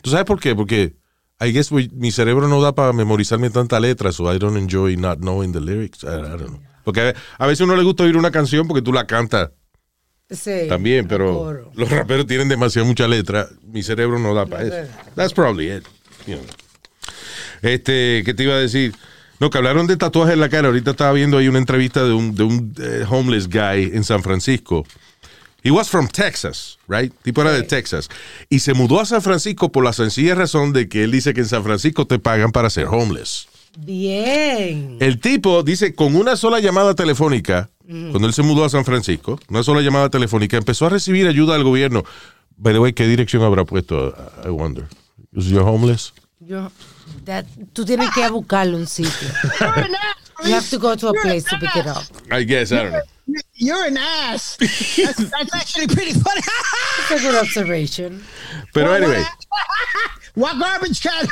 ¿Tú 0.01 0.09
sabes 0.09 0.25
por 0.25 0.39
qué? 0.39 0.55
Porque 0.55 0.95
I 1.39 1.51
guess 1.51 1.71
we- 1.71 1.89
mi 1.93 2.11
cerebro 2.11 2.47
no 2.47 2.61
da 2.61 2.73
para 2.73 2.93
memorizarme 2.93 3.49
tanta 3.49 3.79
letra, 3.79 4.11
so 4.11 4.33
I 4.33 4.37
don't 4.39 4.57
enjoy 4.57 4.95
not 4.97 5.19
knowing 5.19 5.51
the 5.51 5.59
lyrics. 5.61 6.03
I, 6.03 6.07
I 6.07 6.37
don't 6.37 6.47
know. 6.47 6.59
Porque 6.83 7.01
a, 7.01 7.13
a 7.43 7.47
veces 7.47 7.61
uno 7.65 7.75
le 7.75 7.83
gusta 7.83 8.03
oír 8.03 8.15
una 8.17 8.31
canción 8.31 8.67
porque 8.67 8.81
tú 8.81 8.91
la 8.93 9.05
cantas 9.05 9.51
Sí, 10.29 10.67
también, 10.69 11.07
pero 11.09 11.69
los 11.73 11.89
raperos 11.89 12.25
tienen 12.25 12.47
demasiada 12.47 12.87
mucha 12.87 13.05
letra. 13.07 13.49
Mi 13.63 13.83
cerebro 13.83 14.17
no 14.17 14.33
da 14.33 14.45
para 14.45 14.63
eso. 14.63 14.91
That's 15.15 15.33
probably 15.33 15.69
it. 15.69 15.83
you 16.25 16.35
know. 16.37 16.45
Este, 17.61 18.23
¿qué 18.25 18.33
te 18.33 18.43
iba 18.43 18.55
a 18.55 18.59
decir? 18.59 18.93
No, 19.39 19.49
que 19.49 19.57
hablaron 19.57 19.87
de 19.87 19.97
tatuajes 19.97 20.33
en 20.33 20.39
la 20.39 20.49
cara. 20.49 20.67
Ahorita 20.67 20.91
estaba 20.91 21.13
viendo 21.13 21.37
ahí 21.37 21.47
una 21.47 21.57
entrevista 21.57 22.03
de 22.03 22.13
un, 22.13 22.35
de 22.35 22.43
un 22.43 22.73
eh, 22.79 23.05
homeless 23.09 23.47
guy 23.49 23.91
en 23.93 24.03
San 24.03 24.21
Francisco. 24.21 24.85
He 25.63 25.71
was 25.71 25.89
from 25.89 26.07
Texas, 26.07 26.77
right? 26.87 27.13
Tipo 27.23 27.41
era 27.41 27.51
de 27.51 27.63
Texas. 27.63 28.09
Y 28.49 28.59
se 28.59 28.73
mudó 28.73 28.99
a 28.99 29.05
San 29.05 29.21
Francisco 29.21 29.71
por 29.71 29.83
la 29.83 29.93
sencilla 29.93 30.33
razón 30.35 30.73
de 30.73 30.89
que 30.89 31.03
él 31.03 31.11
dice 31.11 31.33
que 31.33 31.41
en 31.41 31.47
San 31.47 31.63
Francisco 31.63 32.05
te 32.07 32.17
pagan 32.19 32.51
para 32.51 32.69
ser 32.69 32.87
homeless. 32.87 33.47
Bien. 33.77 34.97
El 34.99 35.19
tipo 35.19 35.63
dice, 35.63 35.95
con 35.95 36.15
una 36.15 36.35
sola 36.35 36.59
llamada 36.59 36.93
telefónica, 36.95 37.69
cuando 37.87 38.27
él 38.27 38.33
se 38.33 38.41
mudó 38.41 38.65
a 38.65 38.69
San 38.69 38.85
Francisco, 38.85 39.39
una 39.49 39.63
sola 39.63 39.81
llamada 39.81 40.09
telefónica, 40.09 40.57
empezó 40.57 40.87
a 40.87 40.89
recibir 40.89 41.27
ayuda 41.27 41.53
del 41.53 41.63
gobierno. 41.63 42.03
By 42.57 42.73
the 42.73 42.79
way, 42.79 42.93
¿qué 42.93 43.07
dirección 43.07 43.43
habrá 43.43 43.65
puesto? 43.65 44.15
I 44.45 44.49
wonder. 44.49 44.87
Is 45.33 45.45
you 45.45 45.59
homeless? 45.61 46.13
Yo, 46.39 46.71
that- 47.25 47.45
tú 47.73 47.85
tienes 47.85 48.09
que 48.11 48.27
buscarlo 48.29 48.77
un 48.77 48.87
sitio. 48.87 49.29
You 50.43 50.53
have 50.53 50.69
to 50.69 50.79
go 50.79 50.95
to 50.95 51.09
a 51.09 51.13
place 51.21 51.43
to 51.45 51.57
pick 51.59 51.75
it 51.75 51.85
up. 51.87 52.03
I 52.31 52.43
guess, 52.43 52.71
I 52.71 52.83
don't 52.83 52.91
know. 52.91 53.01
You're 53.55 53.85
an 53.85 53.97
ass. 53.97 54.57
That's, 54.57 55.29
that's 55.29 55.53
actually 55.55 55.87
pretty 55.87 56.13
funny. 56.13 56.41
It's 56.99 57.11
a 57.11 57.19
good 57.19 57.35
observation. 57.35 58.23
Pero 58.73 58.91
anyway. 58.93 59.23
What 60.35 60.57
garbage 60.59 61.01
can? 61.01 61.27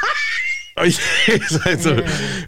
Oye, 0.77 0.93
exacto. 1.27 1.95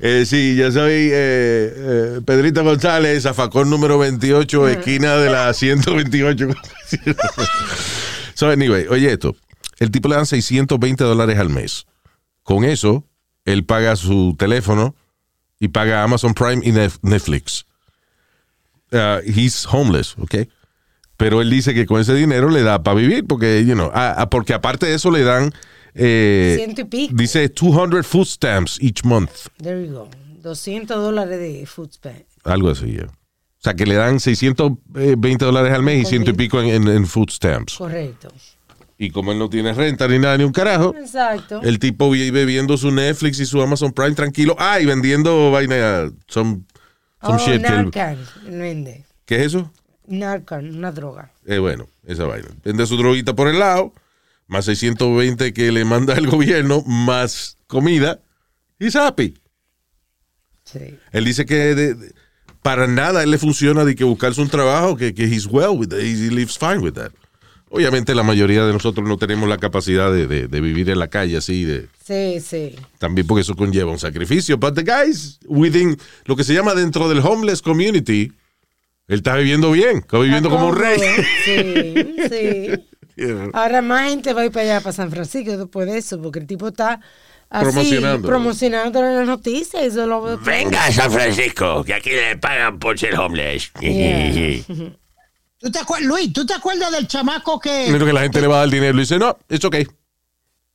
Eh, 0.02 0.26
sí, 0.26 0.56
yo 0.56 0.72
soy 0.72 1.10
eh, 1.12 1.12
eh, 1.14 2.22
Pedrito 2.26 2.64
González, 2.64 3.24
zafacón 3.24 3.70
número 3.70 3.98
28, 3.98 4.68
esquina 4.70 5.18
de 5.18 5.30
la 5.30 5.54
128. 5.54 6.50
so, 8.34 8.50
anyway, 8.50 8.86
oye 8.90 9.12
esto. 9.12 9.36
El 9.80 9.92
tipo 9.92 10.08
le 10.08 10.16
dan 10.16 10.26
620 10.26 11.04
dólares 11.04 11.40
al 11.40 11.50
mes. 11.50 11.88
Con 12.44 12.64
eso, 12.64 13.06
él 13.46 13.64
paga 13.66 13.96
su 13.96 14.36
teléfono 14.38 14.96
y 15.60 15.70
paga 15.70 16.04
Amazon 16.04 16.34
Prime 16.34 16.62
y 16.66 16.72
Netflix. 17.08 17.66
Uh, 18.92 19.22
he's 19.26 19.66
homeless, 19.72 20.16
¿ok? 20.18 20.48
Pero 21.18 21.42
él 21.42 21.50
dice 21.50 21.74
que 21.74 21.86
con 21.86 22.02
ese 22.02 22.14
dinero 22.16 22.50
le 22.50 22.64
da 22.64 22.84
para 22.84 22.96
vivir, 22.98 23.26
porque, 23.26 23.64
you 23.66 23.74
know, 23.74 23.92
ah, 23.94 24.16
ah, 24.18 24.30
porque 24.30 24.54
aparte 24.54 24.86
de 24.88 24.96
eso 24.96 25.12
le 25.12 25.24
dan... 25.24 25.52
eh, 25.94 26.56
Ciento 26.58 26.82
y 26.82 26.86
pico. 26.86 27.14
Dice 27.16 27.48
200 27.48 28.06
food 28.06 28.26
stamps 28.26 28.78
each 28.82 29.04
month. 29.04 29.32
There 29.62 29.86
you 29.86 29.94
go. 29.94 30.10
200 30.42 30.98
dólares 30.98 31.40
de 31.40 31.66
food 31.68 31.92
spend. 31.94 32.26
Algo 32.44 32.70
así, 32.72 32.94
ya. 32.94 33.06
O 33.06 33.64
sea, 33.64 33.76
que 33.76 33.86
le 33.86 33.94
dan 33.94 34.20
620 34.20 35.46
dólares 35.46 35.72
al 35.72 35.84
mes 35.84 36.02
y 36.02 36.06
ciento 36.06 36.32
y 36.32 36.34
pico 36.34 36.60
en, 36.60 36.70
en- 36.70 36.88
en 36.88 37.06
food 37.06 37.30
stamps. 37.30 37.76
Correcto. 37.78 38.30
Y 39.04 39.10
como 39.10 39.32
él 39.32 39.40
no 39.40 39.50
tiene 39.50 39.74
renta 39.74 40.08
ni 40.08 40.20
nada, 40.20 40.38
ni 40.38 40.44
un 40.44 40.52
carajo, 40.52 40.94
Exacto. 40.96 41.60
el 41.64 41.80
tipo 41.80 42.12
vive 42.12 42.46
viendo 42.46 42.78
su 42.78 42.92
Netflix 42.92 43.40
y 43.40 43.48
su 43.48 43.60
Amazon 43.60 43.92
Prime 43.94 44.14
tranquilo. 44.14 44.56
Ah, 44.60 44.80
y 44.80 44.86
vendiendo 44.86 45.50
vaina, 45.50 46.12
some, 46.28 46.62
some 47.20 47.34
oh, 47.34 47.38
shit. 47.40 47.64
que 47.92 48.00
él- 48.02 48.20
vende. 48.60 49.06
¿Qué 49.26 49.38
es 49.38 49.42
eso? 49.48 49.72
Narcan, 50.06 50.76
una 50.76 50.92
droga. 50.92 51.32
Eh, 51.48 51.58
bueno, 51.58 51.88
esa 52.06 52.26
vaina. 52.26 52.50
Vende 52.64 52.86
su 52.86 52.96
droguita 52.96 53.34
por 53.36 53.48
el 53.48 53.58
lado, 53.58 53.92
más 54.46 54.66
620 54.66 55.52
que 55.52 55.72
le 55.72 55.84
manda 55.84 56.14
el 56.14 56.28
gobierno, 56.30 56.84
más 56.86 57.58
comida. 57.66 58.20
He's 58.78 58.96
happy. 58.96 59.34
Sí. 60.64 60.96
Él 61.12 61.26
dice 61.26 61.48
que 61.48 61.56
de- 61.74 61.96
de- 61.96 62.14
para 62.62 62.86
nada 62.86 63.24
él 63.24 63.32
le 63.32 63.40
funciona 63.40 63.84
de 63.84 63.96
que 63.96 64.04
buscarse 64.04 64.40
un 64.42 64.50
trabajo, 64.50 64.96
que, 64.96 65.16
que 65.16 65.24
he's 65.24 65.48
well 65.48 65.72
with 65.76 65.88
that, 65.88 65.98
he 66.02 66.30
lives 66.30 66.56
fine 66.56 66.78
with 66.78 66.94
that. 66.94 67.12
Obviamente 67.74 68.14
la 68.14 68.24
mayoría 68.24 68.66
de 68.66 68.74
nosotros 68.74 69.08
no 69.08 69.18
tenemos 69.18 69.48
la 69.48 69.58
capacidad 69.58 70.12
de, 70.12 70.28
de- 70.28 70.48
de 70.50 70.62
vivir 70.62 70.90
en 70.90 71.00
la 71.00 71.08
calle 71.08 71.38
así, 71.38 71.64
de, 71.64 71.88
Sí, 72.06 72.42
sí. 72.42 72.76
también 73.00 73.26
porque 73.26 73.42
eso 73.42 73.56
conlleva 73.56 73.90
un 73.92 74.00
sacrificio. 74.00 74.58
But 74.58 74.76
the 74.76 74.84
guys 74.84 75.40
within, 75.46 75.98
lo 76.26 76.36
que 76.36 76.44
se 76.44 76.54
llama 76.54 76.74
dentro 76.76 77.08
del 77.08 77.20
homeless 77.20 77.62
community, 77.62 78.32
él 79.08 79.18
está 79.20 79.36
viviendo 79.38 79.72
bien, 79.72 79.98
está 80.00 80.20
viviendo 80.20 80.50
como 80.50 80.68
un 80.68 80.76
rey. 80.78 81.00
Sí, 81.46 82.28
sí. 82.30 83.22
Ahora 83.54 83.82
más 83.82 84.10
gente 84.10 84.34
va 84.34 84.42
a 84.42 84.46
ir 84.46 84.52
para 84.52 84.64
allá, 84.66 84.82
para 84.82 84.94
San 84.94 85.10
Francisco, 85.12 85.56
después 85.58 85.88
de 85.88 85.98
eso, 85.98 86.22
porque 86.22 86.40
el 86.40 86.48
tipo 86.48 86.68
está 86.70 87.00
así, 87.50 87.64
Promocionando. 87.66 88.28
promocionando 88.28 89.00
en 89.00 89.16
las 89.16 89.28
noticias. 89.28 89.84
y 89.84 89.86
Eso 89.88 90.08
lo 90.08 90.38
Venga 90.40 90.92
San 90.92 91.12
Francisco, 91.12 91.84
que 91.84 91.94
aquí 91.94 92.10
le 92.10 92.38
pagan 92.38 92.80
por 92.80 92.98
ser 93.00 93.18
homeless. 93.18 93.72
Yeah. 93.80 94.64
¿Tú 95.62 95.70
te 95.72 95.80
acuer- 95.80 96.02
Luis, 96.02 96.34
¿tú 96.34 96.46
te 96.46 96.54
acuerdas 96.54 96.92
del 96.92 97.08
chamaco 97.08 97.60
que... 97.60 97.88
Mira 97.92 98.06
que 98.06 98.14
la 98.14 98.22
gente 98.22 98.42
le 98.42 98.48
va 98.48 98.56
a 98.58 98.60
dar 98.62 98.70
dinero 98.70 98.98
y 98.98 99.02
dice, 99.02 99.20
no, 99.20 99.38
it's 99.50 99.64
okay. 99.64 99.86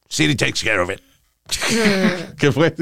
City 0.08 0.36
takes 0.36 0.62
care 0.62 0.78
of 0.80 0.90
it. 0.90 1.00
¿Qué 2.38 2.52
fue? 2.52 2.74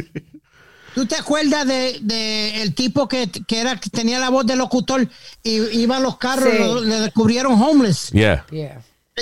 ¿Tú 0.94 1.06
te 1.06 1.16
acuerdas 1.16 1.66
de, 1.66 1.98
de 2.02 2.62
el 2.62 2.74
tipo 2.74 3.08
que, 3.08 3.28
que 3.28 3.58
era 3.58 3.80
que 3.80 3.90
tenía 3.90 4.18
la 4.20 4.28
voz 4.28 4.46
de 4.46 4.54
locutor 4.54 5.08
y 5.42 5.56
iba 5.80 5.96
a 5.96 6.00
los 6.00 6.18
carros, 6.18 6.52
Sí. 6.52 6.58
lo- 6.58 6.80
le 6.82 7.00
descubrieron 7.00 7.60
homeless 7.60 8.10
Yeah. 8.12 8.44
Yeah. 8.50 8.80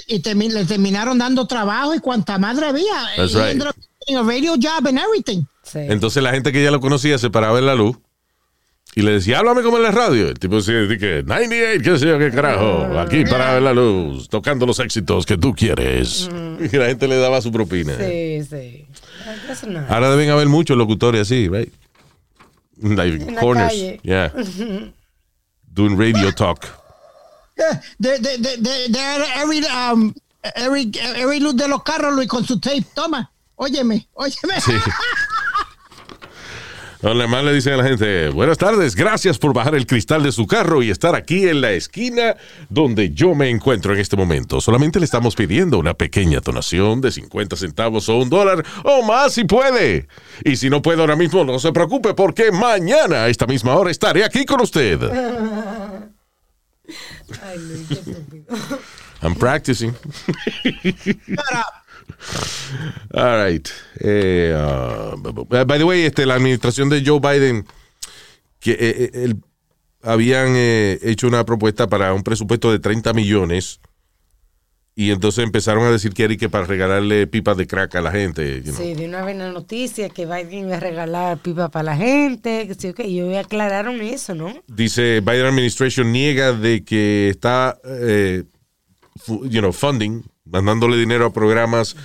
y 0.08 0.20
le 0.50 0.64
terminaron 0.66 1.18
dando 1.18 1.46
trabajo 1.46 1.94
y 1.94 2.00
cuanta 2.00 2.36
madre 2.38 2.66
había. 2.66 2.92
That's 3.16 3.32
right. 3.34 3.52
ended 3.52 3.68
up 3.68 3.76
getting 4.00 4.16
a 4.16 4.22
radio 4.22 4.54
job 4.56 4.86
and 4.86 4.98
everything. 4.98 5.44
Sí. 5.62 5.78
Entonces 5.78 6.22
la 6.22 6.32
gente 6.32 6.52
que 6.52 6.62
ya 6.62 6.70
lo 6.70 6.80
conocía 6.80 7.16
se 7.18 7.30
paraba 7.30 7.58
en 7.58 7.66
la 7.66 7.74
luz 7.74 7.96
y 8.94 9.02
le 9.02 9.12
decía, 9.12 9.38
háblame 9.38 9.62
como 9.62 9.78
en 9.78 9.82
la 9.84 9.90
radio. 9.90 10.28
El 10.28 10.38
tipo 10.38 10.56
decía, 10.56 10.80
di 10.82 10.98
que 10.98 11.22
98, 11.24 11.82
qué 11.82 11.98
sé 11.98 12.06
yo, 12.06 12.18
qué 12.18 12.30
carajo. 12.30 12.98
Aquí 12.98 13.24
parado 13.24 13.58
en 13.58 13.64
la 13.64 13.72
luz, 13.72 14.28
tocando 14.28 14.66
los 14.66 14.78
éxitos 14.80 15.24
que 15.26 15.38
tú 15.38 15.54
quieres. 15.54 16.28
Y 16.60 16.76
la 16.76 16.86
gente 16.86 17.08
le 17.08 17.16
daba 17.16 17.40
su 17.40 17.50
propina. 17.50 17.94
Sí, 17.96 18.42
sí. 18.44 18.86
Ahora 19.88 20.10
deben 20.10 20.30
haber 20.30 20.48
muchos 20.48 20.76
locutores 20.76 21.22
así, 21.22 21.48
right? 21.48 21.72
Like 22.82 23.22
En 23.24 23.34
la 23.34 23.40
corners. 23.40 23.68
calle. 23.72 24.00
Yeah. 24.02 24.32
Doing 25.68 25.96
radio 25.98 26.32
talk. 26.34 26.66
Yeah, 27.56 27.80
de, 27.98 28.18
de, 28.18 28.38
de, 28.38 28.56
de, 28.58 28.88
de 28.88 28.98
every, 29.42 29.62
um, 29.66 30.12
every, 30.56 30.90
every 31.16 31.38
luz 31.40 31.54
de 31.56 31.68
los 31.68 31.82
carros, 31.82 32.14
Luis, 32.14 32.28
con 32.28 32.44
su 32.44 32.58
tape. 32.58 32.84
Toma, 32.94 33.30
óyeme, 33.56 34.08
óyeme. 34.14 34.60
Sí. 34.60 34.72
Donde 37.02 37.26
más 37.26 37.42
le 37.42 37.52
dicen 37.52 37.72
a 37.72 37.78
la 37.78 37.82
gente, 37.82 38.28
buenas 38.28 38.58
tardes, 38.58 38.94
gracias 38.94 39.36
por 39.36 39.52
bajar 39.52 39.74
el 39.74 39.88
cristal 39.88 40.22
de 40.22 40.30
su 40.30 40.46
carro 40.46 40.84
y 40.84 40.90
estar 40.90 41.16
aquí 41.16 41.48
en 41.48 41.60
la 41.60 41.72
esquina 41.72 42.36
donde 42.68 43.10
yo 43.10 43.34
me 43.34 43.50
encuentro 43.50 43.92
en 43.92 43.98
este 43.98 44.16
momento. 44.16 44.60
Solamente 44.60 45.00
le 45.00 45.04
estamos 45.04 45.34
pidiendo 45.34 45.80
una 45.80 45.94
pequeña 45.94 46.38
donación 46.38 47.00
de 47.00 47.10
50 47.10 47.56
centavos 47.56 48.08
o 48.08 48.18
un 48.18 48.30
dólar 48.30 48.64
o 48.84 49.02
más 49.02 49.32
si 49.32 49.42
puede. 49.42 50.06
Y 50.44 50.54
si 50.54 50.70
no 50.70 50.80
puede 50.80 51.00
ahora 51.00 51.16
mismo, 51.16 51.44
no 51.44 51.58
se 51.58 51.72
preocupe 51.72 52.14
porque 52.14 52.52
mañana 52.52 53.24
a 53.24 53.28
esta 53.28 53.46
misma 53.46 53.74
hora 53.74 53.90
estaré 53.90 54.24
aquí 54.24 54.44
con 54.44 54.60
usted. 54.60 55.00
Ay, 57.42 57.58
Luis, 57.58 57.88
qué. 57.88 58.14
I'm 59.22 59.34
practicing. 59.34 59.92
All 63.14 63.44
right. 63.44 63.68
Eh, 64.00 64.54
uh, 64.56 65.64
by 65.66 65.78
the 65.78 65.84
way, 65.84 66.02
este, 66.02 66.26
la 66.26 66.34
administración 66.34 66.88
de 66.88 67.02
Joe 67.04 67.20
Biden, 67.20 67.66
que 68.60 68.72
eh, 68.72 68.76
eh, 68.80 69.10
él- 69.24 69.36
habían 70.02 70.54
eh, 70.56 70.98
hecho 71.02 71.28
una 71.28 71.44
propuesta 71.44 71.86
para 71.86 72.12
un 72.12 72.22
presupuesto 72.24 72.72
de 72.72 72.78
30 72.80 73.12
millones 73.12 73.80
y 74.94 75.10
entonces 75.10 75.42
empezaron 75.44 75.84
a 75.84 75.90
decir 75.90 76.12
que 76.12 76.24
era 76.24 76.36
que 76.36 76.48
para 76.50 76.66
regalarle 76.66 77.26
pipas 77.26 77.56
de 77.56 77.66
crack 77.66 77.94
a 77.94 78.00
la 78.02 78.10
gente. 78.10 78.62
you 78.62 78.72
know. 78.72 78.76
Sí, 78.76 78.94
de 78.94 79.06
una 79.06 79.24
vez 79.24 79.36
la 79.36 79.50
noticia 79.52 80.08
que 80.10 80.26
Biden 80.26 80.66
iba 80.66 80.76
a 80.76 80.80
regalar 80.80 81.38
pipa 81.38 81.70
para 81.70 81.84
la 81.84 81.96
gente. 81.96 82.66
Que 82.66 82.74
sí, 82.74 82.88
ok, 82.88 83.00
y 83.04 83.34
aclararon 83.36 84.00
eso, 84.02 84.34
¿no? 84.34 84.52
Dice 84.66 85.20
Biden 85.20 85.46
administration 85.46 86.12
niega 86.12 86.52
de 86.52 86.84
que 86.84 87.28
está, 87.30 87.78
eh, 87.84 88.44
you 89.28 89.60
know, 89.60 89.72
funding, 89.72 90.22
mandándole 90.44 90.96
dinero 90.96 91.26
a 91.26 91.32
programas 91.32 91.96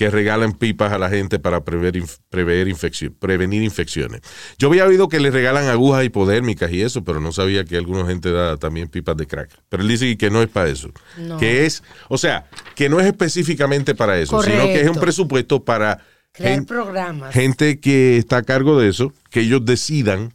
que 0.00 0.08
regalan 0.08 0.54
pipas 0.54 0.92
a 0.92 0.98
la 0.98 1.10
gente 1.10 1.38
para 1.38 1.62
prever, 1.62 2.02
prever 2.30 2.74
prevenir 3.18 3.62
infecciones. 3.62 4.22
Yo 4.58 4.68
había 4.68 4.86
oído 4.86 5.10
que 5.10 5.20
le 5.20 5.30
regalan 5.30 5.68
agujas 5.68 6.06
hipodérmicas 6.06 6.72
y 6.72 6.80
eso, 6.80 7.04
pero 7.04 7.20
no 7.20 7.32
sabía 7.32 7.66
que 7.66 7.76
alguna 7.76 8.06
gente 8.06 8.30
da 8.30 8.56
también 8.56 8.88
pipas 8.88 9.18
de 9.18 9.26
crack. 9.26 9.50
Pero 9.68 9.82
él 9.82 9.88
dice 9.90 10.16
que 10.16 10.30
no 10.30 10.40
es 10.40 10.48
para 10.48 10.70
eso. 10.70 10.90
No. 11.18 11.36
Que 11.36 11.66
es, 11.66 11.82
o 12.08 12.16
sea, 12.16 12.48
que 12.74 12.88
no 12.88 12.98
es 12.98 13.06
específicamente 13.06 13.94
para 13.94 14.18
eso, 14.18 14.42
sino 14.42 14.64
que 14.64 14.80
es 14.80 14.88
un 14.88 14.96
presupuesto 14.96 15.66
para 15.66 15.98
Crear 16.32 16.64
programas. 16.64 17.34
gente 17.34 17.78
que 17.78 18.16
está 18.16 18.38
a 18.38 18.42
cargo 18.42 18.80
de 18.80 18.88
eso, 18.88 19.12
que 19.28 19.40
ellos 19.40 19.66
decidan 19.66 20.32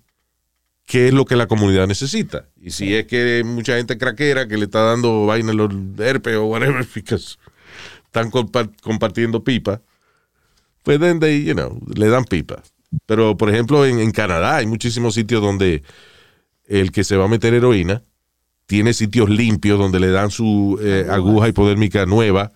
qué 0.86 1.07
es 1.07 1.13
lo 1.13 1.25
que 1.25 1.36
la 1.36 1.47
comunidad 1.47 1.88
necesita. 1.88 2.47
Y 2.61 2.71
si 2.71 2.95
es 2.95 3.05
que 3.07 3.43
mucha 3.45 3.77
gente 3.77 3.97
craquera 3.97 4.47
que 4.47 4.57
le 4.57 4.65
está 4.65 4.81
dando 4.81 5.25
vaina 5.25 5.53
los 5.53 5.71
herpes 5.97 6.36
o 6.36 6.45
whatever, 6.45 6.86
because 6.95 7.38
están 8.05 8.31
compa- 8.31 8.71
compartiendo 8.81 9.43
pipa, 9.43 9.81
pues 10.83 10.99
then 10.99 11.19
they, 11.19 11.43
you 11.43 11.53
know, 11.53 11.79
le 11.95 12.07
dan 12.07 12.25
pipa. 12.25 12.61
Pero, 13.05 13.36
por 13.36 13.49
ejemplo, 13.49 13.86
en, 13.86 13.99
en 13.99 14.11
Canadá 14.11 14.57
hay 14.57 14.67
muchísimos 14.67 15.15
sitios 15.15 15.41
donde 15.41 15.83
el 16.67 16.91
que 16.91 17.03
se 17.03 17.17
va 17.17 17.25
a 17.25 17.27
meter 17.27 17.53
heroína 17.53 18.03
tiene 18.67 18.93
sitios 18.93 19.29
limpios 19.29 19.77
donde 19.77 19.99
le 19.99 20.09
dan 20.09 20.31
su 20.31 20.79
eh, 20.81 21.05
aguja 21.09 21.47
hipodérmica 21.49 22.05
nueva 22.05 22.51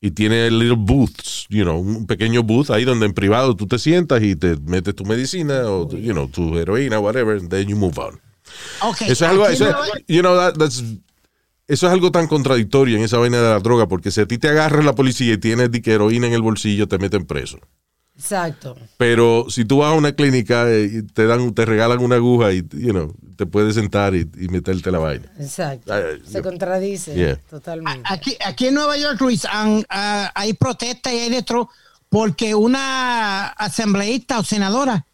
y 0.00 0.10
tiene 0.12 0.50
little 0.50 0.76
booths, 0.78 1.46
you 1.50 1.62
know, 1.62 1.78
un 1.78 2.06
pequeño 2.06 2.42
booth 2.42 2.70
ahí 2.70 2.84
donde 2.84 3.06
en 3.06 3.12
privado 3.12 3.54
tú 3.54 3.66
te 3.66 3.78
sientas 3.78 4.22
y 4.22 4.34
te 4.34 4.56
metes 4.56 4.94
tu 4.94 5.04
medicina 5.04 5.62
o, 5.66 5.88
you 5.90 6.12
know, 6.12 6.26
tu 6.28 6.56
heroína, 6.58 6.98
whatever, 6.98 7.36
and 7.38 7.50
then 7.50 7.68
you 7.68 7.76
move 7.76 7.98
on. 7.98 8.18
Ok, 8.82 9.02
Eso 9.02 9.12
es 9.12 9.22
algo, 9.22 9.46
eso 9.46 9.66
you 10.08 10.20
know, 10.22 10.34
that- 10.36 10.56
that's- 10.56 10.82
eso 11.68 11.86
es 11.86 11.92
algo 11.92 12.10
tan 12.10 12.26
contradictorio 12.26 12.96
en 12.96 13.02
esa 13.04 13.18
vaina 13.18 13.36
de 13.40 13.48
la 13.50 13.60
droga, 13.60 13.86
porque 13.86 14.10
si 14.10 14.20
a 14.22 14.26
ti 14.26 14.38
te 14.38 14.48
agarra 14.48 14.82
la 14.82 14.94
policía 14.94 15.34
y 15.34 15.38
tienes 15.38 15.70
heroína 15.84 16.26
en 16.26 16.32
el 16.32 16.42
bolsillo, 16.42 16.88
te 16.88 16.98
meten 16.98 17.26
preso. 17.26 17.60
Exacto. 18.20 18.76
Pero 18.98 19.46
si 19.48 19.64
tú 19.64 19.78
vas 19.78 19.92
a 19.92 19.96
una 19.96 20.12
clínica 20.12 20.70
eh, 20.70 20.90
y 20.92 21.02
te 21.02 21.26
dan, 21.26 21.54
te 21.54 21.64
regalan 21.64 22.00
una 22.00 22.16
aguja 22.16 22.52
y, 22.52 22.58
you 22.72 22.90
know, 22.92 23.14
te 23.36 23.46
puedes 23.46 23.74
sentar 23.76 24.14
y, 24.14 24.28
y 24.38 24.48
meterte 24.48 24.90
la 24.90 24.98
vaina. 24.98 25.24
Exacto. 25.38 25.90
Se 26.26 26.34
yo- 26.34 26.42
contradice 26.42 27.14
Yeah. 27.14 27.36
totalmente. 27.48 28.02
Aquí, 28.04 28.36
aquí 28.44 28.66
en 28.66 28.74
Nueva 28.74 28.98
York, 28.98 29.18
Luis, 29.22 29.46
han- 29.46 29.84
ah, 29.88 30.30
hay 30.34 30.52
protestas 30.52 31.12
y 31.14 31.16
hay 31.18 31.30
de 31.30 31.42
todo 31.42 31.70
porque 32.10 32.54
una 32.54 33.46
asambleísta 33.48 34.38
o 34.38 34.44
senadora 34.44 35.06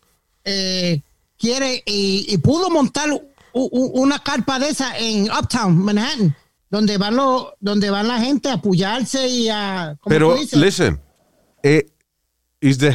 eh, 0.44 1.00
quiere 1.38 1.82
y, 1.86 2.26
y 2.28 2.38
pudo 2.38 2.70
montar 2.70 3.10
u- 3.12 3.22
u- 3.52 3.92
una 4.02 4.18
carpa 4.18 4.58
de 4.58 4.70
esa 4.70 4.98
en 4.98 5.30
Uptown, 5.30 5.76
Manhattan, 5.78 6.34
donde 6.70 6.98
van, 6.98 7.14
los 7.14 7.48
donde 7.60 7.88
van 7.90 8.08
la 8.08 8.18
gente 8.18 8.48
a 8.48 8.54
apoyarse 8.54 9.28
y 9.28 9.48
a... 9.48 9.96
¿cómo 10.00 10.12
Pero, 10.12 10.34
tú 10.34 10.40
dices? 10.40 10.58
listen, 10.58 11.00
eh, 11.62 11.86
is 12.60 12.78
the, 12.78 12.94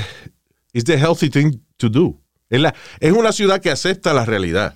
is 0.73 0.83
the 0.83 0.97
healthy 0.97 1.29
thing 1.29 1.59
to 1.77 1.89
do. 1.89 2.19
Es, 2.49 2.59
la- 2.59 2.73
es 2.99 3.11
una 3.11 3.31
ciudad 3.31 3.61
que 3.61 3.71
acepta 3.71 4.13
la 4.13 4.25
realidad. 4.25 4.75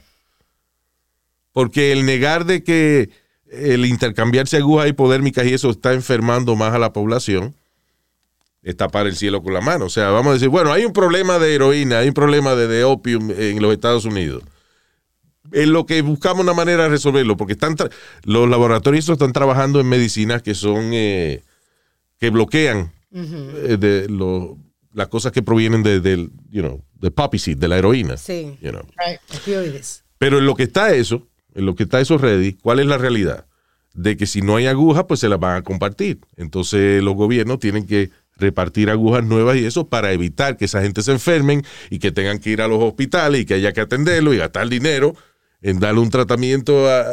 Porque 1.51 1.91
el 1.91 2.05
negar 2.05 2.45
de 2.45 2.63
que 2.63 3.09
el 3.49 3.85
intercambiarse 3.85 4.57
agujas 4.57 4.89
hipodérmicas 4.89 5.45
y 5.45 5.53
eso 5.53 5.69
está 5.69 5.93
enfermando 5.93 6.55
más 6.55 6.73
a 6.73 6.79
la 6.79 6.91
población, 6.91 7.55
es 8.61 8.75
tapar 8.75 9.05
el 9.07 9.15
cielo 9.15 9.41
con 9.43 9.53
la 9.53 9.61
mano. 9.61 9.85
O 9.85 9.89
sea, 9.89 10.09
vamos 10.09 10.31
a 10.31 10.33
decir, 10.33 10.49
bueno, 10.49 10.71
hay 10.73 10.83
un 10.85 10.91
problema 10.93 11.37
de 11.39 11.53
heroína, 11.55 11.99
hay 11.99 12.07
un 12.09 12.13
problema 12.13 12.55
de, 12.55 12.67
de 12.67 12.83
opium 12.83 13.29
en 13.31 13.61
los 13.61 13.71
Estados 13.71 14.05
Unidos. 14.05 14.43
En 15.51 15.71
lo 15.71 15.85
que 15.85 16.01
buscamos 16.01 16.41
una 16.43 16.53
manera 16.55 16.83
de 16.83 16.89
resolverlo, 16.89 17.37
porque 17.37 17.53
están 17.53 17.75
los 18.23 18.49
laboratorios 18.49 19.07
están 19.07 19.31
trabajando 19.31 19.79
en 19.79 19.87
medicinas 19.87 20.41
que 20.41 20.55
son 20.55 20.89
eh, 20.93 21.43
que 22.19 22.31
bloquean 22.31 22.91
eh, 23.13 23.77
de 23.79 24.09
lo- 24.09 24.57
las 24.95 25.09
cosas 25.09 25.31
que 25.31 25.43
provienen 25.43 25.83
de, 25.83 25.99
del, 25.99 26.31
you 26.49 26.61
know, 26.63 26.83
de 26.99 27.11
poppy 27.11 27.37
seed, 27.37 27.57
de 27.57 27.67
la 27.67 27.77
heroína. 27.77 28.17
Sí. 28.17 28.57
you 28.61 28.71
know. 28.71 28.81
Right. 28.97 29.19
Opioides. 29.41 30.03
Pero 30.17 30.39
en 30.39 30.45
lo 30.45 30.55
que 30.55 30.63
está 30.63 30.93
eso, 30.95 31.27
en 31.53 31.65
lo 31.65 31.75
que 31.75 31.83
está 31.83 31.99
eso 31.99 32.17
ready, 32.17 32.53
¿cuál 32.53 32.79
es 32.79 32.87
la 32.87 32.97
realidad? 32.97 33.45
de 33.93 34.17
que 34.17 34.25
si 34.25 34.41
no 34.41 34.57
hay 34.57 34.67
agujas, 34.67 35.05
pues 35.07 35.21
se 35.21 35.29
las 35.29 35.39
van 35.39 35.55
a 35.55 35.61
compartir. 35.61 36.19
Entonces 36.35 37.01
los 37.01 37.15
gobiernos 37.15 37.59
tienen 37.59 37.85
que 37.85 38.11
repartir 38.35 38.89
agujas 38.89 39.23
nuevas 39.23 39.55
y 39.55 39.63
eso 39.65 39.87
para 39.87 40.11
evitar 40.11 40.57
que 40.57 40.65
esa 40.65 40.81
gente 40.81 41.01
se 41.01 41.13
enfermen 41.13 41.63
y 41.89 41.99
que 41.99 42.11
tengan 42.11 42.39
que 42.39 42.49
ir 42.49 42.61
a 42.61 42.67
los 42.67 42.83
hospitales 42.83 43.39
y 43.39 43.45
que 43.45 43.53
haya 43.53 43.71
que 43.71 43.79
atenderlo 43.79 44.33
y 44.33 44.37
gastar 44.37 44.67
dinero 44.67 45.15
en 45.61 45.79
darle 45.79 46.01
un 46.01 46.09
tratamiento 46.09 46.89
a, 46.89 47.05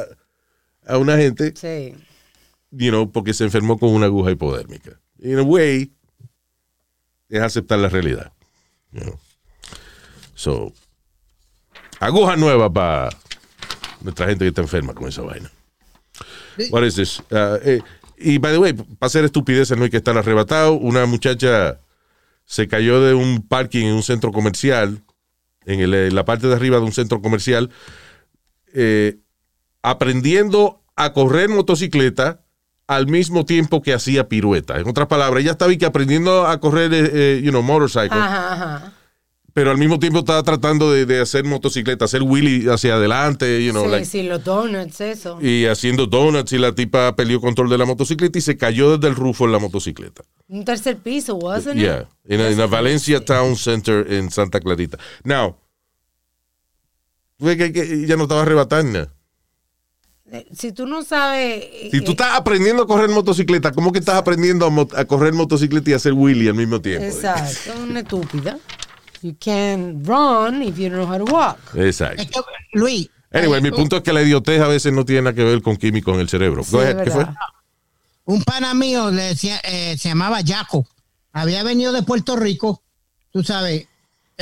a 0.85 0.99
una 0.99 1.17
gente, 1.19 1.53
Sí. 1.55 1.95
you 2.73 2.89
know, 2.91 3.13
porque 3.13 3.33
se 3.33 3.45
enfermó 3.45 3.79
con 3.79 3.91
una 3.91 4.07
aguja 4.07 4.33
hipodérmica. 4.33 4.99
In 5.21 5.39
a 5.39 5.43
way, 5.43 5.93
es 7.33 7.43
aceptar 7.43 7.79
la 7.79 7.89
realidad. 7.89 8.33
you 8.93 9.01
know. 9.01 9.19
So, 10.35 10.73
aguja 12.01 12.37
nueva 12.37 12.73
para 12.73 13.09
nuestra 14.03 14.27
gente 14.27 14.45
que 14.45 14.49
está 14.49 14.61
enferma 14.63 14.93
con 14.95 15.09
esa 15.09 15.23
vaina. 15.23 15.51
What 16.71 16.85
is 16.85 16.97
this? 16.97 17.21
Uh, 17.31 17.59
eh, 17.63 17.81
y 18.19 18.39
by 18.39 18.53
the 18.53 18.59
way, 18.59 18.73
para 18.75 19.07
hacer 19.07 19.25
estupideces 19.25 19.77
no 19.77 19.85
hay 19.85 19.91
que 19.91 19.97
estar 19.97 20.17
arrebatado. 20.17 20.75
Una 20.75 21.07
muchacha 21.07 21.81
se 22.45 22.69
cayó 22.69 23.01
de 23.01 23.15
un 23.15 23.41
parking 23.49 23.87
en 23.87 23.95
un 23.95 24.03
centro 24.03 24.31
comercial, 24.33 25.03
en, 25.65 25.81
el- 25.81 25.95
en 25.95 26.15
la 26.15 26.25
parte 26.25 26.47
de 26.49 26.55
arriba 26.55 26.77
de 26.79 26.85
un 26.85 26.93
centro 26.93 27.23
comercial, 27.23 27.71
eh, 28.75 29.17
aprendiendo 29.83 30.83
a 30.97 31.13
correr 31.15 31.49
motocicleta 31.49 32.42
al 32.97 33.07
mismo 33.07 33.45
tiempo 33.45 33.83
que 33.83 33.93
hacía 33.95 34.29
pirueta. 34.29 34.79
En 34.79 34.89
otras 34.89 35.07
palabras, 35.09 35.43
ella 35.43 35.53
estaba 35.53 35.75
que 35.75 35.87
aprendiendo 35.87 36.47
a 36.47 36.59
correr, 36.61 36.93
eh, 36.93 37.11
eh, 37.13 37.41
you 37.43 37.51
know, 37.51 37.63
motorcycle, 37.63 38.19
Ajá, 38.19 38.53
ajá. 38.53 38.93
pero 39.55 39.71
al 39.71 39.79
mismo 39.79 39.99
tiempo 39.99 40.21
estaba 40.21 40.43
tratando 40.43 40.91
de, 40.93 41.05
de 41.07 41.21
hacer 41.21 41.45
motocicleta, 41.45 42.05
hacer 42.07 42.23
wheelie 42.23 42.71
hacia 42.73 42.95
adelante, 42.95 43.63
you 43.65 43.71
know, 43.73 43.85
sí, 43.85 43.91
like- 43.91 44.05
sí, 44.07 44.23
los 44.23 44.43
donuts, 44.45 45.01
eso. 45.01 45.39
y 45.43 45.67
haciendo 45.67 46.07
donuts 46.07 46.53
y 46.53 46.59
la 46.59 46.73
tipa 46.75 47.15
perdió 47.17 47.41
control 47.41 47.69
de 47.69 47.79
la 47.79 47.85
motocicleta 47.85 48.39
y 48.39 48.41
se 48.43 48.57
cayó 48.57 48.97
desde 48.97 49.09
el 49.09 49.15
rufo 49.17 49.45
en 49.45 49.53
la 49.53 49.59
motocicleta. 49.59 50.23
Un 50.49 50.65
tercer 50.65 50.97
piso, 50.99 51.35
wasn't 51.35 51.77
it? 51.77 51.83
Yeah, 51.83 52.09
en 52.27 52.41
en 52.41 52.59
la 52.59 52.67
Valencia 52.67 53.25
Town 53.25 53.57
Center 53.57 54.07
en 54.13 54.31
Santa 54.31 54.61
Clarita. 54.61 54.99
Now, 55.25 55.57
ella 57.41 58.17
no 58.17 58.23
estaba 58.25 58.43
arrebatando. 58.43 59.09
Si 60.57 60.73
tú 60.73 60.87
no 60.87 61.03
sabes... 61.03 61.63
eh, 61.65 61.89
Si 61.91 62.01
tú 62.01 62.11
eh, 62.11 62.15
estás 62.15 62.37
aprendiendo 62.39 62.85
a 62.85 62.87
correr 62.87 63.11
motocicleta, 63.11 63.73
¿cómo 63.73 63.93
que 63.93 63.99
estás 63.99 64.15
aprendiendo 64.17 64.67
a, 64.67 64.71
mo- 64.71 64.89
a 64.97 65.05
correr 65.05 65.33
motocicleta 65.35 65.91
y 65.91 65.93
a 65.93 65.97
hacer 65.97 66.13
wheelie 66.15 66.49
al 66.49 66.55
mismo 66.55 66.81
tiempo? 66.81 67.05
Exacto, 67.07 67.73
una 67.83 68.01
estúpida. 68.01 68.59
You 69.23 69.37
can 69.39 70.03
run 70.05 70.63
if 70.63 70.77
you 70.79 70.89
don't 70.91 70.95
know 70.95 71.07
how 71.07 71.19
to 71.25 71.33
walk. 71.33 71.59
Exacto. 71.77 72.23
Es 72.23 72.31
Luis. 72.73 73.09
Anyway, 73.31 73.59
eh, 73.61 73.63
mi 73.63 73.71
punto 73.71 73.97
es 73.97 74.03
que 74.03 74.13
la 74.13 74.23
idiotez 74.23 74.61
a 74.61 74.69
veces 74.69 74.93
no 74.93 75.05
tiene 75.05 75.23
nada 75.23 75.35
que 75.35 75.45
ver 75.45 75.63
con 75.63 75.77
químicos 75.77 76.15
en 76.15 76.21
el 76.21 76.29
cerebro. 76.29 76.63
Un 78.25 78.43
pana 78.45 78.75
mío 78.75 79.11
le 79.11 79.23
decía, 79.23 79.61
eh, 79.65 79.97
se 79.99 80.09
llamaba 80.09 80.41
Jaco. 80.47 80.87
Había 81.33 81.63
venido 81.63 81.93
de 81.93 82.03
Puerto 82.03 82.37
Rico, 82.37 82.83
tú 83.31 83.43
sabes, 83.43 83.87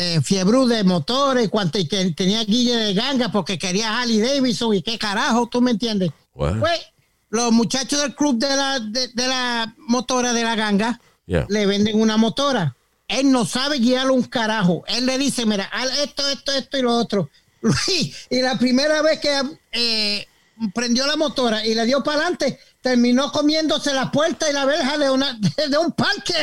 eh, 0.00 0.20
fiebre 0.22 0.66
de 0.66 0.82
motores, 0.84 1.48
cuanto, 1.50 1.78
y 1.78 1.86
que 1.86 2.10
tenía 2.12 2.42
guille 2.44 2.74
de 2.76 2.94
ganga 2.94 3.30
porque 3.30 3.58
quería 3.58 4.00
Harley 4.00 4.20
Davidson 4.20 4.74
y 4.74 4.82
qué 4.82 4.98
carajo, 4.98 5.46
tú 5.48 5.60
me 5.60 5.70
entiendes. 5.72 6.10
What? 6.34 6.58
Pues 6.58 6.80
los 7.28 7.52
muchachos 7.52 8.00
del 8.00 8.14
club 8.14 8.38
de 8.38 8.48
la, 8.48 8.80
de, 8.80 9.08
de 9.08 9.28
la 9.28 9.74
motora 9.78 10.32
de 10.32 10.42
la 10.42 10.56
ganga 10.56 11.00
Yeah. 11.26 11.46
le 11.48 11.64
venden 11.64 12.00
una 12.00 12.16
motora. 12.16 12.74
Él 13.06 13.30
no 13.30 13.44
sabe 13.44 13.78
guiar 13.78 14.10
un 14.10 14.24
carajo. 14.24 14.82
Él 14.88 15.06
le 15.06 15.16
dice, 15.16 15.46
mira, 15.46 15.70
esto, 16.02 16.28
esto, 16.28 16.50
esto 16.50 16.76
y 16.76 16.82
lo 16.82 16.92
otro. 16.92 17.30
Luis, 17.60 18.26
y 18.30 18.42
la 18.42 18.58
primera 18.58 19.00
vez 19.00 19.20
que 19.20 19.40
eh, 19.70 20.26
prendió 20.74 21.06
la 21.06 21.14
motora 21.14 21.64
y 21.64 21.74
le 21.76 21.86
dio 21.86 22.02
para 22.02 22.18
adelante, 22.22 22.58
terminó 22.82 23.30
comiéndose 23.32 23.92
la 23.92 24.10
puerta 24.10 24.48
y 24.50 24.52
la 24.52 24.64
verja 24.64 24.98
de, 24.98 25.10
una, 25.10 25.38
de, 25.70 25.78
un 25.78 25.92
parque. 25.92 26.34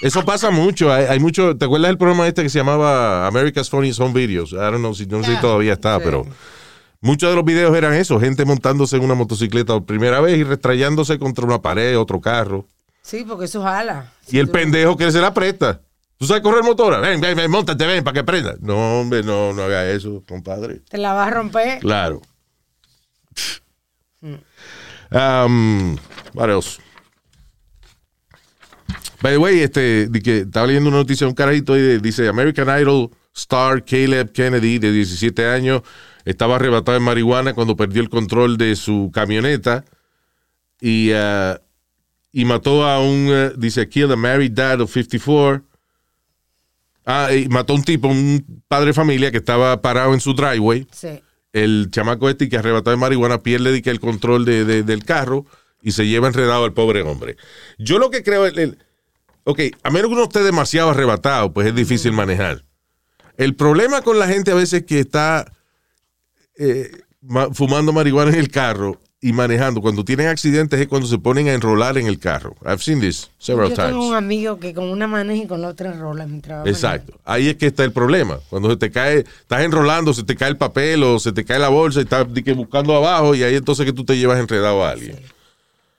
Eso 0.00 0.24
pasa 0.24 0.50
mucho. 0.50 0.92
Hay, 0.92 1.06
hay 1.06 1.18
mucho. 1.20 1.56
¿Te 1.56 1.64
acuerdas 1.64 1.88
del 1.88 1.98
programa 1.98 2.26
este 2.28 2.42
que 2.42 2.48
se 2.50 2.58
llamaba 2.58 3.26
America's 3.26 3.70
Funniest 3.70 4.00
Home 4.00 4.12
Videos? 4.14 4.52
I 4.52 4.56
don't 4.56 4.78
know 4.78 4.94
si 4.94 5.06
no 5.06 5.22
sé 5.22 5.30
si 5.30 5.36
Ah, 5.36 5.40
todavía 5.40 5.72
está, 5.74 5.96
sí. 5.96 6.02
pero 6.04 6.26
muchos 7.00 7.30
de 7.30 7.36
los 7.36 7.44
videos 7.44 7.74
eran 7.76 7.94
eso: 7.94 8.20
gente 8.20 8.44
montándose 8.44 8.96
en 8.96 9.04
una 9.04 9.14
motocicleta 9.14 9.72
por 9.74 9.84
primera 9.84 10.20
vez 10.20 10.36
y 10.38 10.44
restrayándose 10.44 11.18
contra 11.18 11.44
una 11.44 11.62
pared, 11.62 11.98
otro 11.98 12.20
carro. 12.20 12.66
Sí, 13.02 13.24
porque 13.26 13.44
eso 13.46 13.62
jala. 13.62 14.12
Y 14.28 14.38
el 14.38 14.48
pendejo 14.48 14.96
que 14.96 15.10
se 15.12 15.20
la 15.20 15.32
presta. 15.34 15.80
¿Tú 16.16 16.26
sabes 16.26 16.42
correr 16.42 16.62
motora? 16.62 17.00
Ven, 17.00 17.20
ven, 17.20 17.36
ven, 17.36 17.50
montate, 17.50 17.84
ven, 17.86 18.02
para 18.04 18.14
que 18.14 18.24
prenda. 18.24 18.54
No, 18.60 19.00
hombre, 19.00 19.22
no, 19.22 19.52
no 19.52 19.62
haga 19.64 19.90
eso, 19.90 20.22
compadre. 20.26 20.80
Te 20.88 20.96
la 20.96 21.12
vas 21.12 21.26
a 21.28 21.30
romper. 21.30 21.80
Claro. 21.80 22.22
Um, 25.10 25.96
what 26.32 26.48
else? 26.50 26.78
By 29.22 29.32
the 29.32 29.38
way, 29.38 29.60
este, 29.60 30.08
di 30.08 30.20
que 30.20 30.38
estaba 30.40 30.66
leyendo 30.66 30.90
una 30.90 30.98
noticia 30.98 31.24
de 31.26 31.30
un 31.30 31.34
carajito 31.34 31.76
y 31.76 31.80
de- 31.80 31.98
dice 31.98 32.28
American 32.28 32.68
Idol 32.80 33.10
star 33.34 33.84
Caleb 33.84 34.32
Kennedy, 34.32 34.78
de 34.78 34.92
17 34.92 35.46
años, 35.48 35.82
estaba 36.24 36.56
arrebatado 36.56 36.96
en 36.98 37.02
marihuana 37.04 37.54
cuando 37.54 37.74
perdió 37.76 38.02
el 38.02 38.08
control 38.10 38.56
de 38.58 38.76
su 38.76 39.10
camioneta 39.14 39.84
y, 40.80 41.12
ah, 41.12 41.60
y 42.32 42.44
mató 42.44 42.84
a 42.86 43.00
un, 43.00 43.28
eh, 43.30 43.52
dice, 43.56 43.88
killed 43.88 44.10
a 44.12 44.16
married 44.16 44.52
dad 44.52 44.80
of 44.80 44.92
54. 44.92 45.62
Ah, 47.06 47.28
y 47.34 47.48
mató 47.48 47.72
a 47.72 47.76
un 47.76 47.82
tipo, 47.84 48.08
un 48.08 48.62
padre 48.68 48.86
de 48.88 48.92
familia 48.94 49.30
que 49.30 49.38
estaba 49.38 49.80
parado 49.80 50.12
en 50.14 50.20
su 50.20 50.32
driveway 50.34 50.86
Sí. 50.90 51.20
El 51.54 51.88
chamaco 51.90 52.28
este 52.28 52.48
que 52.50 52.58
arrebató 52.58 52.90
de 52.90 52.96
marihuana 52.96 53.42
pierde 53.42 53.80
el 53.84 54.00
control 54.00 54.44
de- 54.44 54.64
de- 54.66 54.82
del 54.82 55.04
carro 55.04 55.46
y 55.80 55.92
se 55.92 56.06
lleva 56.06 56.26
enredado 56.28 56.64
al 56.64 56.74
pobre 56.74 57.00
hombre. 57.02 57.36
Yo 57.78 57.98
lo 57.98 58.10
que 58.10 58.22
creo, 58.22 58.44
el, 58.44 58.58
el- 58.58 58.78
ok, 59.44 59.60
a 59.82 59.90
menos 59.90 60.08
que 60.08 60.14
uno 60.14 60.24
esté 60.24 60.42
demasiado 60.42 60.90
arrebatado, 60.90 61.52
pues 61.52 61.66
es 61.68 61.74
difícil 61.74 62.12
manejar. 62.12 62.64
El 63.36 63.54
problema 63.54 64.02
con 64.02 64.18
la 64.18 64.26
gente 64.26 64.50
a 64.50 64.54
veces 64.54 64.84
que 64.84 64.98
está 65.00 65.50
eh, 66.56 66.90
ma- 67.20 67.48
fumando 67.52 67.92
marihuana 67.92 68.32
en 68.32 68.38
el 68.40 68.48
carro 68.48 69.00
y 69.26 69.32
manejando, 69.32 69.80
cuando 69.80 70.04
tienen 70.04 70.26
accidentes 70.28 70.78
es 70.78 70.86
cuando 70.86 71.06
se 71.08 71.16
ponen 71.18 71.48
a 71.48 71.54
enrolar 71.54 71.96
en 71.96 72.06
el 72.06 72.18
carro. 72.18 72.54
I've 72.64 72.82
seen 72.82 73.00
this 73.00 73.30
several 73.38 73.70
Yo 73.70 73.74
times. 73.76 73.90
tengo 73.92 74.06
un 74.08 74.14
amigo 74.14 74.58
que 74.60 74.74
con 74.74 74.84
una 74.84 75.06
maneja 75.06 75.44
y 75.44 75.46
con 75.46 75.62
la 75.62 75.68
otra 75.68 75.92
enrola 75.92 76.26
mientras 76.26 76.66
Exacto. 76.66 77.14
Ahí 77.24 77.48
es 77.48 77.56
que 77.56 77.66
está 77.66 77.84
el 77.84 77.92
problema. 77.92 78.38
Cuando 78.50 78.68
se 78.70 78.76
te 78.76 78.90
cae, 78.90 79.20
estás 79.20 79.62
enrolando, 79.62 80.12
se 80.12 80.24
te 80.24 80.36
cae 80.36 80.50
el 80.50 80.56
papel 80.58 81.02
o 81.04 81.18
se 81.18 81.32
te 81.32 81.44
cae 81.44 81.58
la 81.58 81.70
bolsa 81.70 82.00
y 82.00 82.02
estás 82.02 82.26
buscando 82.54 82.94
abajo 82.94 83.34
y 83.34 83.42
ahí 83.42 83.54
entonces 83.56 83.86
que 83.86 83.92
tú 83.94 84.04
te 84.04 84.16
llevas 84.16 84.38
enredado 84.38 84.84
a 84.84 84.90
alguien. 84.90 85.16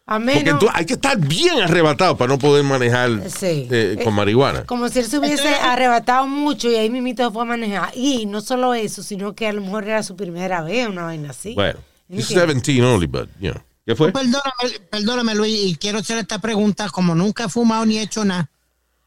A 0.08 0.20
Porque 0.20 0.36
menos, 0.44 0.60
tú, 0.60 0.68
hay 0.72 0.86
que 0.86 0.94
estar 0.94 1.18
bien 1.18 1.62
arrebatado 1.64 2.16
para 2.16 2.32
no 2.32 2.38
poder 2.38 2.64
manejar 2.64 3.28
Sí. 3.28 3.68
eh, 3.72 3.98
con 4.04 4.14
marihuana. 4.14 4.64
como 4.66 4.88
si 4.88 5.00
él 5.00 5.06
se 5.06 5.18
hubiese 5.18 5.48
arrebatado 5.56 6.28
mucho 6.28 6.70
y 6.70 6.76
ahí 6.76 6.92
mismito 6.92 7.32
fue 7.32 7.42
a 7.42 7.46
manejar. 7.46 7.90
Y 7.96 8.28
no 8.28 8.42
solo 8.42 8.76
eso, 8.76 9.02
sino 9.02 9.34
que 9.34 9.48
a 9.48 9.54
lo 9.54 9.62
mejor 9.62 9.86
era 9.86 10.04
su 10.04 10.16
primera 10.16 10.62
vez, 10.62 10.88
una 10.88 11.06
vaina 11.06 11.32
así. 11.32 11.56
Bueno, 11.56 11.80
he's 12.10 12.30
¿Entiendes? 12.32 12.64
17 12.64 12.84
only, 12.84 13.08
but, 13.08 13.30
you 13.40 13.52
know. 13.52 13.62
¿Qué 13.86 13.96
fue? 13.96 14.12
Perdóname, 14.12 14.80
perdóname, 14.90 15.36
Luis, 15.36 15.64
y 15.64 15.76
quiero 15.76 16.00
hacer 16.00 16.18
esta 16.18 16.40
pregunta, 16.40 16.90
como 16.90 17.14
nunca 17.14 17.46
he 17.46 17.50
fumado 17.50 17.86
ni 17.86 17.98
he 18.00 18.02
hecho 18.02 18.26
nada, 18.26 18.50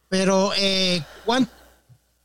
pero 0.09 0.53
eh, 0.57 1.03
¿cuán- 1.25 1.49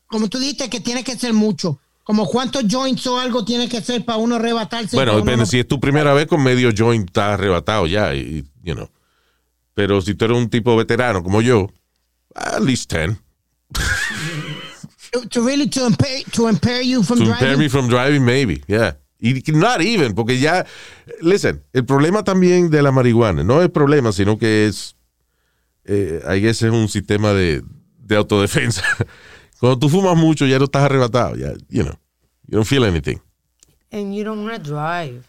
como 0.07 0.27
tú 0.29 0.37
dijiste 0.37 0.69
que 0.69 0.79
tiene 0.79 1.03
que 1.03 1.17
ser 1.17 1.33
mucho, 1.33 1.79
como 2.03 2.27
cuántos 2.27 2.63
joints 2.69 3.07
o 3.07 3.19
algo 3.19 3.43
tiene 3.43 3.67
que 3.67 3.81
ser 3.81 4.05
para 4.05 4.17
uno 4.19 4.35
arrebatarse. 4.35 4.95
Bueno, 4.95 5.13
uno 5.13 5.21
depende. 5.21 5.37
no- 5.37 5.45
Si 5.47 5.59
es 5.59 5.67
tu 5.67 5.79
primera 5.79 6.13
vez 6.13 6.27
con 6.27 6.43
medio 6.43 6.69
joint, 6.77 7.07
estás 7.07 7.33
arrebatado 7.39 7.87
ya, 7.87 8.13
y, 8.13 8.45
you 8.63 8.75
know. 8.75 8.87
Pero 9.73 9.99
si 10.01 10.13
tú 10.13 10.25
eres 10.25 10.37
un 10.37 10.49
tipo 10.49 10.75
veterano 10.75 11.23
como 11.23 11.41
yo, 11.41 11.71
at 12.35 12.61
least 12.61 12.91
10. 12.93 13.17
to, 15.11 15.27
to 15.29 15.41
really 15.41 15.67
to 15.69 15.87
impair, 15.87 16.23
to 16.31 16.47
impair 16.47 16.81
you 16.83 17.01
from 17.03 17.17
To 17.19 17.25
driving. 17.25 17.41
impair 17.47 17.57
me 17.57 17.69
from 17.69 17.87
driving, 17.87 18.23
maybe, 18.23 18.61
yeah. 18.67 18.93
Y 19.23 19.41
not 19.53 19.79
even, 19.79 20.15
porque 20.15 20.37
ya, 20.37 20.65
listen, 21.21 21.63
el 21.71 21.85
problema 21.85 22.25
también 22.25 22.69
de 22.69 22.81
la 22.81 22.91
marihuana, 22.91 23.41
no 23.41 23.61
es 23.61 23.69
problema, 23.69 24.11
sino 24.11 24.37
que 24.37 24.67
es, 24.67 24.97
eh, 25.85 26.21
I 26.29 26.41
guess 26.41 26.61
es 26.61 26.71
un 26.73 26.89
sistema 26.89 27.31
de, 27.31 27.63
de 27.99 28.15
autodefensa. 28.17 28.83
Cuando 29.61 29.79
tú 29.79 29.87
fumas 29.87 30.17
mucho, 30.17 30.45
ya 30.45 30.59
no 30.59 30.65
estás 30.65 30.83
arrebatado, 30.83 31.37
ya, 31.37 31.53
you 31.69 31.83
know, 31.83 31.93
you 32.47 32.57
don't 32.57 32.67
feel 32.67 32.83
anything. 32.83 33.15
And 33.93 34.13
you 34.13 34.25
don't 34.25 34.43
want 34.45 34.61
to 34.61 34.69
drive. 34.69 35.21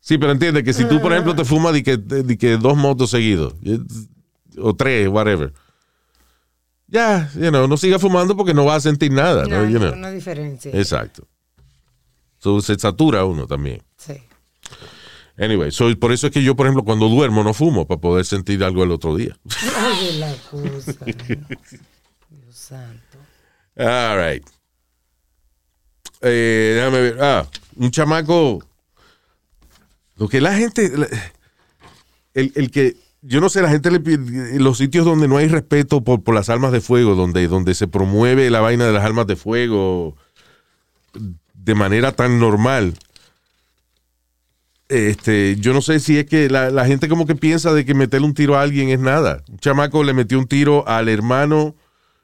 Sí, 0.00 0.18
pero 0.18 0.32
entiende 0.32 0.62
que 0.62 0.74
si 0.74 0.84
tú, 0.84 1.00
por 1.00 1.10
ejemplo, 1.10 1.34
te 1.34 1.44
fumas 1.46 1.72
de 1.72 1.82
que, 1.82 1.96
de 1.96 2.36
que 2.36 2.58
dos 2.58 2.76
motos 2.76 3.08
seguidos, 3.08 3.54
eh, 3.64 3.78
o 4.58 4.76
tres, 4.76 5.08
whatever, 5.08 5.54
ya, 6.86 7.30
you 7.34 7.48
know, 7.48 7.66
no 7.66 7.78
sigas 7.78 8.02
fumando 8.02 8.36
porque 8.36 8.52
no 8.52 8.66
vas 8.66 8.84
a 8.84 8.90
sentir 8.90 9.10
nada, 9.10 9.44
No, 9.46 9.62
¿no? 9.62 9.70
You 9.70 9.78
know. 9.78 9.88
ninguna 9.88 10.10
diferencia. 10.10 10.70
Exacto. 10.74 11.26
So, 12.46 12.60
se 12.60 12.78
satura 12.78 13.24
uno 13.24 13.48
también. 13.48 13.82
Sí. 13.96 14.12
Anyway, 15.36 15.72
so, 15.72 15.92
por 15.98 16.12
eso 16.12 16.28
es 16.28 16.32
que 16.32 16.44
yo, 16.44 16.54
por 16.54 16.66
ejemplo, 16.66 16.84
cuando 16.84 17.08
duermo 17.08 17.42
no 17.42 17.52
fumo 17.52 17.88
para 17.88 18.00
poder 18.00 18.24
sentir 18.24 18.62
algo 18.62 18.84
el 18.84 18.92
otro 18.92 19.16
día. 19.16 19.36
Oye, 19.44 20.12
la 20.20 20.32
cosa. 20.48 20.92
Dios 21.04 22.54
santo. 22.54 23.18
All 23.76 24.16
right. 24.16 24.46
Eh, 26.20 26.74
déjame 26.76 27.00
ver. 27.00 27.18
Ah, 27.20 27.48
un 27.74 27.90
chamaco. 27.90 28.62
Lo 30.16 30.28
que 30.28 30.40
la 30.40 30.54
gente. 30.54 30.88
el, 32.34 32.52
el 32.54 32.70
que, 32.70 32.94
yo 33.22 33.40
no 33.40 33.48
sé, 33.48 33.60
la 33.60 33.70
gente 33.70 33.90
le 33.90 33.98
pide- 33.98 34.60
los 34.60 34.78
sitios 34.78 35.04
donde 35.04 35.26
no 35.26 35.36
hay 35.36 35.48
respeto 35.48 36.04
por, 36.04 36.22
por 36.22 36.32
las 36.36 36.48
armas 36.48 36.70
de 36.70 36.80
fuego, 36.80 37.16
donde, 37.16 37.48
donde 37.48 37.74
se 37.74 37.88
promueve 37.88 38.50
la 38.50 38.60
vaina 38.60 38.86
de 38.86 38.92
las 38.92 39.04
armas 39.04 39.26
de 39.26 39.34
fuego 39.34 40.16
de 41.66 41.74
manera 41.74 42.12
tan 42.12 42.38
normal. 42.38 42.94
Este, 44.88 45.56
yo 45.58 45.74
no 45.74 45.82
sé 45.82 45.98
si 45.98 46.16
es 46.16 46.26
que 46.26 46.48
la, 46.48 46.70
la 46.70 46.86
gente 46.86 47.08
como 47.08 47.26
que 47.26 47.34
piensa 47.34 47.74
de 47.74 47.84
que 47.84 47.92
meterle 47.92 48.24
un 48.24 48.34
tiro 48.34 48.56
a 48.56 48.62
alguien 48.62 48.88
es 48.88 49.00
nada. 49.00 49.42
Un 49.50 49.58
chamaco 49.58 50.04
le 50.04 50.14
metió 50.14 50.38
un 50.38 50.46
tiro 50.46 50.86
al 50.86 51.08
hermano 51.08 51.74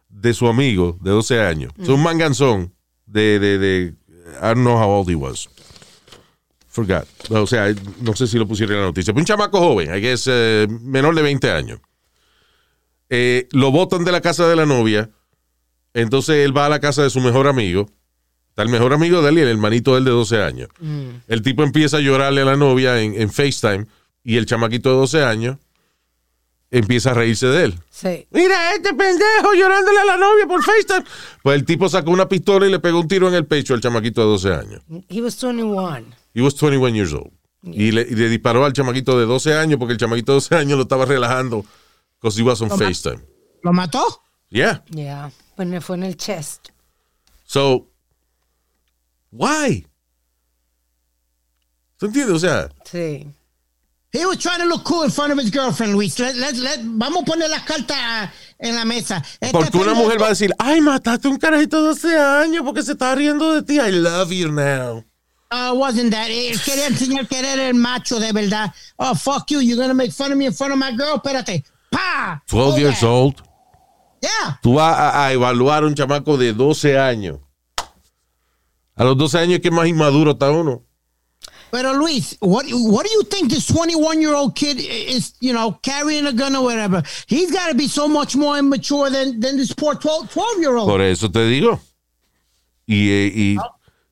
de 0.08 0.32
su 0.32 0.46
amigo 0.46 0.96
de 1.00 1.10
12 1.10 1.40
años. 1.40 1.72
Es 1.76 1.88
un 1.88 2.02
manganzón 2.04 2.72
de, 3.06 3.40
de, 3.40 3.58
de, 3.58 3.94
I 4.40 4.54
don't 4.54 4.60
know 4.60 4.76
how 4.76 4.88
old 4.88 5.10
he 5.10 5.16
was. 5.16 5.50
Forgot. 6.68 7.06
O 7.30 7.46
sea, 7.48 7.74
no 8.00 8.14
sé 8.14 8.28
si 8.28 8.38
lo 8.38 8.46
pusieron 8.46 8.76
en 8.76 8.80
la 8.82 8.86
noticia. 8.86 9.12
Pero 9.12 9.22
un 9.22 9.26
chamaco 9.26 9.58
joven, 9.58 9.92
I 9.92 10.00
guess, 10.00 10.28
eh, 10.30 10.68
menor 10.82 11.16
de 11.16 11.22
20 11.22 11.50
años. 11.50 11.80
Eh, 13.10 13.48
lo 13.50 13.72
botan 13.72 14.04
de 14.04 14.12
la 14.12 14.20
casa 14.20 14.46
de 14.46 14.54
la 14.54 14.66
novia. 14.66 15.10
Entonces 15.94 16.36
él 16.44 16.56
va 16.56 16.66
a 16.66 16.68
la 16.68 16.78
casa 16.78 17.02
de 17.02 17.10
su 17.10 17.20
mejor 17.20 17.48
amigo. 17.48 17.90
Está 18.52 18.64
el 18.64 18.68
mejor 18.68 18.92
amigo 18.92 19.22
de 19.22 19.30
él 19.30 19.38
y 19.38 19.40
el 19.40 19.48
hermanito 19.48 19.92
de 19.92 20.00
él 20.00 20.04
de 20.04 20.10
12 20.10 20.42
años. 20.42 20.68
El 21.26 21.40
tipo 21.40 21.62
empieza 21.62 21.96
a 21.96 22.00
llorarle 22.00 22.42
a 22.42 22.44
la 22.44 22.54
novia 22.56 23.00
en, 23.00 23.18
en 23.18 23.30
FaceTime 23.32 23.86
y 24.22 24.36
el 24.36 24.44
chamaquito 24.44 24.90
de 24.90 24.96
12 24.96 25.24
años 25.24 25.56
empieza 26.70 27.12
a 27.12 27.14
reírse 27.14 27.46
de 27.46 27.64
él. 27.64 27.78
Sí. 27.90 28.26
Mira, 28.30 28.74
este 28.74 28.92
pendejo 28.92 29.54
llorándole 29.54 29.98
a 30.00 30.04
la 30.04 30.16
novia 30.18 30.46
por 30.46 30.62
FaceTime. 30.62 31.04
Pues 31.42 31.56
el 31.56 31.64
tipo 31.64 31.88
sacó 31.88 32.10
una 32.10 32.28
pistola 32.28 32.66
y 32.66 32.70
le 32.70 32.78
pegó 32.78 33.00
un 33.00 33.08
tiro 33.08 33.26
en 33.26 33.34
el 33.34 33.46
pecho 33.46 33.72
al 33.72 33.80
chamaquito 33.80 34.20
de 34.20 34.26
12 34.26 34.54
años. 34.54 34.82
He 35.08 35.22
was 35.22 35.40
21. 35.40 36.14
He 36.34 36.42
was 36.42 36.54
21 36.54 36.94
years 36.94 37.14
old. 37.14 37.30
Y, 37.62 37.90
le, 37.92 38.02
y 38.02 38.14
le 38.14 38.28
disparó 38.28 38.66
al 38.66 38.74
chamaquito 38.74 39.18
de 39.18 39.24
12 39.24 39.54
años 39.54 39.78
porque 39.78 39.92
el 39.92 39.98
chamaquito 39.98 40.32
de 40.32 40.36
12 40.36 40.56
años 40.56 40.76
lo 40.76 40.82
estaba 40.82 41.06
relajando 41.06 41.64
because 42.20 42.38
he 42.38 42.42
was 42.44 42.60
on 42.60 42.68
FaceTime. 42.70 43.20
¿Lo 43.62 43.72
mató? 43.72 44.04
Yeah. 44.50 44.84
Yeah. 44.90 45.30
Pues 45.56 45.66
me 45.68 45.80
fue 45.80 45.96
en 45.96 46.02
el 46.02 46.16
chest. 46.16 46.68
So, 47.44 47.88
why? 49.32 49.86
¿Tú 51.98 52.06
entiendes? 52.06 52.36
O 52.36 52.38
sea, 52.38 52.68
Sí. 52.84 53.28
He 54.14 54.26
was 54.26 54.36
trying 54.36 54.58
to 54.58 54.66
look 54.66 54.84
cool 54.84 55.04
in 55.04 55.10
front 55.10 55.32
of 55.32 55.38
his 55.38 55.50
girlfriend, 55.50 55.94
Luis. 55.94 56.18
Let- 56.18 56.34
let- 56.36 56.56
let- 56.58 56.80
vamos 56.84 57.22
a 57.22 57.24
poner 57.24 57.48
las 57.48 57.62
cartas 57.62 58.28
en 58.58 58.74
la 58.76 58.84
mesa. 58.84 59.22
Este 59.40 59.52
porque 59.52 59.78
una 59.78 59.94
mujer 59.94 60.20
va 60.20 60.26
a 60.26 60.30
decir, 60.30 60.52
ay, 60.58 60.82
mataste 60.82 61.28
a 61.28 61.30
un 61.30 61.38
carajito 61.38 61.78
de 61.80 61.88
12 61.88 62.18
años 62.18 62.62
porque 62.62 62.82
se 62.82 62.92
está 62.92 63.14
riendo 63.14 63.54
de 63.54 63.62
ti. 63.62 63.78
I 63.80 63.90
love 63.90 64.30
you 64.30 64.48
now. 64.52 65.02
Uh, 65.50 65.72
wasn't 65.74 66.10
that. 66.12 66.28
Él 66.28 66.60
quería 66.62 66.88
enseñar 66.88 67.26
que 67.26 67.38
era 67.38 67.54
el 67.68 67.74
macho 67.74 68.18
de 68.20 68.32
verdad. 68.32 68.70
Oh, 68.98 69.14
fuck 69.14 69.46
you. 69.50 69.60
You're 69.60 69.80
gonna 69.80 69.94
make 69.94 70.12
fun 70.12 70.30
of 70.30 70.36
me 70.36 70.44
in 70.44 70.52
front 70.52 70.74
of 70.74 70.78
my 70.78 70.90
girl. 70.94 71.16
Espérate. 71.16 71.64
Pa. 71.90 72.42
12 72.48 72.74
Oh, 72.74 72.76
years 72.78 73.00
yeah. 73.00 73.08
old. 73.08 73.42
Yeah. 74.20 74.58
Tú 74.62 74.74
vas 74.74 74.94
a, 74.98 75.24
a 75.26 75.32
evaluar 75.32 75.84
a 75.84 75.86
un 75.86 75.94
chamaco 75.94 76.36
de 76.36 76.52
12 76.52 76.98
años. 76.98 77.38
A 78.94 79.04
los 79.04 79.16
12 79.16 79.38
años, 79.38 79.60
¿qué 79.60 79.70
más 79.70 79.88
inmaduro 79.88 80.32
está 80.32 80.50
uno? 80.50 80.82
Pero 81.72 81.94
Luis, 81.94 82.36
what 82.42 82.66
what 82.70 83.04
do 83.04 83.10
you 83.14 83.22
think 83.24 83.50
this 83.50 83.66
21 83.66 84.20
year 84.20 84.34
old 84.34 84.54
kid 84.54 84.78
is, 84.78 85.34
you 85.40 85.54
know, 85.54 85.78
carrying 85.82 86.26
a 86.26 86.32
gun 86.32 86.54
or 86.54 86.64
whatever? 86.64 87.02
He's 87.26 87.50
got 87.50 87.70
to 87.70 87.74
be 87.74 87.88
so 87.88 88.06
much 88.06 88.36
more 88.36 88.58
immature 88.58 89.08
than, 89.08 89.40
than 89.40 89.56
this 89.56 89.72
poor 89.72 89.94
12, 89.94 90.28
12 90.30 90.60
year 90.60 90.76
old. 90.76 90.90
Por 90.90 91.00
eso 91.00 91.30
te 91.30 91.46
digo. 91.46 91.80
Y, 92.86 93.08
eh, 93.10 93.32
y, 93.34 93.56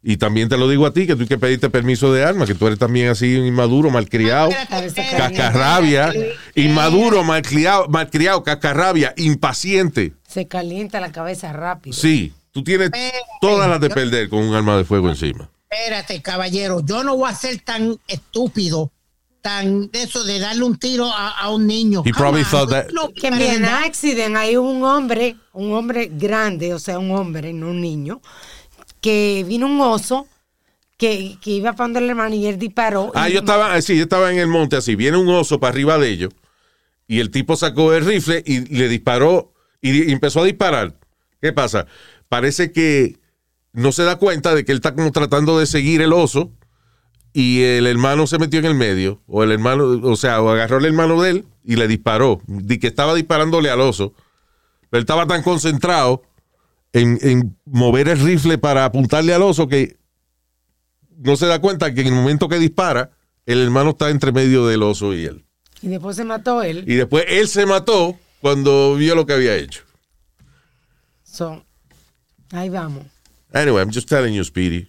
y 0.02 0.16
también 0.16 0.48
te 0.48 0.56
lo 0.56 0.70
digo 0.70 0.86
a 0.86 0.94
ti, 0.94 1.06
que 1.06 1.16
tú 1.16 1.26
que 1.26 1.36
pediste 1.36 1.68
permiso 1.68 2.10
de 2.14 2.24
arma, 2.24 2.46
que 2.46 2.54
tú 2.54 2.66
eres 2.66 2.78
también 2.78 3.10
así 3.10 3.34
inmaduro, 3.34 3.90
malcriado, 3.90 4.50
cascarrabia, 4.70 6.14
inmaduro, 6.54 7.24
malcriado, 7.24 7.88
malcriado, 7.88 8.42
cascarrabia, 8.42 9.12
impaciente. 9.18 10.14
Se 10.26 10.48
calienta 10.48 10.98
la 10.98 11.12
cabeza 11.12 11.52
rápido. 11.52 11.94
Sí, 11.94 12.32
tú 12.52 12.62
tienes 12.64 12.90
todas 13.40 13.68
las 13.68 13.80
de 13.80 13.90
perder 13.90 14.28
con 14.28 14.40
un 14.40 14.54
arma 14.54 14.76
de 14.76 14.84
fuego 14.84 15.08
encima. 15.08 15.48
Espérate, 15.70 16.20
caballero, 16.22 16.80
yo 16.84 17.04
no 17.04 17.16
voy 17.16 17.30
a 17.30 17.34
ser 17.34 17.60
tan 17.60 17.96
estúpido, 18.08 18.90
tan 19.40 19.90
de 19.90 20.02
eso 20.02 20.24
de 20.24 20.38
darle 20.40 20.64
un 20.64 20.76
tiro 20.78 21.06
a, 21.06 21.30
a 21.30 21.50
un 21.50 21.66
niño. 21.66 22.02
He 22.04 22.12
probably 22.12 22.44
thought 22.44 22.70
that- 22.70 22.88
no, 22.92 23.08
Que 23.12 23.28
en 23.28 23.34
un 23.34 23.62
no. 23.62 23.68
accident 23.68 24.36
hay 24.36 24.56
un 24.56 24.82
hombre, 24.82 25.36
un 25.52 25.72
hombre 25.72 26.10
grande, 26.12 26.74
o 26.74 26.78
sea, 26.78 26.98
un 26.98 27.12
hombre, 27.12 27.52
no 27.52 27.68
un 27.70 27.80
niño, 27.80 28.20
que 29.00 29.44
vino 29.46 29.66
un 29.66 29.80
oso 29.80 30.26
que, 30.98 31.38
que 31.40 31.50
iba 31.52 31.72
para 31.72 31.84
donde 31.86 32.00
el 32.00 32.10
hermano 32.10 32.34
y 32.34 32.46
él 32.46 32.58
disparó. 32.58 33.12
Ah, 33.14 33.28
yo 33.28 33.38
estaba, 33.40 33.80
sí, 33.80 33.96
yo 33.96 34.02
estaba 34.02 34.30
en 34.32 34.38
el 34.38 34.48
monte 34.48 34.76
así, 34.76 34.96
viene 34.96 35.16
un 35.16 35.28
oso 35.28 35.58
para 35.60 35.72
arriba 35.72 35.98
de 35.98 36.10
ellos 36.10 36.32
y 37.06 37.20
el 37.20 37.30
tipo 37.30 37.56
sacó 37.56 37.94
el 37.94 38.04
rifle 38.04 38.42
y 38.44 38.60
le 38.74 38.88
disparó 38.88 39.52
y, 39.80 39.90
di- 39.92 40.10
y 40.10 40.12
empezó 40.12 40.40
a 40.40 40.44
disparar. 40.44 40.94
¿Qué 41.40 41.52
pasa? 41.54 41.86
Parece 42.30 42.70
que 42.70 43.18
no 43.72 43.90
se 43.92 44.04
da 44.04 44.16
cuenta 44.16 44.54
de 44.54 44.64
que 44.64 44.70
él 44.72 44.78
está 44.78 44.94
como 44.94 45.10
tratando 45.12 45.58
de 45.58 45.66
seguir 45.66 46.00
el 46.00 46.12
oso 46.12 46.52
y 47.32 47.62
el 47.62 47.86
hermano 47.86 48.26
se 48.28 48.38
metió 48.38 48.60
en 48.60 48.66
el 48.66 48.74
medio 48.74 49.20
o 49.26 49.42
el 49.42 49.50
hermano, 49.52 49.84
o 49.84 50.16
sea, 50.16 50.40
o 50.40 50.48
agarró 50.48 50.78
el 50.78 50.86
hermano 50.86 51.20
de 51.20 51.30
él 51.30 51.44
y 51.64 51.74
le 51.74 51.88
disparó, 51.88 52.40
di 52.46 52.78
que 52.78 52.86
estaba 52.86 53.14
disparándole 53.14 53.68
al 53.68 53.80
oso, 53.80 54.14
pero 54.88 54.98
él 54.98 55.00
estaba 55.00 55.26
tan 55.26 55.42
concentrado 55.42 56.22
en, 56.92 57.18
en 57.20 57.58
mover 57.64 58.08
el 58.08 58.20
rifle 58.20 58.58
para 58.58 58.84
apuntarle 58.84 59.34
al 59.34 59.42
oso 59.42 59.66
que 59.66 59.96
no 61.18 61.36
se 61.36 61.46
da 61.46 61.60
cuenta 61.60 61.92
que 61.92 62.00
en 62.02 62.06
el 62.06 62.14
momento 62.14 62.48
que 62.48 62.58
dispara, 62.60 63.10
el 63.44 63.58
hermano 63.58 63.90
está 63.90 64.08
entre 64.08 64.30
medio 64.30 64.66
del 64.66 64.84
oso 64.84 65.14
y 65.14 65.24
él. 65.24 65.44
y 65.82 65.88
después 65.88 66.16
se 66.16 66.24
mató 66.24 66.62
él. 66.62 66.84
Y 66.86 66.94
después 66.94 67.24
él 67.28 67.48
se 67.48 67.66
mató 67.66 68.16
cuando 68.40 68.94
vio 68.94 69.16
lo 69.16 69.26
que 69.26 69.32
había 69.32 69.56
hecho. 69.56 69.82
So, 71.24 71.64
ahí 72.52 72.68
vamos. 72.68 73.04
Anyway, 73.52 73.80
I'm 73.82 73.90
just 73.90 74.08
telling 74.08 74.32
you, 74.34 74.44
Speedy. 74.44 74.88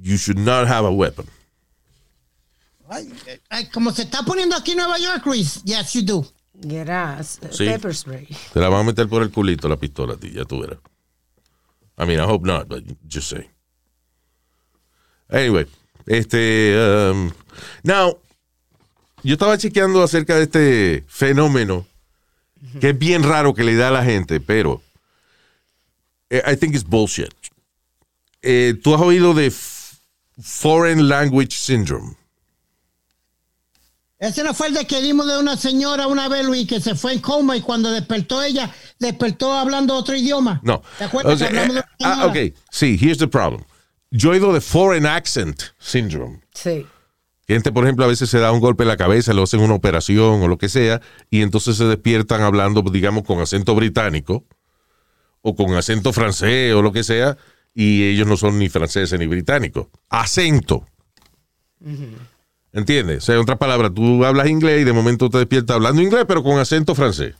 You 0.00 0.16
should 0.16 0.38
not 0.38 0.66
have 0.68 0.84
a 0.84 0.90
weapon. 0.92 1.26
Ay, 2.88 3.08
ay, 3.50 3.68
como 3.70 3.90
se 3.92 4.02
está 4.02 4.22
poniendo 4.24 4.54
aquí 4.54 4.72
en 4.72 4.78
Nueva 4.78 4.98
York, 4.98 5.24
Luis. 5.26 5.62
Yes, 5.64 5.94
you 5.94 6.02
do. 6.02 6.24
Get 6.60 6.88
us, 6.88 7.40
Sí. 7.50 7.64
pepper 7.66 7.94
spray. 7.94 8.28
Te 8.52 8.60
la 8.60 8.68
van 8.68 8.80
a 8.80 8.84
meter 8.84 9.08
por 9.08 9.22
el 9.22 9.30
culito 9.30 9.68
la 9.68 9.76
pistola 9.76 10.14
a 10.14 10.16
ti, 10.16 10.30
ya 10.30 10.44
tú 10.44 10.60
verás. 10.60 10.78
I 11.98 12.04
mean, 12.06 12.20
I 12.20 12.24
hope 12.24 12.44
not, 12.46 12.68
but 12.68 12.84
just 13.08 13.28
say. 13.28 13.48
Anyway, 15.30 15.66
este. 16.06 16.76
um, 17.10 17.32
now, 17.82 18.16
yo 19.24 19.34
estaba 19.34 19.56
chequeando 19.58 20.02
acerca 20.02 20.36
de 20.36 20.42
este 20.44 21.04
fenómeno 21.08 21.86
que 22.80 22.90
es 22.90 22.98
bien 22.98 23.22
raro 23.22 23.54
que 23.54 23.64
le 23.64 23.74
da 23.74 23.88
a 23.88 23.90
la 23.90 24.04
gente, 24.04 24.38
pero 24.40 24.82
I 26.30 26.56
think 26.56 26.74
it's 26.74 26.84
bullshit. 26.84 27.32
Eh, 28.42 28.74
¿Tú 28.82 28.94
has 28.94 29.00
oído 29.00 29.34
de 29.34 29.50
Foreign 30.40 31.08
Language 31.08 31.56
Syndrome? 31.56 32.16
Ese 34.18 34.42
no 34.42 34.54
fue 34.54 34.68
el 34.68 34.74
de 34.74 34.86
que 34.86 35.02
dimos 35.02 35.26
de 35.26 35.38
una 35.38 35.56
señora 35.56 36.06
una 36.06 36.28
vez, 36.28 36.46
Luis, 36.46 36.66
que 36.66 36.80
se 36.80 36.94
fue 36.94 37.12
en 37.12 37.20
coma 37.20 37.56
y 37.56 37.60
cuando 37.60 37.90
despertó 37.90 38.42
ella, 38.42 38.72
despertó 38.98 39.52
hablando 39.52 39.94
otro 39.94 40.14
idioma. 40.14 40.60
No. 40.62 40.82
¿Te 40.98 41.04
acuerdas 41.04 41.34
O 41.34 41.36
sea, 41.36 41.48
que 41.48 41.54
de 41.54 41.62
eh, 41.62 41.70
una 41.70 41.84
ah, 42.04 42.26
ok, 42.26 42.54
sí, 42.70 42.98
here's 43.00 43.18
the 43.18 43.26
problem. 43.26 43.62
Yo 44.10 44.30
he 44.30 44.36
oído 44.36 44.52
de 44.52 44.60
Foreign 44.60 45.06
Accent 45.06 45.62
Syndrome. 45.78 46.40
Sí. 46.54 46.86
Gente, 47.46 47.72
por 47.72 47.84
ejemplo, 47.84 48.04
a 48.04 48.08
veces 48.08 48.30
se 48.30 48.38
da 48.38 48.52
un 48.52 48.60
golpe 48.60 48.84
en 48.84 48.88
la 48.88 48.96
cabeza, 48.96 49.34
le 49.34 49.42
hacen 49.42 49.60
una 49.60 49.74
operación 49.74 50.42
o 50.42 50.48
lo 50.48 50.56
que 50.56 50.68
sea, 50.68 51.02
y 51.28 51.42
entonces 51.42 51.76
se 51.76 51.84
despiertan 51.84 52.40
hablando, 52.40 52.82
digamos, 52.82 53.24
con 53.24 53.40
acento 53.40 53.74
británico 53.74 54.44
o 55.46 55.54
con 55.54 55.74
acento 55.74 56.12
francés 56.12 56.74
o 56.74 56.80
lo 56.80 56.90
que 56.90 57.04
sea, 57.04 57.36
y 57.74 58.02
ellos 58.02 58.26
no 58.26 58.36
son 58.38 58.58
ni 58.58 58.70
franceses 58.70 59.18
ni 59.20 59.26
británicos. 59.26 59.88
Acento. 60.08 60.86
¿Entiendes? 62.72 63.18
O 63.18 63.20
sea, 63.20 63.34
en 63.34 63.42
otras 63.42 63.58
palabras, 63.58 63.92
tú 63.94 64.24
hablas 64.24 64.48
inglés 64.48 64.80
y 64.80 64.84
de 64.84 64.94
momento 64.94 65.28
te 65.28 65.36
despiertas 65.38 65.76
hablando 65.76 66.00
inglés, 66.00 66.24
pero 66.26 66.42
con 66.42 66.58
acento 66.58 66.94
francés. 66.94 67.34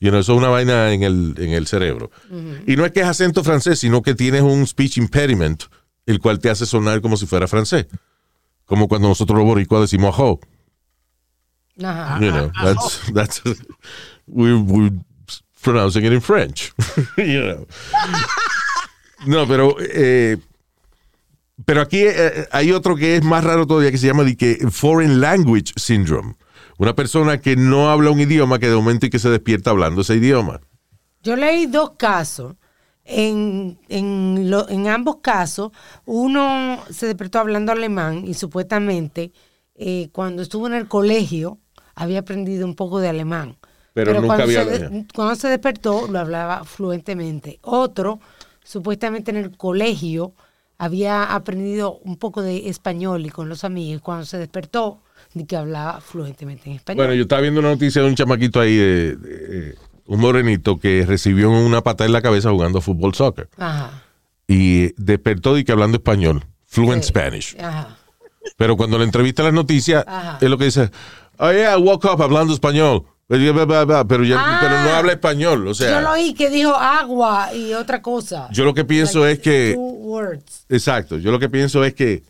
Y 0.00 0.10
no, 0.10 0.18
eso 0.18 0.32
es 0.32 0.38
una 0.38 0.48
vaina 0.48 0.92
en 0.94 1.02
el, 1.02 1.34
en 1.36 1.50
el 1.50 1.66
cerebro. 1.66 2.10
Y 2.66 2.76
no 2.76 2.86
es 2.86 2.92
que 2.92 3.00
es 3.00 3.06
acento 3.06 3.44
francés, 3.44 3.78
sino 3.78 4.00
que 4.00 4.14
tienes 4.14 4.40
un 4.40 4.66
speech 4.66 4.96
impediment, 4.96 5.64
el 6.06 6.20
cual 6.20 6.38
te 6.38 6.48
hace 6.48 6.64
sonar 6.64 7.02
como 7.02 7.18
si 7.18 7.26
fuera 7.26 7.46
francés. 7.46 7.86
Como 8.64 8.88
cuando 8.88 9.08
nosotros 9.08 9.36
los 9.38 9.46
boricuas 9.46 9.82
decimos 9.82 10.14
ajo. 10.14 10.40
Ajá. 11.82 12.18
You 12.20 12.30
know, 12.30 12.50
that's, 12.62 13.02
that's, 13.12 13.42
we're, 14.26 14.56
we're 14.56 14.92
pronouncing 15.64 16.04
it 16.04 16.12
in 16.12 16.20
French. 16.20 16.72
No, 19.26 19.46
pero, 19.48 19.76
eh, 19.80 20.36
pero 21.64 21.80
aquí 21.80 22.00
eh, 22.02 22.46
hay 22.52 22.72
otro 22.72 22.94
que 22.96 23.16
es 23.16 23.24
más 23.24 23.42
raro 23.42 23.66
todavía 23.66 23.90
que 23.90 23.96
se 23.98 24.06
llama 24.06 24.24
que 24.36 24.58
Foreign 24.70 25.20
Language 25.20 25.72
Syndrome. 25.76 26.34
Una 26.76 26.94
persona 26.94 27.40
que 27.40 27.56
no 27.56 27.88
habla 27.90 28.10
un 28.10 28.20
idioma 28.20 28.58
que 28.58 28.68
de 28.68 28.74
momento 28.76 29.06
y 29.06 29.10
que 29.10 29.18
se 29.18 29.30
despierta 29.30 29.70
hablando 29.70 30.02
ese 30.02 30.16
idioma. 30.16 30.60
Yo 31.22 31.36
leí 31.36 31.66
dos 31.66 31.92
casos. 31.96 32.56
En, 33.06 33.78
en, 33.88 34.50
lo- 34.50 34.68
en 34.68 34.88
ambos 34.88 35.16
casos, 35.22 35.72
uno 36.06 36.82
se 36.90 37.06
despertó 37.06 37.38
hablando 37.38 37.70
alemán 37.70 38.24
y 38.26 38.32
supuestamente 38.34 39.30
eh, 39.74 40.08
cuando 40.12 40.40
estuvo 40.42 40.66
en 40.66 40.74
el 40.74 40.88
colegio 40.88 41.58
había 41.94 42.20
aprendido 42.20 42.66
un 42.66 42.74
poco 42.74 43.00
de 43.00 43.08
alemán. 43.08 43.56
Pero 43.94 44.12
nunca 44.14 44.26
cuando 44.26 44.44
había- 44.44 44.64
se, 44.64 44.88
de- 44.88 45.06
cuando 45.14 45.34
se 45.36 45.48
despertó 45.48 46.06
lo 46.08 46.18
hablaba 46.18 46.64
fluentemente. 46.64 47.58
Otro, 47.62 48.20
supuestamente 48.62 49.30
en 49.30 49.36
el 49.38 49.56
colegio, 49.56 50.32
había 50.78 51.34
aprendido 51.34 51.98
un 52.04 52.16
poco 52.16 52.42
de 52.42 52.68
español 52.68 53.24
y 53.24 53.30
con 53.30 53.48
los 53.48 53.64
amigos. 53.64 54.02
Cuando 54.02 54.26
se 54.26 54.38
despertó, 54.38 55.00
di 55.32 55.44
que 55.44 55.56
hablaba 55.56 56.00
fluentemente 56.00 56.68
en 56.70 56.76
español. 56.76 56.98
Bueno, 57.06 57.14
yo 57.14 57.22
estaba 57.22 57.40
viendo 57.42 57.60
una 57.60 57.70
noticia 57.70 58.02
de 58.02 58.08
un 58.08 58.14
chamaquito 58.16 58.60
ahí, 58.60 58.76
de, 58.76 59.16
de, 59.16 59.70
eh, 59.70 59.74
un 60.06 60.20
morenito 60.20 60.78
que 60.78 61.04
recibió 61.06 61.50
una 61.50 61.80
patada 61.82 62.06
en 62.06 62.12
la 62.12 62.20
cabeza 62.22 62.50
jugando 62.50 62.80
fútbol 62.80 63.14
soccer. 63.14 63.48
Ajá. 63.56 64.02
Y 64.46 64.92
despertó 65.02 65.56
y 65.56 65.64
que 65.64 65.72
hablando 65.72 65.96
español, 65.96 66.44
fluent 66.66 67.02
Sí. 67.04 67.08
Spanish. 67.08 67.56
Ajá. 67.60 67.96
Pero 68.58 68.76
cuando 68.76 68.98
le 68.98 69.04
entrevista 69.04 69.42
las 69.42 69.54
noticias, 69.54 70.04
Ajá. 70.06 70.38
es 70.40 70.50
lo 70.50 70.58
que 70.58 70.64
dice, 70.66 70.90
oh 71.38 71.50
yeah, 71.52 71.78
I 71.78 71.80
woke 71.80 72.04
up 72.12 72.20
hablando 72.22 72.52
español. 72.52 73.04
Pero, 73.26 73.42
ya- 73.42 74.04
pero 74.06 74.24
ya- 74.24 74.36
Ah. 74.38 74.58
pero 74.60 74.82
no 74.82 74.90
habla 74.96 75.12
español. 75.12 75.66
O 75.68 75.74
sea, 75.74 75.90
yo 75.92 76.00
lo 76.02 76.10
oí 76.12 76.34
que 76.34 76.50
dijo 76.50 76.74
agua 76.74 77.54
y 77.54 77.72
otra 77.72 78.02
cosa. 78.02 78.48
yo 78.52 78.64
lo 78.64 78.74
que 78.74 78.84
pienso 78.84 79.20
Like 79.20 79.32
es 79.32 79.38
que, 79.40 79.72
two 79.74 79.80
words. 79.80 80.66
exacto, 80.68 81.16
yo 81.18 81.30
lo 81.32 81.38
que 81.38 81.48
pienso 81.48 81.82
es 81.84 81.94
que 81.94 82.22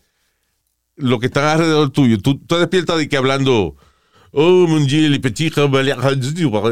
lo 0.95 1.19
que 1.19 1.25
está 1.25 1.51
alrededor 1.51 1.89
tuyo, 1.89 2.17
tú 2.21 2.39
te 2.39 2.55
despiertas 2.57 2.97
de 2.97 3.09
que 3.09 3.17
hablando, 3.17 3.75
oh, 4.31 4.67
mon 4.67 4.85
Dieu, 4.87 5.09
les 5.09 5.19
petits 5.19 5.53
rebelles", 5.55 5.97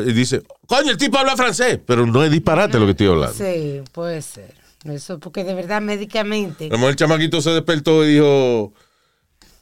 y 0.08 0.14
dice, 0.14 0.42
coño, 0.68 0.92
el 0.92 0.98
tipo 0.98 1.18
habla 1.18 1.36
francés, 1.36 1.80
pero 1.86 2.06
no 2.06 2.24
es 2.24 2.32
disparate 2.32 2.80
lo 2.80 2.86
que 2.86 2.92
estoy 2.92 3.08
hablando. 3.08 3.34
Sí, 3.36 3.82
puede 3.92 4.22
ser. 4.22 4.54
Eso, 4.86 5.20
porque 5.20 5.44
de 5.44 5.54
verdad 5.54 5.82
médicamente. 5.82 6.66
A 6.68 6.70
lo 6.70 6.78
mejor 6.78 6.92
el 6.92 6.96
chamaquito 6.96 7.42
se 7.42 7.50
despertó 7.52 8.06
y 8.06 8.14
dijo, 8.14 8.74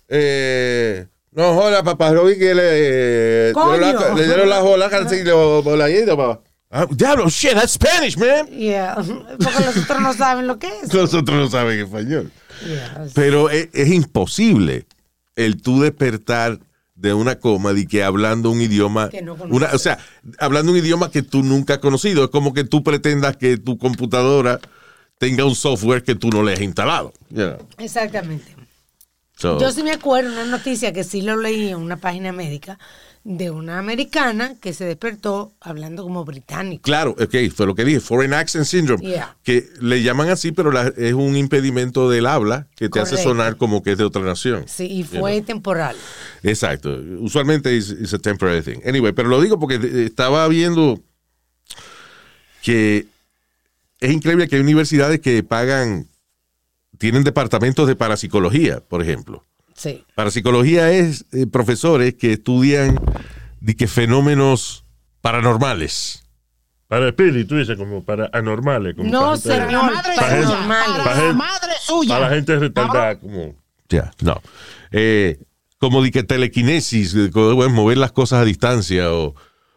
eh, 0.07 1.07
no 1.33 1.53
joda, 1.55 1.83
papá, 1.83 2.11
lo 2.11 2.25
vi 2.25 2.37
que 2.37 2.53
le, 2.53 2.61
eh, 3.49 3.51
Coño. 3.53 3.77
dieron 3.77 4.01
la- 4.01 4.13
le 4.15 4.25
dieron 4.25 4.49
la 4.49 4.61
jola, 4.61 4.85
así, 4.87 5.23
lo- 5.23 5.61
lo- 5.61 5.75
la 5.77 5.89
yendo, 5.89 6.17
papá. 6.17 6.41
Ah, 6.69 6.85
diablo, 6.89 7.27
shit, 7.29 7.53
that's 7.53 7.73
Spanish, 7.73 8.17
man. 8.17 8.47
Yeah, 8.47 8.95
porque 8.95 9.65
los 9.65 9.77
otros 9.77 10.01
no 10.01 10.13
saben 10.13 10.47
lo 10.47 10.57
que 10.57 10.67
es. 10.67 10.87
Nosotros 10.93 11.37
no 11.37 11.49
saben 11.49 11.79
español. 11.79 12.31
Yeah, 12.65 13.05
Pero 13.13 13.49
es, 13.49 13.67
es 13.73 13.89
imposible 13.89 14.85
el 15.35 15.61
tú 15.61 15.81
despertar 15.81 16.59
de 16.95 17.13
una 17.13 17.39
coma 17.39 17.71
y 17.75 17.87
que 17.87 18.03
hablando 18.03 18.51
un 18.51 18.61
idioma, 18.61 19.09
Que 19.09 19.21
no 19.21 19.35
conoces. 19.35 19.55
una, 19.57 19.69
o 19.75 19.79
sea, 19.79 19.97
hablando 20.37 20.71
un 20.71 20.77
idioma 20.77 21.09
que 21.11 21.23
tú 21.23 21.41
nunca 21.43 21.73
has 21.73 21.79
conocido. 21.79 22.23
Es 22.25 22.29
como 22.29 22.53
que 22.53 22.63
tú 22.63 22.83
pretendas 22.83 23.35
que 23.37 23.57
tu 23.57 23.77
computadora 23.77 24.59
tenga 25.17 25.43
un 25.45 25.55
software 25.55 26.03
que 26.03 26.15
tú 26.15 26.29
no 26.29 26.43
le 26.43 26.53
has 26.53 26.61
instalado. 26.61 27.11
you 27.29 27.37
know. 27.47 27.57
Exactamente. 27.79 28.55
So- 29.41 29.59
Yo 29.59 29.71
sí 29.71 29.81
me 29.81 29.91
acuerdo 29.91 30.31
una 30.31 30.45
noticia 30.45 30.93
que 30.93 31.03
sí 31.03 31.21
lo 31.21 31.35
leí 31.35 31.69
en 31.69 31.77
una 31.77 31.97
página 31.97 32.31
médica 32.31 32.77
de 33.23 33.49
una 33.51 33.77
americana 33.79 34.55
que 34.59 34.73
se 34.73 34.83
despertó 34.85 35.53
hablando 35.61 36.03
como 36.03 36.25
británico. 36.25 36.81
Claro, 36.83 37.11
ok, 37.19 37.35
fue 37.55 37.65
lo 37.67 37.75
que 37.75 37.85
dije, 37.85 37.99
Foreign 37.99 38.33
Accent 38.33 38.65
Syndrome, 38.65 39.03
Yeah. 39.05 39.35
que 39.43 39.67
le 39.79 40.01
llaman 40.01 40.29
así, 40.29 40.51
pero 40.51 40.71
la- 40.71 40.91
es 40.95 41.13
un 41.13 41.35
impedimento 41.35 42.09
del 42.09 42.25
habla 42.25 42.67
que 42.75 42.89
te 42.89 42.99
hace 42.99 43.17
sonar 43.17 43.57
como 43.57 43.83
que 43.83 43.91
es 43.93 43.97
de 43.99 44.03
otra 44.05 44.21
nación. 44.23 44.65
Sí, 44.67 44.85
y 44.85 45.03
fue 45.03 45.41
temporal. 45.41 45.95
Exacto, 46.43 46.99
usualmente 47.19 47.75
es 47.77 48.13
a 48.13 48.17
temporary 48.19 48.61
thing. 48.63 48.79
Anyway, 48.87 49.11
pero 49.13 49.29
lo 49.29 49.39
digo 49.41 49.59
porque 49.59 50.05
estaba 50.05 50.47
viendo 50.47 50.99
que 52.63 53.07
es 53.99 54.11
increíble 54.11 54.47
que 54.47 54.55
hay 54.55 54.61
universidades 54.61 55.19
que 55.19 55.43
pagan, 55.43 56.07
tienen 57.01 57.23
departamentos 57.23 57.87
de 57.87 57.95
parapsicología, 57.95 58.79
por 58.79 59.01
ejemplo. 59.01 59.43
Sí. 59.75 60.05
Parapsicología 60.13 60.91
es 60.91 61.25
eh, 61.33 61.47
profesores 61.47 62.13
que 62.13 62.33
estudian 62.33 62.99
de 63.59 63.75
que 63.75 63.87
fenómenos 63.87 64.85
paranormales. 65.21 66.23
Para 66.87 67.07
espíritu, 67.07 67.55
dice, 67.55 67.75
como 67.75 68.03
para 68.03 68.29
anormales. 68.33 68.93
Como 68.95 69.09
No, 69.09 69.33
para 69.41 69.71
la 69.71 69.81
madre 69.81 70.11
Para 70.15 70.43
suya. 70.43 70.57
gente-. 70.57 70.67
Para 70.67 71.03
para 71.03 71.15
la 71.15 71.21
gente- 71.21 71.33
madre 71.33 71.71
suya. 71.81 72.09
Para 72.15 72.29
la 72.29 72.35
gente 72.35 72.55
retardada, 72.59 73.15
como. 73.19 73.55
Ya, 73.89 74.11
no. 74.21 74.39
Eh, 74.91 75.39
como 75.79 76.03
de 76.03 76.11
que 76.11 76.21
telequinesis, 76.23 77.13
de 77.13 77.31
mover 77.31 77.97
las 77.97 78.11
cosas 78.11 78.41
a 78.41 78.45
distancia, 78.45 79.11
o, 79.11 79.33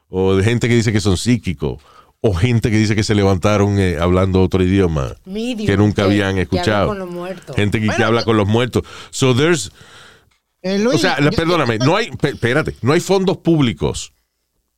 o 0.09 0.35
de 0.37 0.45
gente 0.45 0.69
que 0.69 0.75
dice 0.75 0.93
que 0.93 1.01
son 1.01 1.17
psíquicos, 1.17 1.81
o 2.27 2.33
gente 2.33 2.71
que 2.71 2.79
dice 2.79 2.97
que 2.97 3.05
se 3.05 3.15
levantaron 3.15 3.79
eh, 3.79 3.99
hablando 4.01 4.41
otro 4.41 4.63
idioma 4.63 5.15
Medium, 5.27 5.67
que 5.67 5.77
nunca 5.77 5.97
que- 5.97 6.03
habían 6.03 6.37
que 6.37 6.43
escuchado. 6.43 6.93
habla 6.93 7.05
con 7.05 7.17
los. 7.47 7.57
Gente 7.57 7.79
que, 7.81 7.85
que 7.85 7.91
Bueno, 7.93 8.07
habla 8.07 8.25
con 8.25 8.37
los 8.39 8.49
muertos. 8.49 8.83
So 9.11 9.35
there's, 9.37 9.71
Eh, 10.63 10.79
Luis, 10.79 10.97
o 10.97 10.99
sea, 10.99 11.21
yo- 11.21 11.31
perdóname, 11.33 11.77
no 11.77 11.97
hay, 11.97 12.09
espérate, 12.23 12.75
no 12.81 12.95
hay 12.95 13.01
fondos 13.01 13.37
públicos 13.37 14.15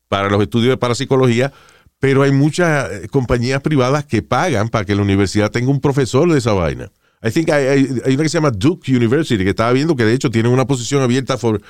para 0.08 0.28
los 0.28 0.42
estudios 0.42 0.70
de 0.70 0.76
parapsicología, 0.76 1.52
pero 2.00 2.24
hay 2.24 2.32
muchas 2.32 2.90
eh, 2.90 3.08
compañías 3.08 3.60
privadas 3.62 4.04
que 4.04 4.22
pagan 4.22 4.68
para 4.68 4.84
que 4.84 4.96
la 4.96 5.02
universidad 5.02 5.52
tenga 5.52 5.70
un 5.70 5.80
profesor 5.80 6.28
de 6.32 6.38
esa 6.38 6.52
vaina. 6.52 6.90
I 7.22 7.30
think 7.30 7.48
hay, 7.50 7.64
hay- 7.66 7.88
hay 8.06 8.14
una 8.14 8.24
que 8.24 8.28
se 8.28 8.38
llama 8.38 8.50
Duke 8.50 8.90
University, 8.94 9.44
que 9.44 9.50
estaba 9.50 9.70
viendo 9.72 9.94
que 9.94 10.04
de 10.04 10.14
hecho 10.14 10.30
tienen 10.32 10.50
una 10.50 10.66
posición 10.66 11.00
abierta 11.00 11.36
por 11.36 11.62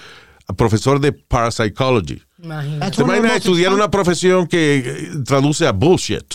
a 0.49 0.53
profesor 0.55 1.01
de 1.01 1.12
parapsychology. 1.12 2.22
Imagínate. 2.43 2.97
¿Te 2.97 3.03
imaginas 3.03 3.37
estudiar 3.37 3.72
una 3.72 3.91
profesión 3.91 4.47
que 4.47 4.76
eh, 4.78 5.09
traduce 5.24 5.66
a 5.66 5.72
bullshit? 5.72 6.34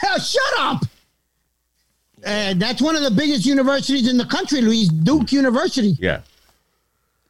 Hell, 0.00 0.18
shut 0.20 0.58
up. 0.58 0.82
Uh, 2.24 2.54
that's 2.58 2.80
one 2.80 2.96
of 2.96 3.02
the 3.02 3.10
biggest 3.10 3.44
universities 3.44 4.08
in 4.08 4.16
the 4.16 4.24
country, 4.26 4.60
Luis. 4.62 4.88
Duke 4.88 5.32
University. 5.32 5.96
Yeah. 6.00 6.20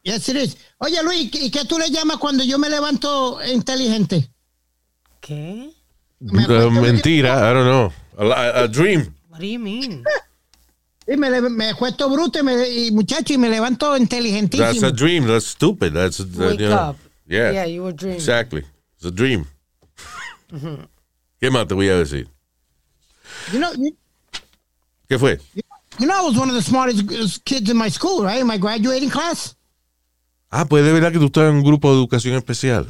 Yes, 0.03 0.29
it 0.29 0.35
is. 0.35 0.55
Oye, 0.79 1.01
Luis, 1.03 1.29
¿y 1.33 1.49
qué 1.49 1.65
tú 1.65 1.77
le 1.79 1.89
llamas 1.89 2.17
cuando 2.17 2.43
yo 2.43 2.57
me 2.57 2.69
levanto 2.69 3.39
inteligente? 3.43 4.29
¿Qué? 5.21 5.71
Me 6.19 6.45
Uh, 6.45 6.69
mentira, 6.71 7.49
I 7.49 7.53
don't 7.53 7.65
know. 7.65 7.93
A, 8.17 8.33
a- 8.33 8.63
a 8.63 8.67
dream. 8.67 9.13
What 9.29 9.39
do 9.39 9.45
you 9.47 9.59
mean? 9.59 10.03
Y 11.05 11.17
me, 11.17 11.29
me 11.49 11.69
acuesto 11.69 12.09
bruto 12.09 12.39
y, 12.39 12.43
me- 12.43 12.69
y, 12.69 12.91
muchacho 12.91 13.33
y 13.33 13.37
me 13.37 13.49
levanto 13.49 13.97
inteligentísimo. 13.97 14.65
That's 14.65 14.83
a 14.83 14.91
dream. 14.91 15.27
That's 15.27 15.47
stupid. 15.47 15.91
That's 15.93 16.19
that, 16.19 16.51
Wake 16.51 16.59
you 16.61 16.69
know. 16.69 16.91
up. 16.91 16.97
Yeah. 17.27 17.51
Yeah, 17.51 17.65
you 17.65 17.83
were 17.83 17.93
dreaming. 17.93 18.17
Exactly. 18.19 18.63
It's 18.97 19.05
a 19.05 19.11
dream. 19.11 19.45
¿Qué 21.39 21.49
más 21.49 21.67
te 21.67 21.73
voy 21.73 21.89
a 21.89 21.95
decir? 21.97 22.27
You 23.51 23.59
know, 23.59 23.71
you, 23.73 23.95
¿Qué 25.09 25.17
fue? 25.17 25.39
you 25.99 26.05
know, 26.07 26.13
I 26.15 26.21
was 26.21 26.37
one 26.37 26.49
of 26.49 26.55
the 26.55 26.61
smartest 26.61 27.43
kids 27.45 27.69
in 27.69 27.77
my 27.77 27.89
school, 27.89 28.23
right? 28.23 28.39
In 28.41 28.47
my 28.47 28.57
graduating 28.57 29.09
class. 29.09 29.55
Ah, 30.51 30.65
pues 30.65 30.83
de 30.85 30.93
verdad 30.93 31.11
que 31.11 31.17
tú 31.19 31.25
estás 31.25 31.49
en 31.49 31.55
un 31.55 31.63
grupo 31.63 31.89
de 31.91 31.97
educación 31.97 32.35
especial. 32.35 32.85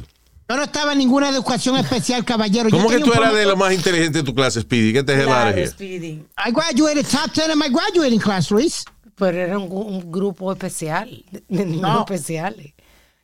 Yo 0.50 0.56
no 0.56 0.62
estaba 0.64 0.92
en 0.92 0.98
ninguna 0.98 1.30
educación 1.30 1.76
especial, 1.78 2.22
caballero. 2.24 2.68
Yo 2.68 2.76
¿Cómo 2.76 2.90
que 2.90 2.98
tú 2.98 3.12
eras 3.14 3.32
de 3.32 3.46
lo 3.46 3.56
más 3.56 3.72
inteligente 3.72 4.18
de 4.18 4.24
tu 4.24 4.34
clase, 4.34 4.60
Speedy? 4.60 4.92
¿Qué 4.92 5.02
te 5.02 5.24
Claro, 5.24 5.56
here? 5.56 5.66
Speedy. 5.68 6.22
I 6.36 6.50
graduated 6.50 7.06
top 7.06 7.32
10 7.32 7.52
in 7.52 7.58
my 7.58 7.68
graduating 7.70 8.20
class, 8.20 8.50
Luis. 8.50 8.84
Pero 9.16 9.38
era 9.38 9.58
un, 9.58 9.70
un 9.72 10.12
grupo 10.12 10.52
especial, 10.52 11.24
de, 11.30 11.42
de 11.48 11.64
niños 11.64 11.80
No. 11.80 12.00
especiales. 12.00 12.73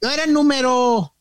Yo 0.02 0.10
era 0.10 0.24
el 0.24 0.32
número 0.32 1.14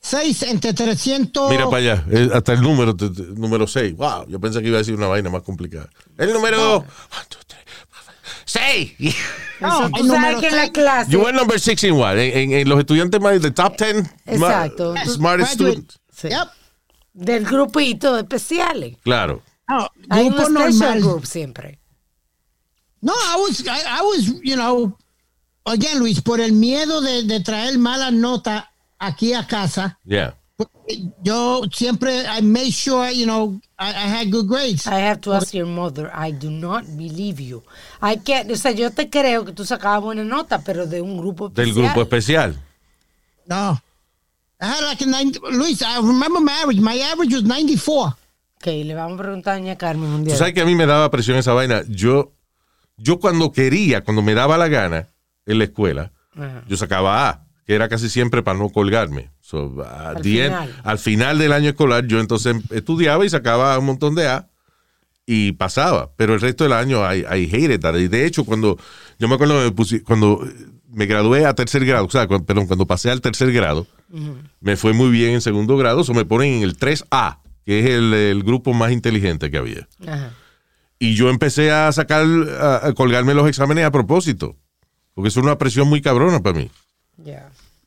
6 0.00 0.42
entre 0.44 0.72
300. 0.74 1.50
Mira 1.50 1.64
para 1.66 1.76
allá, 1.78 2.04
eh, 2.10 2.30
hasta 2.32 2.52
el 2.52 2.60
número, 2.62 2.94
te- 2.94 3.10
te- 3.10 3.22
número 3.22 3.66
6. 3.66 3.96
Wow, 3.96 4.26
yo 4.28 4.38
pensé 4.40 4.60
que 4.60 4.68
iba 4.68 4.76
a 4.76 4.78
decir 4.78 4.94
una 4.94 5.06
vaina 5.08 5.30
más 5.30 5.42
complicada. 5.42 5.88
El 6.18 6.32
número 6.32 6.84
6. 8.44 8.92
No, 9.60 9.88
tú 9.90 9.98
sabes 9.98 10.04
número 10.06 10.40
que 10.40 10.48
en 10.48 10.56
la 10.56 10.70
clase. 10.72 11.10
You 11.12 11.20
were 11.20 11.32
number 11.32 11.58
6 11.58 11.84
in 11.84 11.92
what? 11.94 12.18
En, 12.18 12.36
en- 12.36 12.52
en 12.52 12.68
los 12.68 12.78
estudiantes 12.80 13.18
más 13.20 13.40
de 13.40 13.50
top 13.52 13.78
10 13.78 13.94
ma- 14.04 14.10
Exacto. 14.26 14.94
smartest 15.06 15.52
students. 15.54 15.98
Sí. 16.12 16.28
Yep. 16.28 16.48
Del 17.14 17.44
grupito 17.44 18.14
de 18.14 18.22
especiales. 18.22 18.96
Claro. 19.02 19.42
No, 19.68 19.88
Hay 20.10 20.26
un 20.26 20.34
normal. 20.36 21.00
group 21.00 21.24
siempre. 21.24 21.78
No, 23.00 23.12
I 23.14 23.40
was, 23.40 23.60
I, 23.60 23.68
I 23.68 24.02
was, 24.02 24.26
you 24.42 24.56
know, 24.56 24.98
again, 25.64 25.98
Luis, 25.98 26.20
por 26.20 26.40
el 26.40 26.52
miedo 26.52 27.00
de, 27.00 27.22
de 27.24 27.40
traer 27.40 27.78
malas 27.78 28.12
notas 28.12 28.64
aquí 28.98 29.32
a 29.34 29.46
casa, 29.46 29.98
Yeah. 30.04 30.34
yo 31.22 31.62
siempre, 31.72 32.24
I 32.26 32.42
made 32.42 32.70
sure, 32.72 33.10
you 33.12 33.24
know, 33.26 33.58
I, 33.78 33.90
I 33.90 34.06
had 34.08 34.30
good 34.30 34.46
grades. 34.46 34.86
I 34.86 35.00
have 35.00 35.20
to 35.22 35.32
ask 35.32 35.52
your 35.54 35.66
mother. 35.66 36.10
I 36.14 36.30
do 36.32 36.50
not 36.50 36.84
believe 36.96 37.40
you. 37.40 37.62
I 38.02 38.16
can't, 38.16 38.50
o 38.50 38.56
sea, 38.56 38.70
yo 38.72 38.90
te 38.90 39.08
creo 39.08 39.44
que 39.44 39.52
tú 39.52 39.64
sacabas 39.64 40.02
buena 40.02 40.22
nota, 40.24 40.62
pero 40.62 40.86
de 40.86 41.00
un 41.00 41.16
grupo 41.18 41.48
Del 41.48 41.68
especial. 41.70 41.86
grupo 41.92 42.02
especial. 42.02 42.62
No. 43.46 43.80
I 44.60 44.66
had 44.66 44.84
like 44.84 45.02
a 45.02 45.06
90, 45.06 45.40
Luis, 45.52 45.82
I 45.82 45.96
remember 45.96 46.40
my 46.40 46.52
average. 46.62 46.80
My 46.80 46.98
average 47.00 47.34
was 47.34 47.42
94. 47.44 48.16
Ok, 48.56 48.66
le 48.84 48.94
vamos 48.94 49.18
a 49.18 49.22
preguntar 49.22 49.54
a 49.54 49.58
doña 49.58 49.76
Carmen 49.76 50.08
un 50.10 50.24
día. 50.24 50.34
Tú 50.34 50.38
sabes 50.38 50.54
que 50.54 50.60
a 50.62 50.64
mí 50.64 50.74
me 50.74 50.86
daba 50.86 51.10
presión 51.10 51.36
esa 51.36 51.52
vaina. 51.52 51.82
Yo, 51.88 52.32
yo 52.96 53.18
cuando 53.18 53.52
quería, 53.52 54.02
cuando 54.04 54.22
me 54.22 54.34
daba 54.34 54.56
la 54.56 54.68
gana 54.68 55.08
en 55.46 55.58
la 55.58 55.64
escuela, 55.64 56.12
Ajá. 56.36 56.62
yo 56.68 56.76
sacaba 56.76 57.28
A, 57.28 57.44
que 57.66 57.74
era 57.74 57.88
casi 57.88 58.08
siempre 58.08 58.42
para 58.42 58.58
no 58.58 58.68
colgarme. 58.70 59.30
So, 59.40 59.84
Al 59.84 60.22
the 60.22 60.46
end- 60.46 60.54
final. 60.56 60.80
al 60.84 60.98
final 60.98 61.38
del 61.38 61.52
año 61.52 61.68
escolar, 61.70 62.06
yo 62.06 62.20
entonces 62.20 62.56
estudiaba 62.70 63.24
y 63.24 63.30
sacaba 63.30 63.78
un 63.78 63.86
montón 63.86 64.14
de 64.14 64.28
A 64.28 64.48
y 65.26 65.52
pasaba. 65.52 66.10
Pero 66.16 66.34
el 66.34 66.40
resto 66.40 66.64
del 66.64 66.72
año, 66.74 67.00
I, 67.12 67.20
I 67.20 67.46
hated 67.52 67.80
that. 67.80 67.94
Y 67.96 68.08
de 68.08 68.26
hecho, 68.26 68.44
cuando 68.44 68.78
yo 69.18 69.28
me 69.28 69.34
acuerdo 69.34 69.54
me 69.62 69.74
pusi- 69.74 70.02
cuando 70.02 70.46
me 70.92 71.06
gradué 71.06 71.44
a 71.46 71.54
tercer 71.54 71.84
grado, 71.84 72.04
o 72.06 72.10
sea, 72.10 72.26
cu- 72.26 72.44
perdón, 72.44 72.66
cuando 72.66 72.86
pasé 72.86 73.10
al 73.10 73.20
tercer 73.20 73.52
grado, 73.52 73.86
me 74.60 74.76
fue 74.76 74.92
muy 74.92 75.10
bien 75.10 75.34
en 75.34 75.40
segundo 75.40 75.76
grado, 75.76 76.02
o 76.06 76.14
me 76.14 76.24
ponen 76.24 76.54
en 76.54 76.62
el 76.62 76.76
3A, 76.78 77.38
que 77.64 77.80
es 77.80 77.86
el, 77.90 78.12
el 78.14 78.42
grupo 78.44 78.72
más 78.74 78.92
inteligente 78.92 79.50
que 79.50 79.56
había. 79.56 79.88
Ajá. 80.06 80.32
Y 80.98 81.14
yo 81.16 81.28
empecé 81.30 81.70
a 81.72 81.90
sacar, 81.92 82.24
a, 82.60 82.86
a 82.88 82.92
colgarme 82.92 83.34
los 83.34 83.48
exámenes 83.48 83.84
a 83.84 83.90
propósito, 83.90 84.56
porque 85.14 85.28
eso 85.28 85.40
es 85.40 85.44
una 85.44 85.58
presión 85.58 85.88
muy 85.88 86.02
cabrona 86.02 86.40
para 86.40 86.58
mí. 86.58 86.70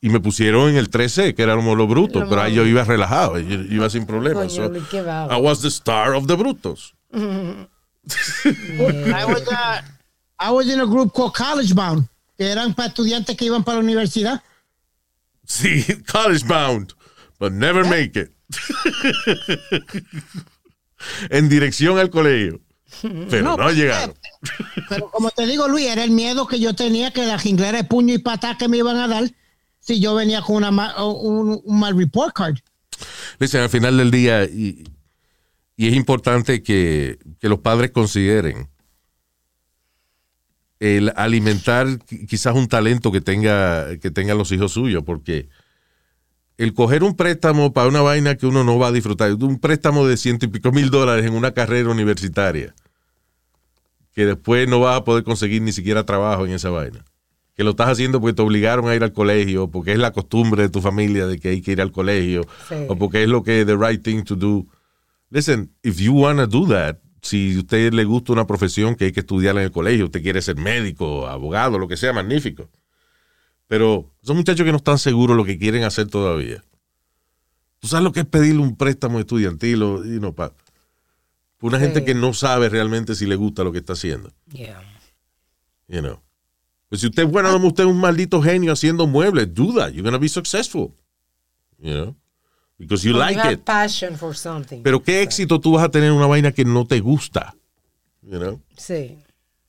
Y 0.00 0.10
me 0.10 0.20
pusieron 0.20 0.70
en 0.70 0.76
el 0.76 0.88
13, 0.88 1.34
que 1.34 1.42
era 1.42 1.56
como 1.56 1.74
lo 1.74 1.86
bruto, 1.86 2.20
Lo 2.20 2.28
pero 2.28 2.42
ahí 2.42 2.54
yo 2.54 2.64
iba 2.64 2.84
relajado, 2.84 3.38
yo 3.38 3.60
iba 3.62 3.90
sin 3.90 4.06
problemas. 4.06 4.52
So. 4.52 4.72
I 4.72 5.40
was 5.40 5.60
the 5.60 5.68
star 5.68 6.14
of 6.14 6.26
the 6.26 6.36
brutos. 6.36 6.94
I 8.08 9.24
was, 9.26 9.42
uh, 9.48 9.82
I 10.38 10.50
was 10.50 10.68
in 10.68 10.80
a 10.80 10.86
group 10.86 11.12
called 11.12 11.34
College 11.34 11.74
Bound, 11.74 12.08
que 12.36 12.46
eran 12.46 12.74
para 12.74 12.88
estudiantes 12.88 13.36
que 13.36 13.46
iban 13.46 13.64
para 13.64 13.78
la 13.78 13.84
universidad. 13.84 14.42
Sí, 15.48 15.84
college 16.06 16.46
bound, 16.46 16.94
but 17.38 17.52
never 17.52 17.84
make 17.84 18.16
it. 18.16 18.30
en 21.30 21.48
dirección 21.48 21.98
al 21.98 22.10
colegio. 22.10 22.60
Pero 23.02 23.42
no, 23.42 23.56
No, 23.56 23.64
pues, 23.64 23.76
llegaron. 23.76 24.14
Pero 24.88 25.10
como 25.10 25.30
te 25.30 25.46
digo, 25.46 25.68
Luis, 25.68 25.86
era 25.86 26.04
el 26.04 26.10
miedo 26.10 26.46
que 26.46 26.58
yo 26.60 26.74
tenía 26.74 27.10
que 27.12 27.26
la 27.26 27.38
jinglera 27.38 27.78
de 27.78 27.84
puño 27.84 28.14
y 28.14 28.18
patada 28.18 28.56
que 28.56 28.68
me 28.68 28.78
iban 28.78 28.96
a 28.96 29.08
dar 29.08 29.24
si 29.80 30.00
yo 30.00 30.14
venía 30.14 30.42
con 30.42 30.56
una 30.56 31.04
un, 31.04 31.60
un 31.64 31.78
mal 31.80 31.96
report 31.96 32.34
card. 32.34 32.56
Listen, 33.38 33.60
al 33.62 33.68
final 33.70 33.96
del 33.96 34.10
día, 34.10 34.44
y, 34.44 34.84
y 35.76 35.88
es 35.88 35.94
importante 35.94 36.62
que, 36.62 37.18
que 37.38 37.48
los 37.48 37.60
padres 37.60 37.90
consideren 37.92 38.68
el 40.80 41.12
alimentar 41.16 41.86
qui- 41.86 42.26
quizás 42.26 42.54
un 42.54 42.68
talento 42.68 43.10
que 43.12 43.20
tenga 43.20 43.96
que 43.98 44.10
tengan 44.10 44.38
los 44.38 44.50
hijos 44.52 44.72
suyos, 44.72 45.02
porque 45.04 45.48
el 46.58 46.74
coger 46.74 47.02
un 47.04 47.14
préstamo 47.16 47.72
para 47.72 47.88
una 47.88 48.02
vaina 48.02 48.34
que 48.34 48.46
uno 48.46 48.64
no 48.64 48.78
va 48.78 48.88
a 48.88 48.92
disfrutar, 48.92 49.32
un 49.32 49.58
préstamo 49.58 50.06
de 50.06 50.16
ciento 50.16 50.44
y 50.44 50.48
pico 50.48 50.72
mil 50.72 50.90
dólares 50.90 51.24
en 51.24 51.34
una 51.34 51.52
carrera 51.52 51.88
universitaria, 51.88 52.74
que 54.12 54.26
después 54.26 54.68
no 54.68 54.80
vas 54.80 54.96
a 54.98 55.04
poder 55.04 55.22
conseguir 55.24 55.62
ni 55.62 55.72
siquiera 55.72 56.04
trabajo 56.04 56.44
en 56.44 56.52
esa 56.52 56.70
vaina. 56.70 57.04
Que 57.54 57.64
lo 57.64 57.70
estás 57.70 57.88
haciendo 57.88 58.20
porque 58.20 58.34
te 58.34 58.42
obligaron 58.42 58.88
a 58.88 58.94
ir 58.94 59.02
al 59.02 59.12
colegio, 59.12 59.68
porque 59.70 59.92
es 59.92 59.98
la 59.98 60.12
costumbre 60.12 60.62
de 60.62 60.68
tu 60.68 60.80
familia 60.80 61.26
de 61.26 61.38
que 61.38 61.48
hay 61.50 61.60
que 61.62 61.72
ir 61.72 61.80
al 61.80 61.92
colegio, 61.92 62.42
Sí. 62.68 62.74
o 62.88 62.96
porque 62.96 63.22
es 63.22 63.28
lo 63.28 63.42
que 63.42 63.60
es 63.60 63.66
the 63.66 63.76
right 63.76 64.02
thing 64.02 64.22
to 64.24 64.34
do. 64.36 64.66
Listen, 65.30 65.70
if 65.82 65.98
you 65.98 66.12
want 66.12 66.38
to 66.38 66.46
do 66.46 66.66
that, 66.68 66.98
si 67.22 67.54
a 67.56 67.58
usted 67.58 67.92
le 67.92 68.04
gusta 68.04 68.32
una 68.32 68.46
profesión 68.46 68.94
que 68.94 69.06
hay 69.06 69.12
que 69.12 69.20
estudiar 69.20 69.56
en 69.56 69.62
el 69.64 69.70
colegio, 69.72 70.06
usted 70.06 70.22
quiere 70.22 70.40
ser 70.40 70.56
médico, 70.56 71.26
abogado, 71.28 71.78
lo 71.78 71.86
que 71.88 71.96
sea, 71.96 72.12
magnífico. 72.12 72.68
Pero 73.68 74.10
son 74.22 74.36
muchachos 74.36 74.64
que 74.64 74.70
no 74.72 74.78
están 74.78 74.98
seguros 74.98 75.36
lo 75.36 75.44
que 75.44 75.58
quieren 75.58 75.84
hacer 75.84 76.08
todavía. 76.08 76.62
¿Tú 77.78 77.86
sabes 77.86 78.02
lo 78.02 78.12
que 78.12 78.20
es 78.20 78.26
pedirle 78.26 78.60
un 78.60 78.76
préstamo 78.76 79.20
estudiantil 79.20 79.82
o, 79.82 80.04
you 80.04 80.18
know, 80.18 80.34
pa- 80.34 80.52
pa 81.58 81.68
una 81.68 81.78
gente 81.78 82.00
Sí. 82.00 82.04
que 82.06 82.14
no 82.14 82.32
sabe 82.34 82.68
realmente 82.68 83.14
si 83.14 83.26
le 83.26 83.36
gusta 83.36 83.62
lo 83.62 83.70
que 83.72 83.78
está 83.78 83.92
haciendo? 83.92 84.32
Yeah. 84.50 84.80
You 85.86 86.00
know. 86.00 86.20
Pues 86.88 87.02
si 87.02 87.06
usted 87.08 87.24
es 87.24 87.30
bueno, 87.30 87.54
usted 87.68 87.84
es 87.84 87.90
un 87.90 88.00
maldito 88.00 88.42
genio 88.42 88.72
haciendo 88.72 89.06
muebles, 89.06 89.52
that. 89.74 89.90
You're 89.90 90.02
gonna 90.02 90.18
be 90.18 90.28
successful. 90.28 90.92
You 91.78 91.92
know? 91.92 92.16
Because 92.78 93.06
you 93.06 93.12
When 93.14 93.20
like 93.20 93.34
you 93.36 93.40
have 93.42 93.52
it. 93.54 93.60
passion 93.64 94.16
for 94.16 94.34
something. 94.36 94.82
Pero 94.82 95.02
qué 95.02 95.22
éxito 95.22 95.60
tú 95.60 95.72
vas 95.72 95.84
a 95.84 95.90
tener 95.90 96.08
en 96.08 96.14
una 96.16 96.26
vaina 96.26 96.52
que 96.52 96.64
no 96.64 96.86
te 96.86 97.00
gusta. 97.00 97.54
You 98.22 98.38
know? 98.38 98.62
Sí. 98.76 99.18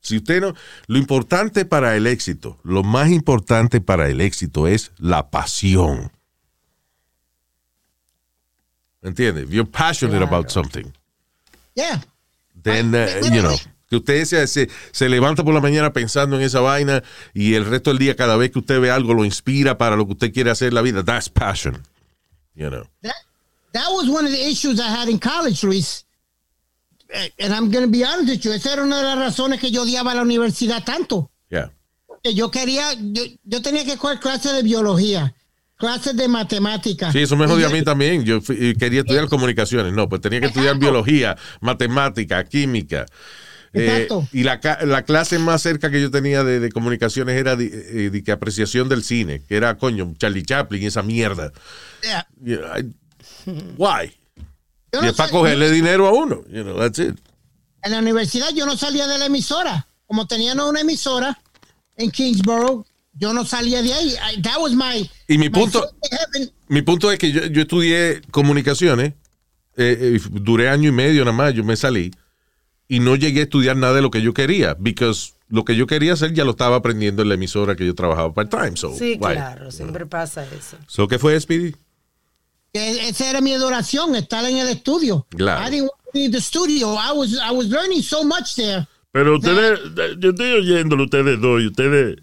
Si 0.01 0.17
usted 0.17 0.41
no, 0.41 0.53
lo 0.87 0.97
importante 0.97 1.65
para 1.65 1.95
el 1.95 2.07
éxito, 2.07 2.57
lo 2.63 2.83
más 2.83 3.09
importante 3.09 3.81
para 3.81 4.07
el 4.09 4.21
éxito 4.21 4.67
es 4.67 4.91
la 4.97 5.29
pasión. 5.29 6.11
¿Me 9.01 9.09
entiendes? 9.09 9.45
If 9.45 9.51
you're 9.51 9.69
passionate 9.69 10.23
about 10.23 10.49
something, 10.49 10.91
Yeah. 11.75 12.01
then, 12.61 12.93
uh, 12.93 13.07
you 13.33 13.41
know, 13.41 13.55
que 13.89 13.97
usted 13.97 14.25
se, 14.25 14.45
se, 14.47 14.69
se 14.91 15.07
levanta 15.09 15.43
por 15.43 15.53
la 15.53 15.61
mañana 15.61 15.93
pensando 15.93 16.35
en 16.35 16.41
esa 16.43 16.59
vaina 16.59 17.01
y 17.33 17.53
el 17.55 17.65
resto 17.65 17.91
del 17.91 17.99
día, 17.99 18.15
cada 18.15 18.35
vez 18.35 18.51
que 18.51 18.59
usted 18.59 18.79
ve 18.81 18.91
algo, 18.91 19.13
lo 19.13 19.23
inspira 19.23 19.77
para 19.77 19.95
lo 19.95 20.05
que 20.05 20.13
usted 20.13 20.33
quiere 20.33 20.51
hacer 20.51 20.69
en 20.69 20.75
la 20.75 20.81
vida. 20.81 21.03
That's 21.03 21.29
passion. 21.29 21.81
You 22.55 22.69
know. 22.69 22.83
That, 23.01 23.15
that 23.73 23.87
was 23.91 24.09
one 24.09 24.25
of 24.25 24.31
the 24.31 24.49
issues 24.49 24.79
I 24.79 24.89
had 24.89 25.07
in 25.09 25.17
college, 25.19 25.63
Luis. 25.63 26.05
Eh, 27.09 27.31
And 27.39 27.53
I'm 27.53 27.71
going 27.71 27.85
to 27.85 27.89
be 27.91 28.03
honest 28.05 28.29
with 28.29 28.39
you. 28.41 28.51
Esa 28.53 28.73
era 28.73 28.83
una 28.83 28.97
de 28.97 29.03
las 29.03 29.17
razones 29.17 29.59
que 29.59 29.71
yo 29.71 29.81
odiaba 29.83 30.13
la 30.13 30.21
universidad 30.21 30.83
tanto. 30.83 31.31
Yeah. 31.49 31.71
Que 32.23 32.33
yo 32.33 32.51
quería, 32.51 32.93
yo, 32.99 33.23
yo 33.43 33.61
tenía 33.61 33.85
que 33.85 33.97
coger 33.97 34.19
clases 34.19 34.53
de 34.53 34.61
biología, 34.61 35.33
clases 35.77 36.15
de 36.15 36.27
matemáticas. 36.27 37.13
Sí, 37.13 37.19
eso 37.19 37.35
me 37.37 37.47
jodió 37.47 37.67
a 37.67 37.69
mí 37.69 37.81
también. 37.81 38.23
Yo 38.25 38.41
fui- 38.41 38.57
eh, 38.59 38.75
quería 38.77 38.99
estudiar 39.01 39.27
comunicaciones. 39.27 39.93
No, 39.93 40.07
pues 40.09 40.21
tenía 40.21 40.39
que 40.41 40.47
estudiar 40.47 40.77
biología, 40.77 41.35
matemática, 41.61 42.43
química. 42.43 43.05
Eh, 43.71 43.85
Exacto. 43.85 44.27
y 44.33 44.43
la, 44.43 44.59
la 44.83 45.03
clase 45.03 45.37
más 45.39 45.61
cerca 45.61 45.91
que 45.91 46.01
yo 46.01 46.09
tenía 46.11 46.43
de, 46.43 46.59
de 46.59 46.71
comunicaciones 46.71 47.37
era 47.39 47.55
de, 47.55 47.65
eh, 48.07 48.09
de 48.09 48.31
apreciación 48.31 48.89
del 48.89 49.03
cine, 49.03 49.41
que 49.47 49.55
era, 49.55 49.77
coño, 49.77 50.11
Charlie 50.17 50.43
Chaplin 50.43 50.81
y 50.83 50.85
esa 50.87 51.03
mierda. 51.03 51.51
Yeah. 52.01 52.27
I- 52.79 52.95
why? 53.77 54.11
Yo 54.91 54.99
y 54.99 55.03
no 55.03 55.09
es 55.09 55.15
para 55.15 55.31
cogerle 55.31 55.71
dinero 55.71 56.07
a 56.07 56.11
uno. 56.13 56.43
You 56.49 56.63
know, 56.63 56.77
that's 56.77 56.99
it. 56.99 57.15
En 57.83 57.91
la 57.91 57.99
universidad 57.99 58.49
yo 58.53 58.65
no 58.65 58.75
salía 58.77 59.07
de 59.07 59.17
la 59.17 59.25
emisora. 59.27 59.87
Como 60.07 60.25
tenían 60.27 60.59
una 60.59 60.81
emisora 60.81 61.39
en 61.95 62.09
Kingsborough, 62.11 62.85
yo 63.13 63.33
no 63.33 63.45
salía 63.45 63.81
de 63.81 63.93
ahí. 63.93 64.15
I- 64.35 64.41
that 64.41 64.57
was 64.59 64.73
my. 64.73 65.09
Y 65.27 65.37
mi 65.37 65.45
my 65.45 65.49
punto-. 65.49 65.89
Mi 66.67 66.81
punto 66.81 67.11
es 67.11 67.19
que 67.19 67.31
yo, 67.31 67.45
yo 67.45 67.61
estudié 67.61 68.21
comunicaciones, 68.31 69.13
eh, 69.77 70.17
eh, 70.17 70.19
duré 70.31 70.69
año 70.69 70.89
y 70.89 70.91
medio 70.91 71.23
nada 71.25 71.35
más, 71.35 71.53
yo 71.53 71.63
me 71.63 71.75
salí 71.75 72.11
y 72.87 72.99
no 72.99 73.15
llegué 73.15 73.41
a 73.41 73.43
estudiar 73.43 73.77
nada 73.77 73.93
de 73.93 74.01
lo 74.01 74.09
que 74.11 74.21
yo 74.21 74.33
quería, 74.33 74.75
because 74.79 75.33
lo 75.47 75.63
que 75.63 75.75
yo 75.75 75.85
quería 75.87 76.13
hacer 76.13 76.33
ya 76.33 76.43
lo 76.43 76.51
estaba 76.51 76.75
aprendiendo 76.77 77.21
en 77.21 77.29
la 77.29 77.35
emisora 77.35 77.75
que 77.75 77.85
yo 77.85 77.93
trabajaba 77.95 78.33
part-time. 78.33 78.75
So, 78.77 78.93
Sí, 78.95 79.11
why? 79.21 79.33
claro. 79.33 79.71
Siempre 79.71 80.05
pasa 80.05 80.43
eso. 80.45 80.77
So, 80.87 81.07
¿Qué 81.07 81.17
fue, 81.19 81.39
Speedy? 81.39 81.75
Que 82.73 83.09
esa 83.09 83.29
era 83.29 83.41
mi 83.41 83.53
adoración, 83.53 84.15
estar 84.15 84.45
en 84.45 84.57
el 84.57 84.67
estudio. 84.69 85.25
Claro. 85.29 85.65
I 85.67 85.71
didn't 85.71 85.89
want 85.89 86.01
to 86.13 86.19
leave 86.19 86.31
the 86.31 86.41
studio. 86.41 86.93
I 86.95 87.11
was, 87.11 87.33
I 87.39 87.51
was 87.51 87.67
learning 87.67 88.01
so 88.03 88.23
much 88.23 88.55
there. 88.55 88.85
Pero 89.11 89.37
ustedes, 89.37 89.79
yo 90.19 90.29
estoy 90.29 90.51
oyéndolo 90.51 91.05
ustedes 91.05 91.41
dos 91.41 91.61
y 91.61 91.67
ustedes. 91.67 92.17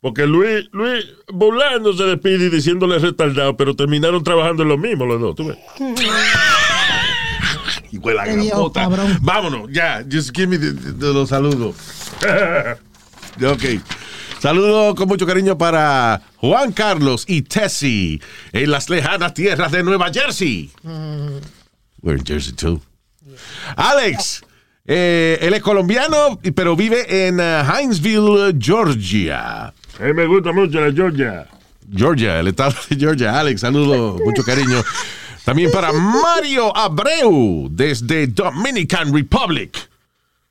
Porque 0.00 0.26
Luis, 0.26 0.68
Luis 0.72 1.06
burlándose 1.32 2.04
de 2.04 2.16
Speedy 2.16 2.44
y 2.46 2.50
diciéndole 2.50 2.98
retardado, 2.98 3.56
pero 3.56 3.74
terminaron 3.74 4.22
trabajando 4.24 4.62
en 4.64 4.68
lo 4.68 4.78
mismo 4.78 5.06
los 5.06 5.20
dos. 5.20 5.34
¿tú 5.36 5.46
ves? 5.46 5.58
De 7.90 8.14
la 8.14 8.24
cabrón. 8.72 9.18
Vámonos, 9.22 9.68
ya, 9.72 10.04
just 10.10 10.30
give 10.34 10.46
me 10.46 10.58
the- 10.58 10.72
the- 10.72 11.12
los 11.12 11.28
saludos. 11.30 11.74
ok. 13.42 13.64
Saludos 14.40 14.94
con 14.94 15.08
mucho 15.08 15.26
cariño 15.26 15.58
para 15.58 16.22
Juan 16.36 16.72
Carlos 16.72 17.24
y 17.26 17.42
Tessie 17.42 18.20
en 18.52 18.70
las 18.70 18.88
lejanas 18.88 19.34
tierras 19.34 19.72
de 19.72 19.82
Nueva 19.82 20.10
Jersey. 20.12 20.70
We're 22.02 22.18
in 22.18 22.24
Jersey 22.24 22.52
too. 22.52 22.80
Alex, 23.76 24.42
eh, 24.86 25.38
él 25.40 25.54
es 25.54 25.62
colombiano, 25.62 26.38
pero 26.54 26.76
vive 26.76 27.26
en 27.26 27.40
eh, 27.40 27.62
Hinesville, 27.64 28.54
Georgia. 28.58 29.66
A 29.66 30.04
mí 30.04 30.12
me 30.14 30.26
gusta 30.26 30.52
mucho 30.52 30.80
la 30.80 30.92
Georgia. 30.92 31.46
Georgia, 31.92 32.38
el 32.38 32.48
estado 32.48 32.74
de 32.90 32.96
Georgia. 32.96 33.38
Alex, 33.40 33.60
saludos, 33.62 34.20
mucho 34.24 34.44
cariño. 34.44 34.84
También 35.44 35.70
para 35.72 35.92
Mario 35.92 36.76
Abreu, 36.76 37.68
desde 37.72 38.28
Dominican 38.28 39.12
Republic. 39.12 39.76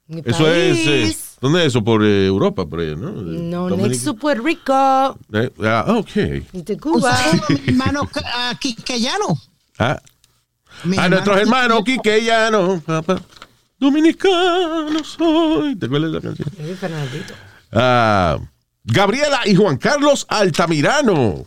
Mi 0.08 0.22
Eso 0.26 0.52
es. 0.52 0.78
eh. 0.88 1.18
¿Dónde 1.40 1.62
es 1.62 1.68
eso? 1.68 1.84
Por 1.84 2.04
eh, 2.04 2.26
Europa, 2.26 2.66
por 2.66 2.80
ahí, 2.80 2.96
¿no? 2.96 3.12
No, 3.12 3.70
Dominican- 3.70 3.90
next 3.90 4.06
to 4.06 4.16
Puerto 4.16 4.44
Rico. 4.44 5.20
Eh, 5.34 5.52
ah, 5.64 5.86
ok. 5.88 6.16
Y 6.54 6.62
de 6.64 6.78
Cuba. 6.78 7.16
saludo 7.16 7.44
a 7.48 7.52
mi 7.54 7.62
hermano 7.68 8.02
uh, 8.04 8.58
quiqueyano. 8.60 9.38
Ah, 9.78 10.02
Mi 10.84 10.98
a 10.98 11.10
nuestros 11.10 11.38
hermanos 11.38 11.84
quiqueyano. 11.84 12.80
quiqueyanos. 12.80 12.84
papá. 12.84 13.22
Dominicano 13.80 15.04
soy. 15.04 15.76
¿Te 15.76 15.86
acuerdas 15.86 16.12
de 16.12 16.18
la 16.18 16.22
canción? 16.24 16.50
Sí, 16.58 16.74
Fernandito. 16.74 17.34
Ah, 17.72 18.40
Gabriela 18.84 19.42
y 19.46 19.54
Juan 19.56 19.78
Carlos 19.78 20.26
Altamirano. 20.30 21.46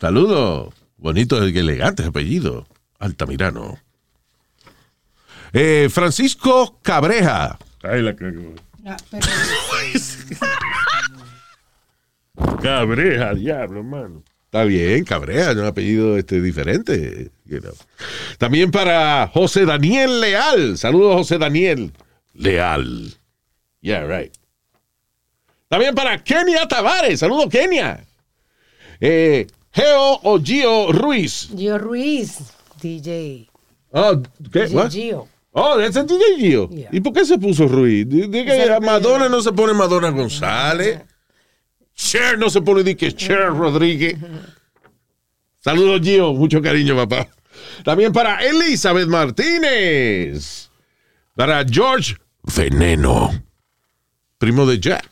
Saludos. 0.00 0.72
Bonito 0.96 1.46
y 1.48 1.58
elegante 1.58 2.02
ese 2.02 2.10
apellido. 2.10 2.66
Altamirano. 3.00 3.78
Eh, 5.52 5.88
Francisco 5.90 6.78
Cabreja. 6.82 7.58
Ay, 7.82 8.02
la 8.02 8.14
cagó. 8.14 8.54
Ah, 8.86 8.96
pero- 9.10 9.26
Cabreja, 12.62 13.34
diablo, 13.34 13.78
hermano. 13.80 14.22
Está 14.44 14.64
bien, 14.64 15.04
Cabreja, 15.04 15.50
es 15.50 15.56
un 15.56 15.64
apellido 15.66 16.16
este, 16.16 16.40
diferente. 16.40 17.30
you 17.44 17.60
know. 17.60 17.74
También 18.38 18.70
para 18.70 19.28
José 19.32 19.66
Daniel 19.66 20.20
Leal. 20.20 20.78
Saludos, 20.78 21.16
José 21.16 21.38
Daniel 21.38 21.92
Leal. 22.34 23.12
Yeah, 23.80 24.06
right. 24.06 24.32
También 25.68 25.94
para 25.94 26.22
Kenia 26.22 26.66
Tavares. 26.66 27.20
Saludos, 27.20 27.48
Kenia. 27.50 28.04
Eh, 29.00 29.46
Geo 29.72 30.20
o 30.22 30.40
Gio 30.42 30.92
Ruiz. 30.92 31.50
Gio 31.54 31.78
Ruiz, 31.78 32.38
DJ. 32.80 33.48
Oh, 33.92 34.22
¿qué? 34.50 34.66
DJ? 34.66 34.90
Gio. 34.90 35.28
Oh, 35.52 35.78
that's 35.78 35.96
a 35.96 36.04
DJ 36.04 36.36
Gio. 36.38 36.68
Yeah. 36.70 36.88
¿Y 36.92 37.00
por 37.00 37.12
qué 37.12 37.24
se 37.24 37.38
puso 37.38 37.66
Ruiz? 37.66 38.06
Di- 38.08 38.28
di 38.28 38.44
que 38.44 38.62
Ese 38.64 38.72
a 38.72 38.80
Madonna 38.80 39.28
no 39.28 39.40
se 39.42 39.52
pone 39.52 39.72
Madonna 39.72 40.10
González. 40.10 41.00
Cher 41.94 42.38
no 42.38 42.48
se 42.50 42.60
pone 42.60 42.82
di 42.84 42.94
que 42.94 43.12
Cher 43.12 43.48
Rodríguez. 43.48 44.16
Saludos, 45.58 46.00
Gio. 46.02 46.32
Mucho 46.34 46.62
cariño, 46.62 46.94
papá. 46.94 47.26
También 47.84 48.12
para 48.12 48.44
Elizabeth 48.44 49.08
Martínez. 49.08 50.70
Para 51.34 51.64
George 51.68 52.16
Veneno. 52.42 53.30
Primo 54.38 54.64
de 54.66 54.78
Jack. 54.78 55.08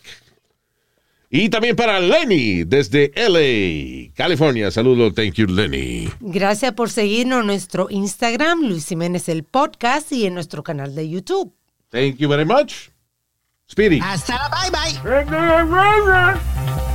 Y 1.28 1.48
también 1.48 1.74
para 1.74 1.98
Lenny 1.98 2.64
desde 2.64 3.12
LA, 3.16 4.12
California. 4.14 4.70
Saludos, 4.70 5.14
thank 5.14 5.34
you, 5.34 5.46
Lenny. 5.46 6.08
Gracias 6.20 6.72
por 6.72 6.90
seguirnos 6.90 7.40
en 7.40 7.46
nuestro 7.46 7.88
Instagram, 7.90 8.62
Luis 8.62 8.86
Jiménez 8.86 9.28
el 9.28 9.44
podcast 9.44 10.12
y 10.12 10.26
en 10.26 10.34
nuestro 10.34 10.62
canal 10.62 10.94
de 10.94 11.08
YouTube. 11.08 11.52
Thank 11.90 12.16
you 12.16 12.28
very 12.28 12.44
much. 12.44 12.90
Speedy. 13.68 14.00
Hasta 14.00 14.34
la 14.34 14.48
bye 14.48 14.70
bye. 16.70 16.85